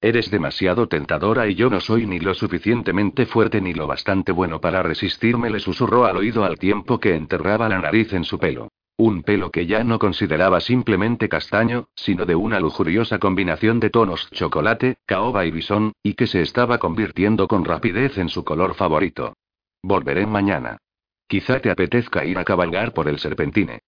[0.01, 4.61] Eres demasiado tentadora y yo no soy ni lo suficientemente fuerte ni lo bastante bueno
[4.61, 8.73] para resistirme, le susurró al oído al tiempo que enterraba la nariz en su pelo.
[8.97, 14.29] Un pelo que ya no consideraba simplemente castaño, sino de una lujuriosa combinación de tonos
[14.33, 19.35] chocolate, caoba y bisón, y que se estaba convirtiendo con rapidez en su color favorito.
[19.81, 20.79] Volveré mañana.
[21.29, 23.81] Quizá te apetezca ir a cabalgar por el serpentine.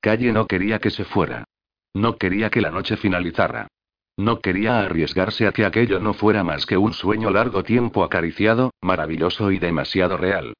[0.00, 1.44] Calle no quería que se fuera.
[1.92, 3.68] No quería que la noche finalizara.
[4.16, 8.72] No quería arriesgarse a que aquello no fuera más que un sueño largo tiempo acariciado,
[8.80, 10.54] maravilloso y demasiado real.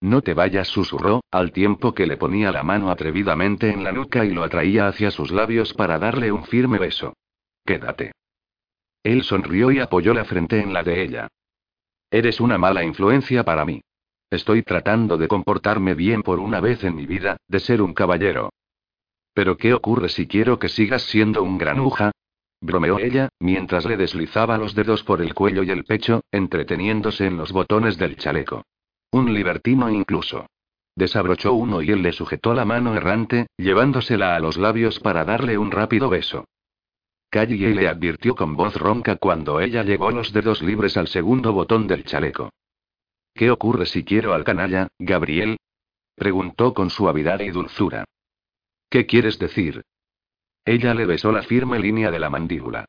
[0.00, 4.24] No te vayas, susurró, al tiempo que le ponía la mano atrevidamente en la nuca
[4.24, 7.14] y lo atraía hacia sus labios para darle un firme beso.
[7.66, 8.12] Quédate.
[9.02, 11.28] Él sonrió y apoyó la frente en la de ella.
[12.10, 13.82] Eres una mala influencia para mí.
[14.30, 18.50] Estoy tratando de comportarme bien por una vez en mi vida, de ser un caballero.
[19.32, 22.12] Pero ¿qué ocurre si quiero que sigas siendo un granuja?
[22.60, 27.36] bromeó ella, mientras le deslizaba los dedos por el cuello y el pecho, entreteniéndose en
[27.36, 28.64] los botones del chaleco.
[29.12, 30.46] Un libertino incluso.
[30.94, 35.56] Desabrochó uno y él le sujetó la mano errante, llevándosela a los labios para darle
[35.56, 36.44] un rápido beso.
[37.30, 41.86] Calle le advirtió con voz ronca cuando ella llevó los dedos libres al segundo botón
[41.86, 42.50] del chaleco.
[43.38, 45.58] ¿Qué ocurre si quiero al canalla, Gabriel?
[46.16, 48.04] preguntó con suavidad y dulzura.
[48.90, 49.82] ¿Qué quieres decir?
[50.64, 52.86] Ella le besó la firme línea de la mandíbula.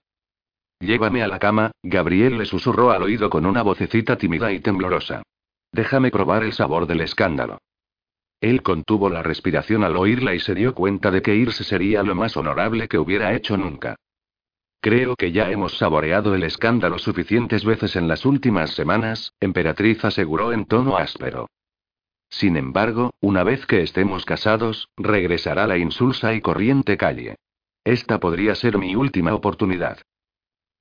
[0.80, 5.22] Llévame a la cama, Gabriel le susurró al oído con una vocecita tímida y temblorosa.
[5.72, 7.60] Déjame probar el sabor del escándalo.
[8.42, 12.16] Él contuvo la respiración al oírla y se dio cuenta de que irse sería lo
[12.16, 13.98] más honorable que hubiera hecho nunca.
[14.82, 20.54] Creo que ya hemos saboreado el escándalo suficientes veces en las últimas semanas, Emperatriz aseguró
[20.54, 21.50] en tono áspero.
[22.30, 27.36] Sin embargo, una vez que estemos casados, regresará la insulsa y corriente calle.
[27.84, 30.00] Esta podría ser mi última oportunidad.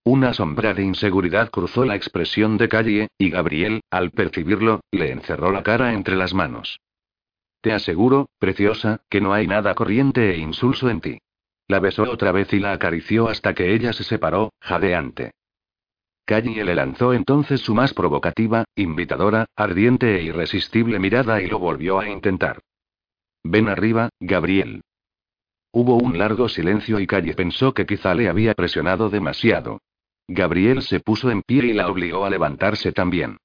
[0.04, 5.50] Una sombra de inseguridad cruzó la expresión de Calle, y Gabriel, al percibirlo, le encerró
[5.52, 6.80] la cara entre las manos.
[7.60, 11.18] Te aseguro, preciosa, que no hay nada corriente e insulso en ti.
[11.68, 15.32] La besó otra vez y la acarició hasta que ella se separó, jadeante.
[16.24, 22.00] Calle le lanzó entonces su más provocativa, invitadora, ardiente e irresistible mirada y lo volvió
[22.00, 22.60] a intentar.
[23.44, 24.82] Ven arriba, Gabriel.
[25.72, 29.80] Hubo un largo silencio y Calle pensó que quizá le había presionado demasiado.
[30.26, 33.38] Gabriel se puso en pie y la obligó a levantarse también.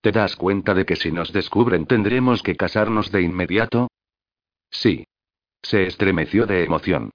[0.00, 3.88] ¿Te das cuenta de que si nos descubren tendremos que casarnos de inmediato?
[4.70, 5.04] Sí.
[5.62, 7.10] Se estremeció de emoción.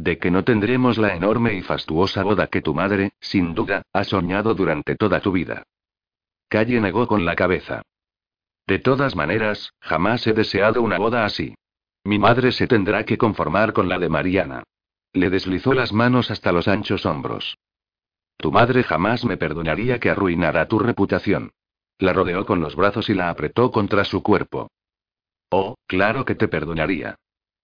[0.00, 4.04] De que no tendremos la enorme y fastuosa boda que tu madre, sin duda, ha
[4.04, 5.64] soñado durante toda tu vida.
[6.48, 7.82] Calle negó con la cabeza.
[8.64, 11.56] De todas maneras, jamás he deseado una boda así.
[12.04, 14.62] Mi madre se tendrá que conformar con la de Mariana.
[15.14, 17.58] Le deslizó las manos hasta los anchos hombros.
[18.36, 21.50] Tu madre jamás me perdonaría que arruinara tu reputación.
[21.98, 24.70] La rodeó con los brazos y la apretó contra su cuerpo.
[25.50, 27.16] Oh, claro que te perdonaría.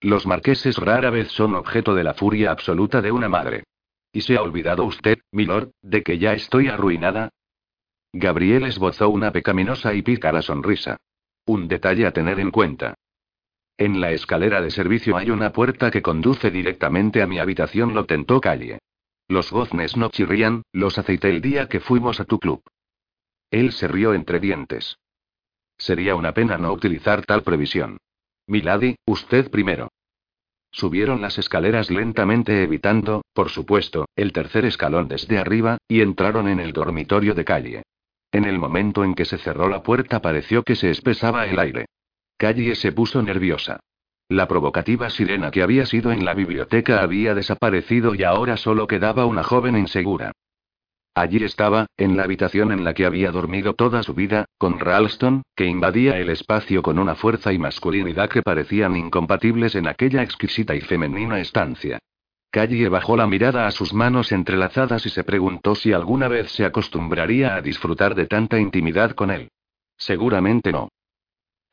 [0.04, 3.64] Los marqueses rara vez son objeto de la furia absoluta de una madre.
[4.12, 7.30] ¿Y se ha olvidado usted, milord, de que ya estoy arruinada?
[8.12, 10.98] Gabriel esbozó una pecaminosa y pícara sonrisa.
[11.46, 12.96] Un detalle a tener en cuenta.
[13.78, 18.04] En la escalera de servicio hay una puerta que conduce directamente a mi habitación, lo
[18.04, 18.80] tentó Calle.
[19.26, 22.62] Los goznes no chirrían, los aceité el día que fuimos a tu club.
[23.50, 24.98] Él se rió entre dientes.
[25.78, 27.96] Sería una pena no utilizar tal previsión.
[28.46, 29.88] Milady, usted primero.
[30.70, 36.60] Subieron las escaleras lentamente evitando, por supuesto, el tercer escalón desde arriba, y entraron en
[36.60, 37.82] el dormitorio de calle.
[38.32, 41.86] En el momento en que se cerró la puerta pareció que se espesaba el aire.
[42.36, 43.80] Calle se puso nerviosa.
[44.28, 49.26] La provocativa sirena que había sido en la biblioteca había desaparecido y ahora solo quedaba
[49.26, 50.32] una joven insegura.
[51.16, 55.42] Allí estaba, en la habitación en la que había dormido toda su vida, con Ralston,
[55.54, 60.74] que invadía el espacio con una fuerza y masculinidad que parecían incompatibles en aquella exquisita
[60.74, 62.00] y femenina estancia.
[62.50, 66.64] Callie bajó la mirada a sus manos entrelazadas y se preguntó si alguna vez se
[66.64, 69.50] acostumbraría a disfrutar de tanta intimidad con él.
[69.96, 70.88] Seguramente no.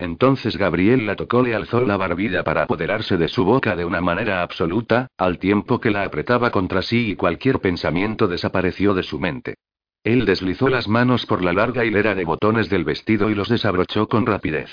[0.01, 4.01] Entonces Gabriel la tocó, le alzó la barbilla para apoderarse de su boca de una
[4.01, 9.19] manera absoluta, al tiempo que la apretaba contra sí y cualquier pensamiento desapareció de su
[9.19, 9.57] mente.
[10.03, 14.07] Él deslizó las manos por la larga hilera de botones del vestido y los desabrochó
[14.07, 14.71] con rapidez.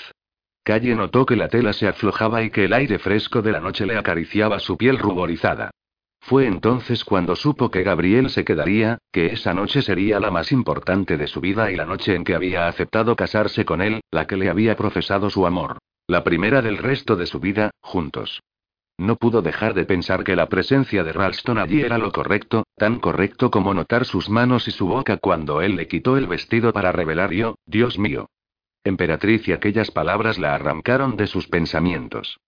[0.63, 3.85] Calle notó que la tela se aflojaba y que el aire fresco de la noche
[3.85, 5.69] le acariciaba su piel ruborizada.
[6.21, 11.17] Fue entonces cuando supo que Gabriel se quedaría, que esa noche sería la más importante
[11.17, 14.37] de su vida y la noche en que había aceptado casarse con él, la que
[14.37, 15.77] le había profesado su amor.
[16.07, 18.41] La primera del resto de su vida, juntos.
[18.97, 22.99] No pudo dejar de pensar que la presencia de Ralston allí era lo correcto, tan
[22.99, 26.91] correcto como notar sus manos y su boca cuando él le quitó el vestido para
[26.91, 28.27] revelar yo, Dios mío.
[28.83, 32.39] Emperatriz y aquellas palabras la arrancaron de sus pensamientos.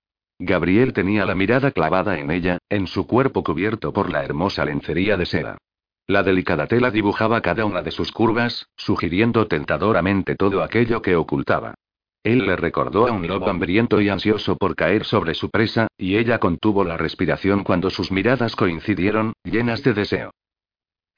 [0.44, 5.16] Gabriel tenía la mirada clavada en ella, en su cuerpo cubierto por la hermosa lencería
[5.16, 5.60] de seda.
[6.08, 11.76] La delicada tela dibujaba cada una de sus curvas, sugiriendo tentadoramente todo aquello que ocultaba.
[12.24, 16.18] Él le recordó a un lobo hambriento y ansioso por caer sobre su presa, y
[16.18, 20.32] ella contuvo la respiración cuando sus miradas coincidieron, llenas de deseo.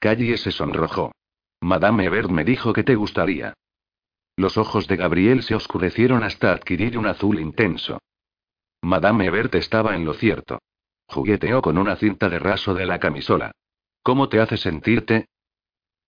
[0.00, 1.12] Callie se sonrojó.
[1.62, 3.54] Madame Ebert me dijo que te gustaría.
[4.36, 8.00] Los ojos de Gabriel se oscurecieron hasta adquirir un azul intenso.
[8.84, 10.58] Madame Ebert estaba en lo cierto.
[11.06, 13.52] Jugueteó con una cinta de raso de la camisola.
[14.02, 15.28] ¿Cómo te hace sentirte?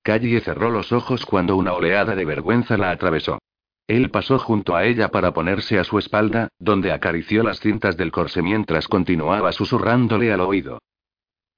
[0.03, 3.39] Callie cerró los ojos cuando una oleada de vergüenza la atravesó.
[3.87, 8.13] Él pasó junto a ella para ponerse a su espalda, donde acarició las cintas del
[8.13, 10.81] corsé mientras continuaba susurrándole al oído.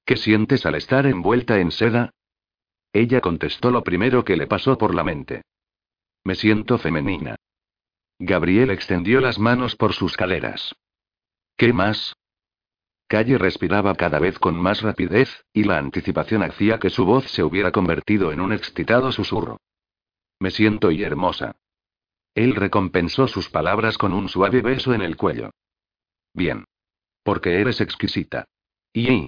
[0.05, 2.11] ¿Qué sientes al estar envuelta en seda?
[2.93, 5.41] Ella contestó lo primero que le pasó por la mente.
[6.23, 7.35] Me siento femenina.
[8.19, 10.73] Gabriel extendió las manos por sus caderas.
[11.59, 12.15] ¿Qué más?
[13.09, 17.43] Calle respiraba cada vez con más rapidez, y la anticipación hacía que su voz se
[17.43, 19.57] hubiera convertido en un excitado susurro.
[20.39, 21.57] Me siento y hermosa.
[22.33, 25.51] Él recompensó sus palabras con un suave beso en el cuello.
[26.33, 26.63] Bien.
[27.23, 28.45] Porque eres exquisita.
[28.93, 29.27] Y...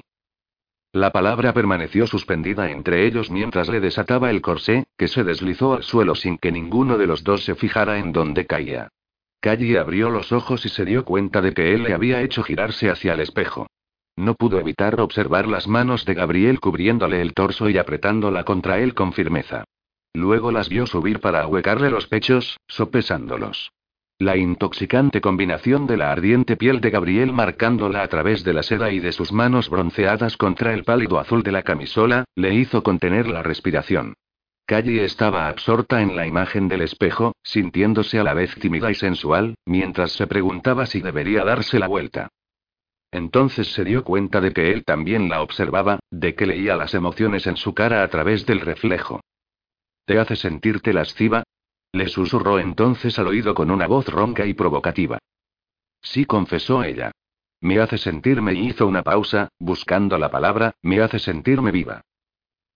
[0.93, 5.83] La palabra permaneció suspendida entre ellos mientras le desataba el corsé, que se deslizó al
[5.83, 8.89] suelo sin que ninguno de los dos se fijara en dónde caía.
[9.41, 12.91] Callie abrió los ojos y se dio cuenta de que él le había hecho girarse
[12.91, 13.65] hacia el espejo.
[14.15, 18.93] No pudo evitar observar las manos de Gabriel cubriéndole el torso y apretándola contra él
[18.93, 19.63] con firmeza.
[20.13, 23.71] Luego las vio subir para ahuecarle los pechos, sopesándolos.
[24.19, 28.91] La intoxicante combinación de la ardiente piel de Gabriel marcándola a través de la seda
[28.91, 33.27] y de sus manos bronceadas contra el pálido azul de la camisola, le hizo contener
[33.27, 34.13] la respiración.
[34.71, 39.55] Callie estaba absorta en la imagen del espejo, sintiéndose a la vez tímida y sensual,
[39.65, 42.29] mientras se preguntaba si debería darse la vuelta.
[43.11, 47.47] Entonces se dio cuenta de que él también la observaba, de que leía las emociones
[47.47, 49.19] en su cara a través del reflejo.
[50.05, 51.43] ¿Te hace sentirte lasciva?
[51.91, 55.19] Le susurró entonces al oído con una voz ronca y provocativa.
[56.01, 57.11] Sí, confesó ella.
[57.59, 62.03] Me hace sentirme y hizo una pausa, buscando la palabra, me hace sentirme viva.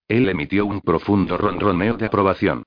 [0.07, 2.63] Él emitió un profundo ronroneo de aprobación.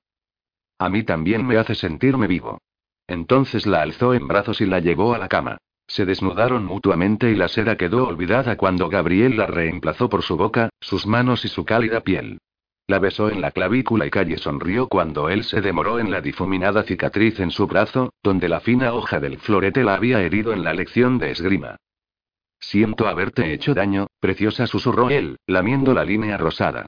[0.79, 2.59] A mí también me hace sentirme vivo.
[3.07, 5.59] Entonces la alzó en brazos y la llevó a la cama.
[5.87, 10.69] Se desnudaron mutuamente y la seda quedó olvidada cuando Gabriel la reemplazó por su boca,
[10.81, 12.39] sus manos y su cálida piel.
[12.87, 16.83] La besó en la clavícula y Calle sonrió cuando él se demoró en la difuminada
[16.83, 20.75] cicatriz en su brazo, donde la fina hoja del florete la había herido en la
[20.75, 21.77] lección de esgrima.
[22.61, 26.87] Siento haberte hecho daño, preciosa, susurró él, lamiendo la línea rosada.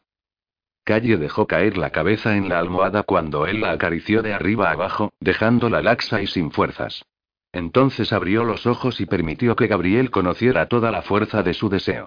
[0.84, 5.12] Calle dejó caer la cabeza en la almohada cuando él la acarició de arriba abajo,
[5.20, 7.04] dejándola laxa y sin fuerzas.
[7.52, 12.06] Entonces abrió los ojos y permitió que Gabriel conociera toda la fuerza de su deseo.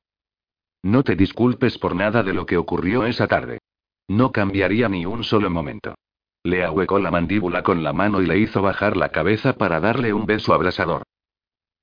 [0.82, 3.60] No te disculpes por nada de lo que ocurrió esa tarde.
[4.08, 5.95] No cambiaría ni un solo momento.
[6.44, 10.14] Le ahuecó la mandíbula con la mano y le hizo bajar la cabeza para darle
[10.14, 11.04] un beso abrasador.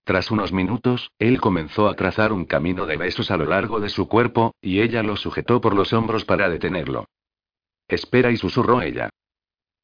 [0.05, 3.89] Tras unos minutos, él comenzó a trazar un camino de besos a lo largo de
[3.89, 7.07] su cuerpo, y ella lo sujetó por los hombros para detenerlo.
[7.89, 9.11] Espera y susurró ella.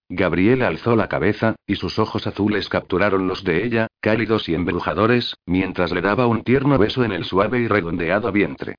[0.08, 5.34] Gabriel alzó la cabeza, y sus ojos azules capturaron los de ella, cálidos y embrujadores,
[5.46, 8.76] mientras le daba un tierno beso en el suave y redondeado vientre.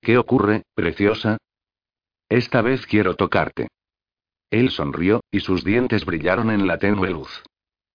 [0.00, 1.36] ¿Qué ocurre, preciosa?
[2.30, 3.68] Esta vez quiero tocarte.
[4.50, 7.42] Él sonrió, y sus dientes brillaron en la tenue luz.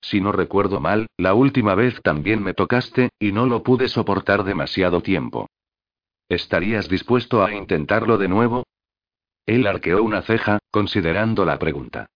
[0.04, 4.44] Si no recuerdo mal, la última vez también me tocaste, y no lo pude soportar
[4.44, 5.48] demasiado tiempo.
[6.28, 8.66] ¿Estarías dispuesto a intentarlo de nuevo?
[9.46, 12.08] Él arqueó una ceja, considerando la pregunta.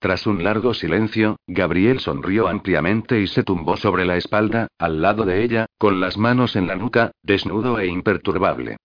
[0.00, 5.24] Tras un largo silencio, Gabriel sonrió ampliamente y se tumbó sobre la espalda, al lado
[5.24, 8.76] de ella, con las manos en la nuca, desnudo e imperturbable.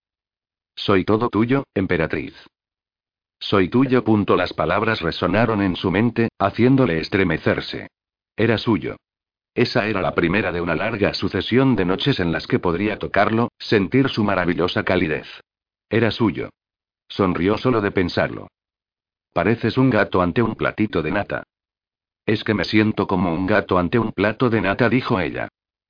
[0.76, 2.34] Soy todo tuyo, emperatriz.
[3.40, 4.04] Soy tuyo.
[4.04, 4.36] Punto.
[4.36, 7.88] Las palabras resonaron en su mente, haciéndole estremecerse.
[8.36, 8.96] Era suyo.
[9.54, 13.50] Esa era la primera de una larga sucesión de noches en las que podría tocarlo,
[13.58, 15.28] sentir su maravillosa calidez.
[15.90, 16.48] Era suyo.
[17.08, 18.48] Sonrió solo de pensarlo.
[19.34, 21.42] Pareces un gato ante un platito de nata.
[22.24, 25.48] Es que me siento como un gato ante un plato de nata, dijo ella.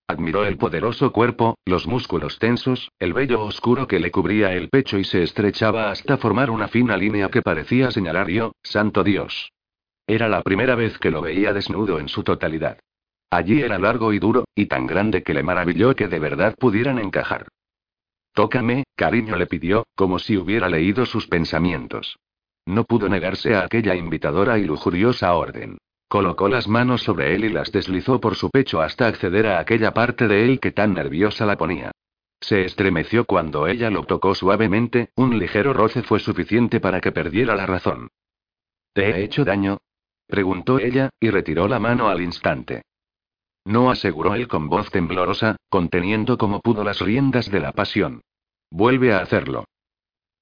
[0.08, 4.98] Admiró el poderoso cuerpo, los músculos tensos, el vello oscuro que le cubría el pecho
[4.98, 9.52] y se estrechaba hasta formar una fina línea que parecía señalar yo, santo Dios.
[10.12, 12.78] Era la primera vez que lo veía desnudo en su totalidad.
[13.30, 16.98] Allí era largo y duro, y tan grande que le maravilló que de verdad pudieran
[16.98, 17.48] encajar.
[18.34, 22.18] Tócame, cariño le pidió, como si hubiera leído sus pensamientos.
[22.66, 25.78] No pudo negarse a aquella invitadora y lujuriosa orden.
[26.08, 29.94] Colocó las manos sobre él y las deslizó por su pecho hasta acceder a aquella
[29.94, 31.90] parte de él que tan nerviosa la ponía.
[32.38, 37.56] Se estremeció cuando ella lo tocó suavemente, un ligero roce fue suficiente para que perdiera
[37.56, 38.08] la razón.
[38.92, 39.78] ¿Te he hecho daño?
[40.32, 42.80] Preguntó ella, y retiró la mano al instante.
[43.66, 48.22] No aseguró él con voz temblorosa, conteniendo como pudo las riendas de la pasión.
[48.70, 49.66] Vuelve a hacerlo.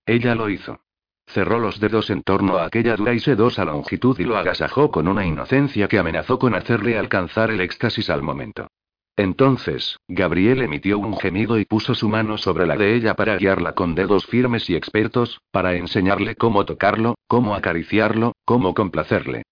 [0.06, 0.78] Ella lo hizo.
[1.26, 5.08] Cerró los dedos en torno a aquella dura y sedosa longitud y lo agasajó con
[5.08, 8.68] una inocencia que amenazó con hacerle alcanzar el éxtasis al momento.
[9.16, 13.72] Entonces, Gabriel emitió un gemido y puso su mano sobre la de ella para guiarla
[13.72, 19.42] con dedos firmes y expertos, para enseñarle cómo tocarlo, cómo acariciarlo, cómo complacerle.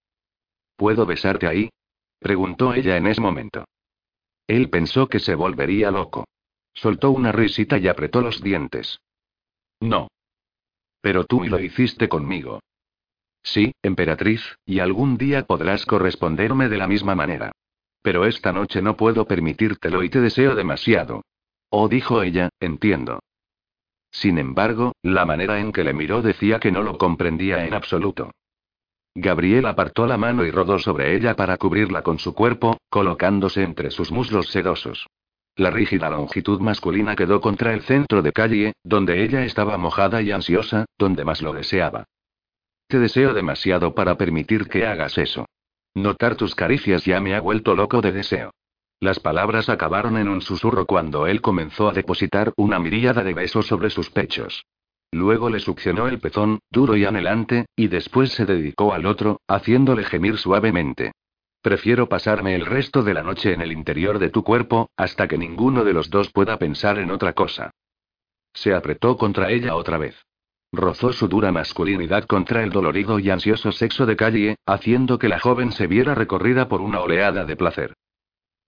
[0.79, 1.69] ¿Puedo besarte ahí?
[2.19, 3.65] preguntó ella en ese momento.
[4.47, 6.23] Él pensó que se volvería loco.
[6.73, 9.01] Soltó una risita y apretó los dientes.
[9.81, 10.07] No.
[11.01, 12.61] Pero tú lo hiciste conmigo.
[13.43, 17.51] Sí, emperatriz, y algún día podrás corresponderme de la misma manera.
[18.01, 21.23] Pero esta noche no puedo permitírtelo y te deseo demasiado.
[21.69, 23.19] Oh, dijo ella, entiendo.
[24.11, 28.31] Sin embargo, la manera en que le miró decía que no lo comprendía en absoluto.
[29.15, 33.91] Gabriel apartó la mano y rodó sobre ella para cubrirla con su cuerpo, colocándose entre
[33.91, 35.07] sus muslos sedosos.
[35.55, 40.31] La rígida longitud masculina quedó contra el centro de calle, donde ella estaba mojada y
[40.31, 42.05] ansiosa, donde más lo deseaba.
[42.87, 45.45] Te deseo demasiado para permitir que hagas eso.
[45.95, 48.51] Notar tus caricias ya me ha vuelto loco de deseo.
[49.01, 53.67] Las palabras acabaron en un susurro cuando él comenzó a depositar una miríada de besos
[53.67, 54.65] sobre sus pechos.
[55.11, 60.03] Luego le succionó el pezón, duro y anhelante, y después se dedicó al otro, haciéndole
[60.03, 61.13] gemir suavemente.
[61.61, 65.37] Prefiero pasarme el resto de la noche en el interior de tu cuerpo, hasta que
[65.37, 67.71] ninguno de los dos pueda pensar en otra cosa.
[68.53, 70.15] Se apretó contra ella otra vez.
[70.71, 75.39] Rozó su dura masculinidad contra el dolorido y ansioso sexo de calle, haciendo que la
[75.39, 77.95] joven se viera recorrida por una oleada de placer.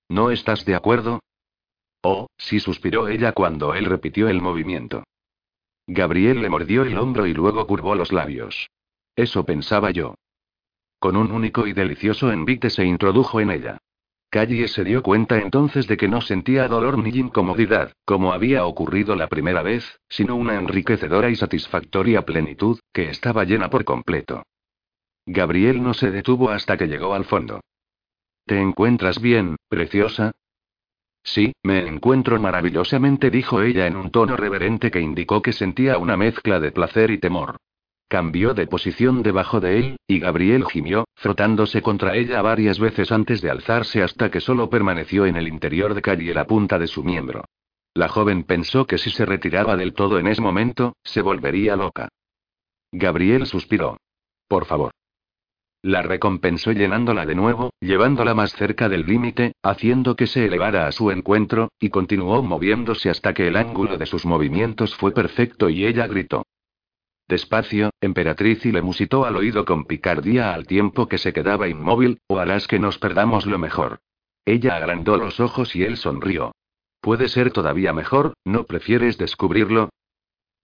[0.10, 1.20] ¿No estás de acuerdo?
[2.02, 5.04] Oh, sí suspiró ella cuando él repitió el movimiento.
[5.88, 8.70] Gabriel le mordió el hombro y luego curvó los labios.
[9.16, 10.16] Eso pensaba yo.
[11.00, 13.78] Con un único y delicioso envite se introdujo en ella.
[14.30, 19.16] Callie se dio cuenta entonces de que no sentía dolor ni incomodidad, como había ocurrido
[19.16, 24.44] la primera vez, sino una enriquecedora y satisfactoria plenitud, que estaba llena por completo.
[25.26, 27.60] Gabriel no se detuvo hasta que llegó al fondo.
[28.46, 30.32] ¿Te encuentras bien, preciosa?
[31.24, 36.18] Sí, me encuentro maravillosamente, dijo ella en un tono reverente que indicó que sentía una
[36.18, 37.58] mezcla de placer y temor.
[38.08, 43.42] Cambió de posición debajo de él, y Gabriel gimió, frotándose contra ella varias veces antes
[43.42, 47.04] de alzarse hasta que solo permaneció en el interior de calle la punta de su
[47.04, 47.46] miembro.
[47.94, 52.10] La joven pensó que si se retiraba del todo en ese momento, se volvería loca.
[52.92, 53.98] Gabriel suspiró.
[54.48, 54.92] Por favor.
[55.84, 60.92] La recompensó llenándola de nuevo, llevándola más cerca del límite, haciendo que se elevara a
[60.92, 65.88] su encuentro, y continuó moviéndose hasta que el ángulo de sus movimientos fue perfecto y
[65.88, 66.46] ella gritó.
[67.28, 72.20] Despacio, emperatriz y le musitó al oído con picardía al tiempo que se quedaba inmóvil,
[72.28, 74.02] o harás que nos perdamos lo mejor.
[74.46, 76.52] Ella agrandó los ojos y él sonrió.
[77.00, 79.90] Puede ser todavía mejor, ¿no prefieres descubrirlo?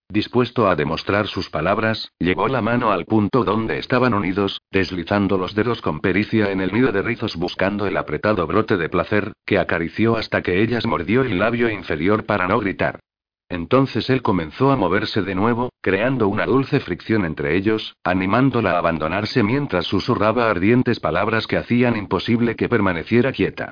[0.09, 5.53] Dispuesto a demostrar sus palabras, llevó la mano al punto donde estaban unidos, deslizando los
[5.53, 9.59] dedos con pericia en el nido de rizos buscando el apretado brote de placer, que
[9.59, 13.01] acarició hasta que ellas mordió el labio inferior para no gritar.
[13.49, 18.77] Entonces él comenzó a moverse de nuevo, creando una dulce fricción entre ellos, animándola a
[18.77, 23.71] abandonarse mientras susurraba ardientes palabras que hacían imposible que permaneciera quieta.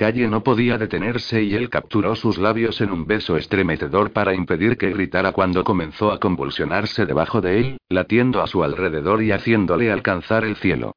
[0.00, 4.78] Calle no podía detenerse y él capturó sus labios en un beso estremecedor para impedir
[4.78, 9.92] que gritara cuando comenzó a convulsionarse debajo de él, latiendo a su alrededor y haciéndole
[9.92, 10.94] alcanzar el cielo.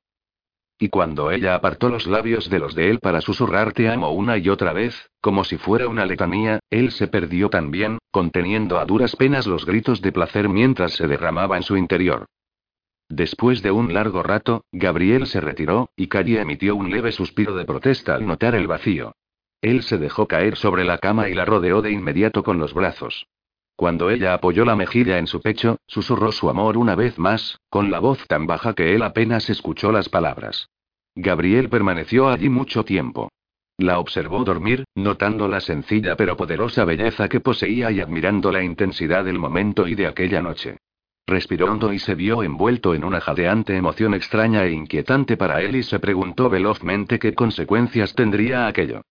[0.79, 4.37] Y cuando ella apartó los labios de los de él para susurrar te amo una
[4.37, 9.17] y otra vez, como si fuera una letanía, él se perdió también, conteniendo a duras
[9.17, 12.27] penas los gritos de placer mientras se derramaba en su interior.
[13.09, 17.65] Después de un largo rato, Gabriel se retiró, y Calle emitió un leve suspiro de
[17.65, 19.13] protesta al notar el vacío.
[19.61, 23.27] Él se dejó caer sobre la cama y la rodeó de inmediato con los brazos.
[23.75, 27.89] Cuando ella apoyó la mejilla en su pecho, susurró su amor una vez más, con
[27.89, 30.69] la voz tan baja que él apenas escuchó las palabras.
[31.15, 33.29] Gabriel permaneció allí mucho tiempo.
[33.77, 39.25] La observó dormir, notando la sencilla pero poderosa belleza que poseía y admirando la intensidad
[39.25, 40.77] del momento y de aquella noche.
[41.25, 45.75] Respiró hondo y se vio envuelto en una jadeante emoción extraña e inquietante para él
[45.77, 49.03] y se preguntó velozmente qué consecuencias tendría aquello.